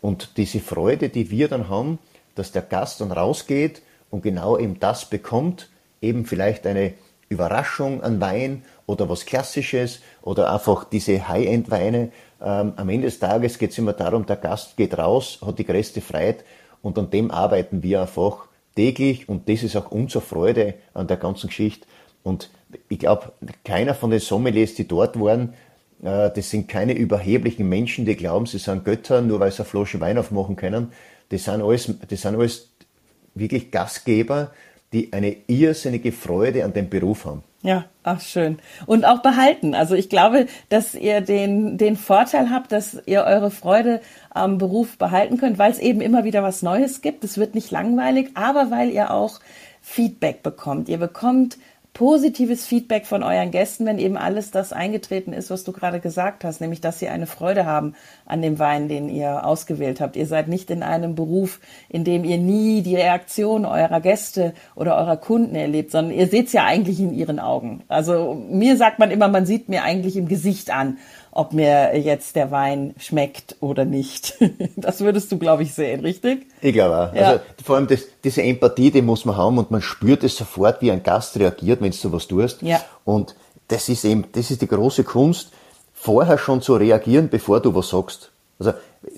Und 0.00 0.36
diese 0.36 0.60
Freude, 0.60 1.08
die 1.08 1.30
wir 1.30 1.48
dann 1.48 1.68
haben, 1.68 1.98
dass 2.34 2.52
der 2.52 2.62
Gast 2.62 3.00
dann 3.00 3.10
rausgeht 3.10 3.82
und 4.10 4.22
genau 4.22 4.58
eben 4.58 4.78
das 4.78 5.06
bekommt, 5.06 5.70
eben 6.00 6.26
vielleicht 6.26 6.66
eine 6.66 6.94
Überraschung 7.28 8.02
an 8.02 8.20
Wein 8.20 8.64
oder 8.86 9.08
was 9.08 9.26
Klassisches 9.26 10.00
oder 10.22 10.52
einfach 10.52 10.84
diese 10.84 11.28
High-End-Weine, 11.28 12.10
ähm, 12.42 12.72
am 12.76 12.88
Ende 12.88 13.06
des 13.06 13.18
Tages 13.18 13.58
geht 13.58 13.70
es 13.70 13.78
immer 13.78 13.92
darum, 13.94 14.26
der 14.26 14.36
Gast 14.36 14.76
geht 14.76 14.98
raus, 14.98 15.38
hat 15.44 15.58
die 15.58 15.64
größte 15.64 16.00
Freiheit 16.00 16.44
und 16.82 16.98
an 16.98 17.10
dem 17.10 17.30
arbeiten 17.30 17.82
wir 17.82 18.02
einfach 18.02 18.46
täglich 18.76 19.28
und 19.28 19.48
das 19.48 19.62
ist 19.62 19.76
auch 19.76 19.90
unsere 19.90 20.22
Freude 20.22 20.74
an 20.92 21.06
der 21.06 21.16
ganzen 21.16 21.48
Geschichte. 21.48 21.86
Und 22.22 22.50
ich 22.88 22.98
glaube, 22.98 23.32
keiner 23.64 23.94
von 23.94 24.10
den 24.10 24.20
Sommeliers, 24.20 24.74
die 24.74 24.88
dort 24.88 25.18
waren, 25.18 25.54
äh, 26.02 26.30
das 26.30 26.50
sind 26.50 26.68
keine 26.68 26.94
überheblichen 26.94 27.68
Menschen, 27.68 28.04
die 28.04 28.16
glauben, 28.16 28.46
sie 28.46 28.58
sind 28.58 28.84
Götter, 28.84 29.22
nur 29.22 29.40
weil 29.40 29.52
sie 29.52 29.60
eine 29.60 29.68
Flasche 29.68 30.00
Wein 30.00 30.18
aufmachen 30.18 30.56
können. 30.56 30.92
Das 31.30 31.44
sind 31.44 31.62
alles, 31.62 31.92
das 32.08 32.20
sind 32.20 32.36
alles 32.36 32.70
wirklich 33.34 33.70
Gastgeber, 33.70 34.50
die 34.92 35.12
eine 35.12 35.36
irrsinnige 35.46 36.12
Freude 36.12 36.64
an 36.64 36.72
dem 36.72 36.88
Beruf 36.88 37.24
haben. 37.24 37.42
Ja, 37.64 37.86
ach 38.02 38.20
schön. 38.20 38.58
Und 38.84 39.06
auch 39.06 39.22
behalten. 39.22 39.74
Also 39.74 39.94
ich 39.94 40.10
glaube, 40.10 40.48
dass 40.68 40.94
ihr 40.94 41.22
den, 41.22 41.78
den 41.78 41.96
Vorteil 41.96 42.50
habt, 42.50 42.72
dass 42.72 43.00
ihr 43.06 43.24
eure 43.24 43.50
Freude 43.50 44.02
am 44.28 44.58
Beruf 44.58 44.98
behalten 44.98 45.38
könnt, 45.38 45.56
weil 45.56 45.70
es 45.70 45.78
eben 45.78 46.02
immer 46.02 46.24
wieder 46.24 46.42
was 46.42 46.60
Neues 46.60 47.00
gibt. 47.00 47.24
Es 47.24 47.38
wird 47.38 47.54
nicht 47.54 47.70
langweilig, 47.70 48.32
aber 48.34 48.70
weil 48.70 48.90
ihr 48.90 49.10
auch 49.10 49.40
Feedback 49.80 50.42
bekommt. 50.42 50.90
Ihr 50.90 50.98
bekommt 50.98 51.56
positives 51.94 52.66
Feedback 52.66 53.06
von 53.06 53.22
euren 53.22 53.52
Gästen, 53.52 53.86
wenn 53.86 54.00
eben 54.00 54.16
alles 54.16 54.50
das 54.50 54.72
eingetreten 54.72 55.32
ist, 55.32 55.48
was 55.50 55.62
du 55.62 55.70
gerade 55.70 56.00
gesagt 56.00 56.42
hast, 56.42 56.60
nämlich 56.60 56.80
dass 56.80 56.98
sie 56.98 57.08
eine 57.08 57.28
Freude 57.28 57.66
haben 57.66 57.94
an 58.26 58.42
dem 58.42 58.58
Wein, 58.58 58.88
den 58.88 59.08
ihr 59.08 59.46
ausgewählt 59.46 60.00
habt. 60.00 60.16
Ihr 60.16 60.26
seid 60.26 60.48
nicht 60.48 60.70
in 60.70 60.82
einem 60.82 61.14
Beruf, 61.14 61.60
in 61.88 62.02
dem 62.02 62.24
ihr 62.24 62.38
nie 62.38 62.82
die 62.82 62.96
Reaktion 62.96 63.64
eurer 63.64 64.00
Gäste 64.00 64.54
oder 64.74 64.96
eurer 64.96 65.16
Kunden 65.16 65.54
erlebt, 65.54 65.92
sondern 65.92 66.18
ihr 66.18 66.26
seht 66.26 66.48
es 66.48 66.52
ja 66.52 66.64
eigentlich 66.64 66.98
in 66.98 67.14
ihren 67.14 67.38
Augen. 67.38 67.84
Also 67.86 68.34
mir 68.34 68.76
sagt 68.76 68.98
man 68.98 69.12
immer, 69.12 69.28
man 69.28 69.46
sieht 69.46 69.68
mir 69.68 69.84
eigentlich 69.84 70.16
im 70.16 70.26
Gesicht 70.26 70.74
an, 70.74 70.98
ob 71.34 71.52
mir 71.52 71.98
jetzt 71.98 72.36
der 72.36 72.50
Wein 72.50 72.94
schmeckt 72.98 73.56
oder 73.60 73.84
nicht. 73.84 74.34
Das 74.76 75.00
würdest 75.00 75.32
du, 75.32 75.38
glaube 75.38 75.62
ich, 75.62 75.72
sehen, 75.72 76.00
richtig? 76.00 76.46
Ich 76.60 76.72
glaube 76.72 76.96
auch. 76.96 77.14
Ja. 77.14 77.28
Also 77.28 77.40
vor 77.64 77.76
allem 77.76 77.86
das, 77.86 78.06
diese 78.22 78.42
Empathie, 78.42 78.90
die 78.90 79.02
muss 79.02 79.24
man 79.24 79.36
haben 79.36 79.58
und 79.58 79.70
man 79.70 79.80
spürt 79.82 80.24
es 80.24 80.36
sofort, 80.36 80.82
wie 80.82 80.90
ein 80.90 81.02
Gast 81.02 81.38
reagiert, 81.38 81.80
wenn 81.80 81.90
du 81.90 81.96
sowas 81.96 82.26
tust. 82.26 82.62
Ja. 82.62 82.80
Und 83.04 83.34
das 83.68 83.88
ist 83.88 84.04
eben, 84.04 84.26
das 84.32 84.50
ist 84.50 84.62
die 84.62 84.68
große 84.68 85.04
Kunst, 85.04 85.52
vorher 85.92 86.38
schon 86.38 86.60
zu 86.60 86.74
reagieren, 86.76 87.28
bevor 87.28 87.60
du 87.60 87.74
was 87.74 87.88
sagst. 87.88 88.30
Also 88.58 88.74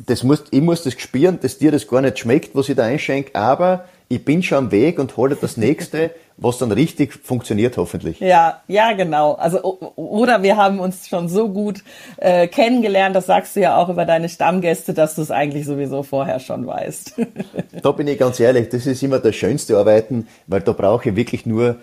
das 0.07 0.23
muss, 0.23 0.45
ich 0.51 0.63
muss 0.63 0.83
das 0.83 0.95
spüren, 0.95 1.39
dass 1.41 1.59
dir 1.59 1.73
das 1.73 1.87
gar 1.87 2.01
nicht 2.01 2.19
schmeckt, 2.19 2.55
was 2.55 2.69
ich 2.69 2.77
da 2.77 2.85
einschenke, 2.85 3.35
aber 3.35 3.85
ich 4.09 4.25
bin 4.25 4.43
schon 4.43 4.59
am 4.59 4.71
Weg 4.71 4.99
und 4.99 5.17
hole 5.17 5.37
das 5.41 5.57
nächste, 5.57 6.11
was 6.37 6.59
dann 6.59 6.71
richtig 6.71 7.15
funktioniert, 7.15 7.77
hoffentlich. 7.77 8.21
Ja, 8.21 8.63
ja, 8.69 8.93
genau. 8.93 9.35
Also 9.35 9.63
oder 9.97 10.43
wir 10.43 10.57
haben 10.57 10.81
uns 10.81 11.09
schon 11.09 11.29
so 11.29 11.49
gut 11.49 11.83
äh, 12.19 12.47
kennengelernt, 12.47 13.17
das 13.17 13.27
sagst 13.27 13.57
du 13.57 13.61
ja 13.61 13.77
auch 13.77 13.89
über 13.89 14.05
deine 14.05 14.29
Stammgäste, 14.29 14.95
dass 14.95 15.15
du 15.15 15.23
es 15.23 15.31
eigentlich 15.31 15.65
sowieso 15.65 16.03
vorher 16.03 16.39
schon 16.41 16.67
weißt. 16.67 17.15
da 17.83 17.93
bin 17.93 18.07
ich 18.07 18.19
ganz 18.19 18.39
ehrlich, 18.39 18.69
das 18.69 18.87
ist 18.87 19.03
immer 19.03 19.19
das 19.19 19.35
schönste 19.35 19.77
Arbeiten, 19.79 20.29
weil 20.47 20.61
da 20.61 20.73
brauche 20.73 21.09
ich 21.09 21.17
wirklich 21.17 21.47
nur 21.47 21.77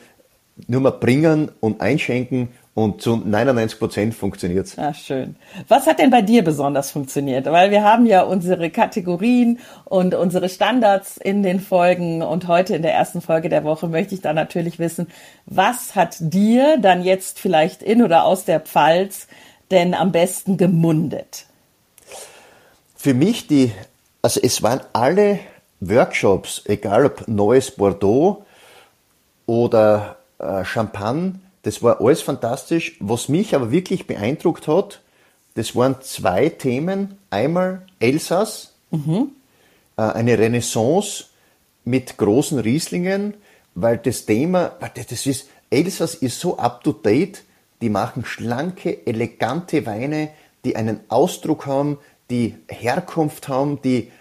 nur 0.68 0.82
mal 0.82 0.92
bringen 0.92 1.50
und 1.62 1.82
einschenken 1.82 2.50
und 2.76 3.02
zu 3.02 3.18
99 3.18 3.78
Prozent 3.78 4.16
funktioniert's. 4.16 4.78
Ah, 4.80 4.94
schön. 4.94 5.36
Was 5.68 5.86
hat 5.86 6.00
denn 6.00 6.10
bei 6.10 6.24
dir 6.24 6.44
besonders 6.44 6.90
funktioniert? 6.90 7.46
Weil 7.46 7.70
wir 7.70 7.84
haben 7.84 8.08
ja 8.08 8.24
unsere 8.24 8.72
Kategorien 8.72 9.60
und 9.86 10.16
unsere 10.16 10.50
Standards 10.50 11.18
in 11.18 11.44
den 11.44 11.60
Folgen 11.60 12.24
und 12.24 12.48
heute 12.48 12.76
in 12.76 12.82
der 12.82 12.94
ersten 12.94 13.22
Folge 13.22 13.50
der 13.50 13.64
Woche 13.64 13.88
möchte 13.88 14.16
ich 14.16 14.22
da 14.22 14.34
natürlich 14.34 14.80
wissen, 14.80 15.08
was 15.46 15.96
hat 15.96 16.16
dir 16.20 16.78
dann 16.80 17.04
jetzt 17.04 17.40
vielleicht 17.40 17.84
in 17.84 18.02
oder 18.02 18.24
aus 18.24 18.46
der 18.46 18.60
Pfalz 18.60 19.28
denn 19.70 19.94
am 19.94 20.12
besten 20.12 20.58
gemundet? 20.58 21.46
Für 22.96 23.14
mich 23.14 23.46
die, 23.48 23.72
also 24.24 24.40
es 24.42 24.64
waren 24.64 24.82
alle 24.94 25.40
Workshops, 25.80 26.64
egal 26.66 27.06
ob 27.06 27.28
neues 27.28 27.70
Bordeaux 27.70 28.46
oder 29.46 30.18
äh, 30.40 30.66
Champagne, 30.66 31.36
das 31.64 31.82
war 31.82 32.00
alles 32.02 32.22
fantastisch. 32.22 32.98
Was 33.00 33.30
mich 33.30 33.56
aber 33.56 33.72
wirklich 33.72 34.08
beeindruckt 34.08 34.68
hat, 34.68 35.02
das 35.56 35.76
waren 35.76 36.02
zwei 36.02 36.50
Themen. 36.50 37.18
Einmal 37.30 37.86
Elsass, 38.00 38.74
mhm. 38.92 39.32
eine 39.96 40.38
Renaissance 40.38 41.26
mit 41.86 42.18
großen 42.18 42.60
Rieslingen, 42.60 43.34
weil 43.76 43.98
das 43.98 44.26
Thema, 44.26 44.74
das 44.96 45.26
ist, 45.26 45.50
Elsass 45.70 46.16
ist 46.16 46.40
so 46.40 46.58
up 46.58 46.84
to 46.84 46.92
date, 46.92 47.44
die 47.82 47.90
machen 47.90 48.24
schlanke, 48.26 49.06
elegante 49.06 49.86
Weine, 49.86 50.30
die 50.64 50.76
einen 50.76 51.02
Ausdruck 51.10 51.66
haben, 51.66 51.98
die 52.30 52.56
Herkunft 52.68 53.48
haben, 53.48 53.82
die 53.82 54.12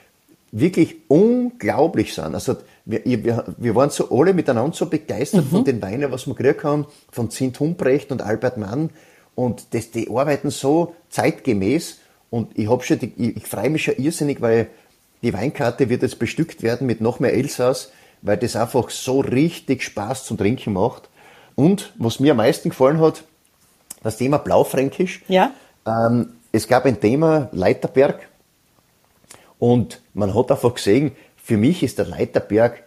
wirklich 0.52 0.96
unglaublich 1.08 2.14
sind. 2.14 2.34
Also 2.34 2.56
wir, 2.84 3.02
wir, 3.04 3.44
wir 3.56 3.74
waren 3.74 3.90
so 3.90 4.08
alle 4.10 4.34
miteinander 4.34 4.76
so 4.76 4.86
begeistert 4.86 5.46
mhm. 5.46 5.48
von 5.48 5.64
den 5.64 5.82
Weinen, 5.82 6.12
was 6.12 6.26
wir 6.26 6.34
gekriegt 6.34 6.62
haben, 6.62 6.86
von 7.10 7.30
Zint 7.30 7.58
Humprecht 7.58 8.12
und 8.12 8.22
Albert 8.22 8.58
Mann. 8.58 8.90
Und 9.34 9.74
das, 9.74 9.90
die 9.90 10.10
arbeiten 10.10 10.50
so 10.50 10.94
zeitgemäß. 11.08 11.98
Und 12.30 12.56
ich, 12.56 12.68
hab 12.68 12.84
schon 12.84 12.98
die, 12.98 13.12
ich, 13.16 13.36
ich 13.38 13.46
freue 13.46 13.70
mich 13.70 13.84
schon 13.84 13.96
irrsinnig, 13.96 14.40
weil 14.40 14.68
die 15.22 15.32
Weinkarte 15.32 15.88
wird 15.88 16.02
jetzt 16.02 16.18
bestückt 16.18 16.62
werden 16.62 16.86
mit 16.86 17.00
noch 17.00 17.18
mehr 17.18 17.32
Elsass, 17.32 17.90
weil 18.20 18.36
das 18.36 18.54
einfach 18.54 18.90
so 18.90 19.20
richtig 19.20 19.82
Spaß 19.82 20.24
zum 20.26 20.36
Trinken 20.36 20.74
macht. 20.74 21.08
Und 21.54 21.92
was 21.96 22.20
mir 22.20 22.32
am 22.32 22.38
meisten 22.38 22.70
gefallen 22.70 23.00
hat, 23.00 23.24
das 24.02 24.16
Thema 24.18 24.38
Blaufränkisch. 24.38 25.22
Ja. 25.28 25.52
Ähm, 25.86 26.34
es 26.50 26.68
gab 26.68 26.84
ein 26.84 27.00
Thema 27.00 27.48
Leiterberg 27.52 28.28
und 29.62 30.00
man 30.12 30.34
hat 30.34 30.50
einfach 30.50 30.74
gesehen, 30.74 31.12
für 31.36 31.56
mich 31.56 31.84
ist 31.84 31.98
der 31.98 32.06
Leiterberg 32.06 32.82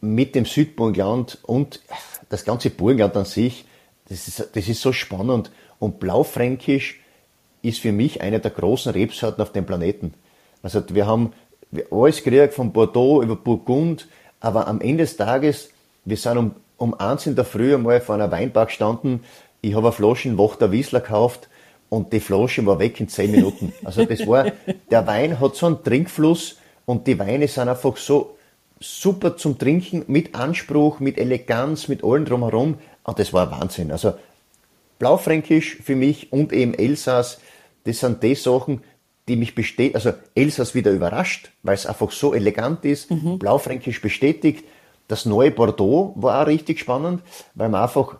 mit 0.00 0.34
dem 0.34 0.44
Südburgenland 0.44 1.38
und 1.44 1.82
das 2.28 2.44
ganze 2.44 2.70
Burgenland 2.70 3.16
an 3.16 3.24
sich, 3.24 3.64
das 4.08 4.26
ist, 4.26 4.48
das 4.54 4.68
ist 4.68 4.80
so 4.80 4.92
spannend. 4.92 5.52
Und 5.78 6.00
Blaufränkisch 6.00 6.98
ist 7.62 7.78
für 7.78 7.92
mich 7.92 8.22
eine 8.22 8.40
der 8.40 8.50
großen 8.50 8.90
Rebsorten 8.90 9.40
auf 9.40 9.52
dem 9.52 9.66
Planeten. 9.66 10.14
Also 10.64 10.82
wir 10.88 11.06
haben 11.06 11.32
alles 11.92 12.24
gekriegt 12.24 12.54
von 12.54 12.72
Bordeaux 12.72 13.22
über 13.22 13.36
Burgund, 13.36 14.08
aber 14.40 14.66
am 14.66 14.80
Ende 14.80 15.04
des 15.04 15.16
Tages, 15.16 15.70
wir 16.04 16.16
sind 16.16 16.38
um, 16.38 16.54
um 16.76 16.94
eins 16.94 17.24
in 17.24 17.36
der 17.36 17.44
Früh 17.44 17.72
einmal 17.72 18.00
vor 18.00 18.16
einer 18.16 18.32
Weinbar 18.32 18.66
gestanden, 18.66 19.20
ich 19.60 19.76
habe 19.76 19.86
eine 19.86 19.92
Flasche 19.92 20.36
Wachter 20.38 20.72
Wiesler 20.72 21.02
gekauft 21.02 21.48
und 21.88 22.12
die 22.12 22.20
Flasche 22.20 22.64
war 22.66 22.78
weg 22.78 23.00
in 23.00 23.08
zehn 23.08 23.30
Minuten. 23.30 23.72
Also 23.84 24.04
das 24.04 24.26
war, 24.26 24.52
der 24.90 25.06
Wein 25.06 25.40
hat 25.40 25.56
so 25.56 25.66
einen 25.66 25.82
Trinkfluss, 25.82 26.56
und 26.88 27.06
die 27.06 27.18
Weine 27.18 27.46
sind 27.48 27.68
einfach 27.68 27.98
so 27.98 28.38
super 28.80 29.36
zum 29.36 29.58
Trinken, 29.58 30.04
mit 30.06 30.34
Anspruch, 30.34 31.00
mit 31.00 31.18
Eleganz, 31.18 31.86
mit 31.86 32.02
allem 32.02 32.24
drumherum. 32.24 32.78
Und 33.02 33.18
das 33.18 33.34
war 33.34 33.50
Wahnsinn. 33.50 33.92
Also 33.92 34.14
Blaufränkisch 34.98 35.76
für 35.82 35.96
mich 35.96 36.32
und 36.32 36.50
eben 36.50 36.72
Elsass, 36.72 37.40
das 37.84 37.98
sind 37.98 38.22
die 38.22 38.34
Sachen, 38.34 38.82
die 39.28 39.36
mich 39.36 39.54
bestätigen. 39.54 39.96
Also 39.96 40.14
Elsass 40.34 40.74
wieder 40.74 40.90
überrascht, 40.90 41.52
weil 41.62 41.74
es 41.74 41.84
einfach 41.84 42.10
so 42.10 42.32
elegant 42.32 42.86
ist. 42.86 43.10
Mhm. 43.10 43.38
Blaufränkisch 43.38 44.00
bestätigt. 44.00 44.64
Das 45.08 45.26
neue 45.26 45.50
Bordeaux 45.50 46.14
war 46.16 46.40
auch 46.40 46.46
richtig 46.46 46.80
spannend, 46.80 47.20
weil 47.54 47.68
wir 47.68 47.82
einfach 47.82 48.16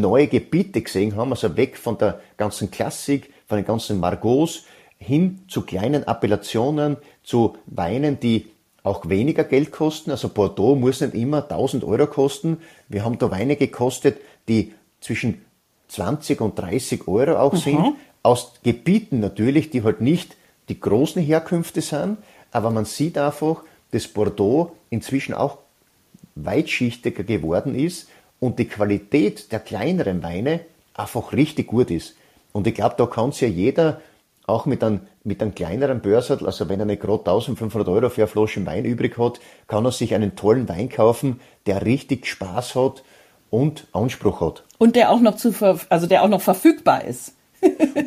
neue 0.00 0.26
Gebiete 0.26 0.80
gesehen 0.80 1.16
haben, 1.16 1.32
also 1.32 1.56
weg 1.56 1.76
von 1.76 1.98
der 1.98 2.20
ganzen 2.36 2.70
Klassik, 2.70 3.32
von 3.46 3.58
den 3.58 3.66
ganzen 3.66 4.00
Margots, 4.00 4.64
hin 4.98 5.40
zu 5.48 5.62
kleinen 5.62 6.04
Appellationen, 6.04 6.96
zu 7.22 7.56
Weinen, 7.66 8.20
die 8.20 8.46
auch 8.82 9.08
weniger 9.08 9.44
Geld 9.44 9.70
kosten. 9.70 10.10
Also 10.10 10.28
Bordeaux 10.28 10.74
muss 10.74 11.00
nicht 11.00 11.14
immer 11.14 11.42
1000 11.42 11.84
Euro 11.84 12.06
kosten. 12.06 12.58
Wir 12.88 13.04
haben 13.04 13.18
da 13.18 13.30
Weine 13.30 13.56
gekostet, 13.56 14.18
die 14.48 14.72
zwischen 15.00 15.42
20 15.88 16.40
und 16.40 16.58
30 16.58 17.06
Euro 17.06 17.36
auch 17.36 17.52
mhm. 17.52 17.58
sind. 17.58 17.96
Aus 18.22 18.54
Gebieten 18.62 19.20
natürlich, 19.20 19.70
die 19.70 19.82
halt 19.82 20.00
nicht 20.00 20.36
die 20.68 20.80
großen 20.80 21.22
Herkünfte 21.22 21.80
sind. 21.80 22.18
Aber 22.50 22.70
man 22.70 22.84
sieht 22.84 23.18
einfach, 23.18 23.62
dass 23.90 24.08
Bordeaux 24.08 24.72
inzwischen 24.90 25.34
auch 25.34 25.58
weitschichtiger 26.34 27.24
geworden 27.24 27.74
ist 27.74 28.08
und 28.42 28.58
die 28.58 28.64
Qualität 28.64 29.52
der 29.52 29.60
kleineren 29.60 30.24
Weine 30.24 30.62
einfach 30.94 31.32
richtig 31.32 31.68
gut 31.68 31.92
ist. 31.92 32.16
Und 32.50 32.66
ich 32.66 32.74
glaube, 32.74 32.96
da 32.98 33.06
kann 33.06 33.28
es 33.28 33.38
ja 33.38 33.46
jeder 33.46 34.00
auch 34.48 34.66
mit 34.66 34.82
einem, 34.82 35.02
mit 35.22 35.40
einem 35.40 35.54
kleineren 35.54 36.00
Börsel, 36.00 36.44
also 36.44 36.68
wenn 36.68 36.80
er 36.80 36.86
nicht 36.86 37.02
gerade 37.02 37.20
1500 37.20 37.88
Euro 37.88 38.10
für 38.10 38.22
eine 38.22 38.26
Flasche 38.26 38.66
Wein 38.66 38.84
übrig 38.84 39.16
hat, 39.16 39.38
kann 39.68 39.84
er 39.84 39.92
sich 39.92 40.12
einen 40.12 40.34
tollen 40.34 40.68
Wein 40.68 40.88
kaufen, 40.88 41.38
der 41.66 41.86
richtig 41.86 42.26
Spaß 42.26 42.74
hat 42.74 43.04
und 43.48 43.86
Anspruch 43.92 44.40
hat. 44.40 44.64
Und 44.76 44.96
der 44.96 45.12
auch 45.12 45.20
noch 45.20 45.36
zu, 45.36 45.54
also 45.88 46.08
der 46.08 46.24
auch 46.24 46.28
noch 46.28 46.42
verfügbar 46.42 47.04
ist. 47.04 47.36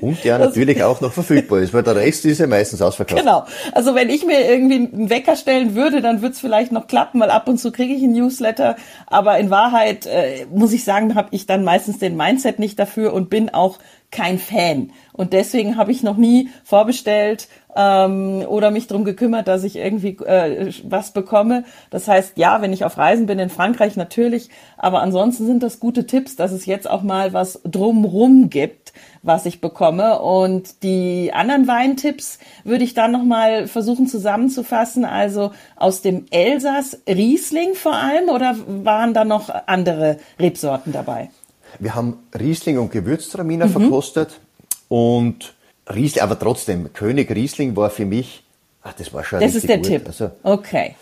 Und 0.02 0.24
der 0.24 0.38
natürlich 0.40 0.84
auch 0.84 1.02
noch 1.02 1.14
verfügbar 1.14 1.60
ist, 1.60 1.74
weil 1.74 1.84
der 1.84 1.96
Rest 1.96 2.26
ist 2.26 2.40
ja 2.40 2.48
meistens 2.48 2.82
ausverkauft. 2.82 3.22
Genau. 3.22 3.46
Also 3.72 3.96
wenn 3.96 4.10
ich 4.10 4.26
mir 4.26 4.50
irgendwie 4.50 4.76
einen 4.76 5.10
Wecker 5.10 5.36
stellen 5.36 5.76
würde, 5.76 6.02
dann 6.02 6.22
würde 6.22 6.34
es 6.34 6.40
vielleicht 6.40 6.72
noch 6.72 6.88
klappen, 6.88 7.20
weil 7.20 7.30
ab 7.30 7.48
und 7.48 7.58
zu 7.58 7.72
kriege 7.72 7.94
ich 7.94 8.04
einen 8.04 8.14
Newsletter. 8.14 8.76
Aber 9.08 9.38
in 9.38 9.50
Wahrheit 9.50 10.06
äh, 10.06 10.46
muss 10.52 10.74
ich 10.74 10.84
sagen, 10.84 11.16
habe 11.16 11.30
ich 11.32 11.46
dann 11.46 11.64
meistens 11.64 12.00
den 12.00 12.16
Mindset 12.16 12.60
nicht 12.60 12.78
dafür 12.78 13.14
und 13.14 13.30
bin 13.30 13.50
auch 13.50 13.80
kein 14.16 14.40
Fan. 14.40 14.92
Und 15.12 15.34
deswegen 15.34 15.76
habe 15.76 15.92
ich 15.92 16.02
noch 16.02 16.16
nie 16.16 16.50
vorbestellt 16.64 17.50
ähm, 17.76 18.44
oder 18.48 18.72
mich 18.72 18.88
drum 18.88 19.04
gekümmert, 19.04 19.48
dass 19.48 19.66
ich 19.66 19.76
irgendwie 19.76 20.18
äh, 20.26 20.72
was 20.84 21.12
bekomme. 21.12 21.66
Das 21.90 22.08
heißt, 22.08 22.38
ja, 22.38 22.62
wenn 22.62 22.72
ich 22.72 22.86
auf 22.86 22.98
Reisen 22.98 23.26
bin 23.26 23.40
in 23.40 23.50
Frankreich 23.50 23.98
natürlich, 23.98 24.50
aber 24.78 25.02
ansonsten 25.02 25.46
sind 25.46 25.62
das 25.62 25.82
gute 25.82 26.08
Tipps, 26.08 26.38
dass 26.38 26.54
es 26.54 26.66
jetzt 26.66 26.90
auch 26.90 27.04
mal 27.04 27.34
was 27.34 27.62
drumrum 27.66 28.50
gibt, 28.50 28.94
was 29.22 29.46
ich 29.46 29.60
bekomme. 29.60 30.20
Und 30.20 30.82
die 30.84 31.32
anderen 31.34 31.68
Weintipps 31.68 32.40
würde 32.64 32.86
ich 32.86 32.94
dann 32.94 33.12
nochmal 33.12 33.68
versuchen 33.68 34.08
zusammenzufassen. 34.08 35.04
Also 35.04 35.52
aus 35.76 36.02
dem 36.02 36.26
Elsass 36.32 37.02
Riesling 37.06 37.74
vor 37.74 37.96
allem 37.96 38.30
oder 38.30 38.56
waren 38.66 39.14
da 39.14 39.26
noch 39.26 39.50
andere 39.68 40.18
Rebsorten 40.40 40.94
dabei? 40.94 41.30
Wir 41.80 41.96
haben 41.96 42.18
Riesling 42.38 42.78
und 42.78 42.92
Gewürztraminer 42.92 43.68
mhm. 43.68 43.72
verkostet 43.72 44.40
und 44.88 45.54
Riesling, 45.94 46.24
aber 46.24 46.40
trotzdem, 46.40 46.94
König 46.94 47.30
Riesling 47.30 47.76
war 47.76 47.90
für 47.90 48.06
mich, 48.06 48.44
ach, 48.82 48.94
das 48.94 49.14
war 49.14 49.24
schon 49.24 49.40
Das 49.40 49.56
ist 49.56 49.68
der 49.68 49.78
gut. 49.78 49.88
Tipp. 49.88 50.04
Also, 50.08 50.32
okay. 50.44 50.96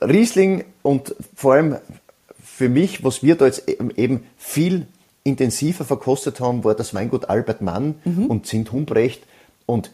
Riesling 0.00 0.64
und 0.82 1.14
vor 1.34 1.54
allem 1.54 1.76
für 2.42 2.68
mich, 2.68 3.04
was 3.04 3.22
wir 3.22 3.36
da 3.36 3.46
jetzt 3.46 3.68
eben 3.68 4.24
viel 4.36 4.86
intensiver 5.24 5.84
verkostet 5.84 6.40
haben, 6.40 6.64
war 6.64 6.74
das 6.74 6.94
Weingut 6.94 7.28
Albert 7.28 7.60
Mann 7.60 7.96
mhm. 8.04 8.26
und 8.26 8.46
Zint 8.46 8.72
Humbrecht. 8.72 9.22
Und 9.66 9.90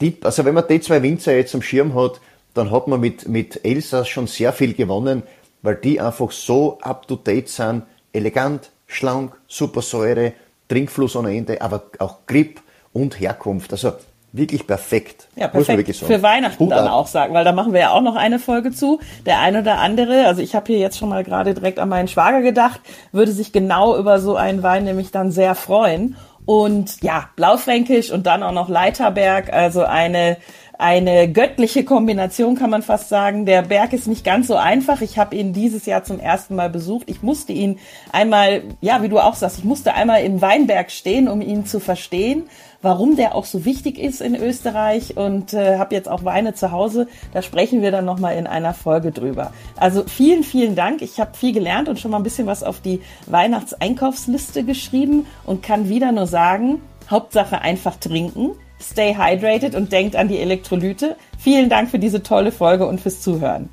die, 0.00 0.16
also 0.22 0.44
wenn 0.44 0.54
man 0.54 0.64
die 0.68 0.80
zwei 0.80 1.02
Winzer 1.02 1.36
jetzt 1.36 1.54
am 1.54 1.62
Schirm 1.62 1.94
hat, 1.94 2.20
dann 2.54 2.70
hat 2.70 2.88
man 2.88 3.00
mit, 3.00 3.28
mit 3.28 3.64
Elsass 3.64 4.08
schon 4.08 4.26
sehr 4.26 4.52
viel 4.52 4.74
gewonnen, 4.74 5.22
weil 5.62 5.76
die 5.76 6.00
einfach 6.00 6.30
so 6.32 6.78
up 6.80 7.06
to 7.06 7.16
date 7.16 7.48
sind, 7.48 7.82
elegant, 8.12 8.70
schlank, 8.90 9.32
super 9.46 9.82
Säure, 9.82 10.32
Trinkfluss 10.68 11.16
ohne 11.16 11.34
Ende, 11.34 11.60
aber 11.62 11.84
auch 11.98 12.26
Grip 12.26 12.60
und 12.92 13.18
Herkunft. 13.18 13.72
Also 13.72 13.92
wirklich 14.32 14.66
perfekt. 14.66 15.28
Ja, 15.36 15.48
perfekt. 15.48 15.96
Für 15.96 16.22
Weihnachten 16.22 16.58
Hut 16.58 16.70
dann 16.70 16.88
auch 16.88 17.06
sagen, 17.06 17.34
weil 17.34 17.44
da 17.44 17.52
machen 17.52 17.72
wir 17.72 17.80
ja 17.80 17.90
auch 17.90 18.00
noch 18.00 18.16
eine 18.16 18.38
Folge 18.38 18.70
zu. 18.70 19.00
Der 19.26 19.40
eine 19.40 19.60
oder 19.60 19.78
andere, 19.78 20.26
also 20.26 20.42
ich 20.42 20.54
habe 20.54 20.66
hier 20.66 20.78
jetzt 20.78 20.98
schon 20.98 21.08
mal 21.08 21.24
gerade 21.24 21.54
direkt 21.54 21.78
an 21.78 21.88
meinen 21.88 22.08
Schwager 22.08 22.42
gedacht, 22.42 22.80
würde 23.12 23.32
sich 23.32 23.52
genau 23.52 23.96
über 23.96 24.20
so 24.20 24.36
einen 24.36 24.62
Wein 24.62 24.84
nämlich 24.84 25.10
dann 25.10 25.32
sehr 25.32 25.54
freuen. 25.54 26.16
Und 26.46 27.02
ja, 27.02 27.28
Blaufränkisch 27.36 28.10
und 28.10 28.26
dann 28.26 28.42
auch 28.42 28.52
noch 28.52 28.68
Leiterberg, 28.68 29.52
also 29.52 29.84
eine 29.84 30.36
eine 30.80 31.30
göttliche 31.30 31.84
Kombination, 31.84 32.56
kann 32.56 32.70
man 32.70 32.82
fast 32.82 33.10
sagen. 33.10 33.44
Der 33.44 33.60
Berg 33.60 33.92
ist 33.92 34.06
nicht 34.06 34.24
ganz 34.24 34.46
so 34.46 34.56
einfach. 34.56 35.02
Ich 35.02 35.18
habe 35.18 35.36
ihn 35.36 35.52
dieses 35.52 35.84
Jahr 35.84 36.04
zum 36.04 36.18
ersten 36.18 36.56
Mal 36.56 36.70
besucht. 36.70 37.10
Ich 37.10 37.22
musste 37.22 37.52
ihn 37.52 37.78
einmal, 38.12 38.62
ja, 38.80 39.02
wie 39.02 39.10
du 39.10 39.18
auch 39.18 39.34
sagst, 39.34 39.58
ich 39.58 39.64
musste 39.64 39.92
einmal 39.92 40.22
im 40.22 40.40
Weinberg 40.40 40.90
stehen, 40.90 41.28
um 41.28 41.42
ihn 41.42 41.66
zu 41.66 41.80
verstehen, 41.80 42.44
warum 42.80 43.14
der 43.14 43.34
auch 43.34 43.44
so 43.44 43.66
wichtig 43.66 43.98
ist 43.98 44.22
in 44.22 44.34
Österreich 44.34 45.18
und 45.18 45.52
äh, 45.52 45.76
habe 45.76 45.94
jetzt 45.94 46.08
auch 46.08 46.24
Weine 46.24 46.54
zu 46.54 46.72
Hause. 46.72 47.08
Da 47.34 47.42
sprechen 47.42 47.82
wir 47.82 47.90
dann 47.90 48.06
nochmal 48.06 48.38
in 48.38 48.46
einer 48.46 48.72
Folge 48.72 49.12
drüber. 49.12 49.52
Also 49.76 50.04
vielen, 50.04 50.44
vielen 50.44 50.76
Dank. 50.76 51.02
Ich 51.02 51.20
habe 51.20 51.36
viel 51.36 51.52
gelernt 51.52 51.90
und 51.90 52.00
schon 52.00 52.10
mal 52.10 52.16
ein 52.16 52.22
bisschen 52.22 52.46
was 52.46 52.62
auf 52.62 52.80
die 52.80 53.02
Weihnachtseinkaufsliste 53.26 54.64
geschrieben 54.64 55.26
und 55.44 55.62
kann 55.62 55.90
wieder 55.90 56.10
nur 56.10 56.26
sagen, 56.26 56.80
Hauptsache 57.10 57.60
einfach 57.60 57.96
trinken 57.96 58.52
stay 58.82 59.14
hydrated 59.14 59.74
und 59.74 59.92
denkt 59.92 60.16
an 60.16 60.28
die 60.28 60.38
Elektrolyte. 60.38 61.16
Vielen 61.38 61.68
Dank 61.68 61.90
für 61.90 61.98
diese 61.98 62.22
tolle 62.22 62.52
Folge 62.52 62.86
und 62.86 63.00
fürs 63.00 63.20
Zuhören. 63.20 63.68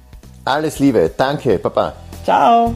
Alles 0.45 0.79
Liebe. 0.79 1.11
Danke, 1.17 1.59
Papa. 1.59 1.93
Ciao. 2.23 2.73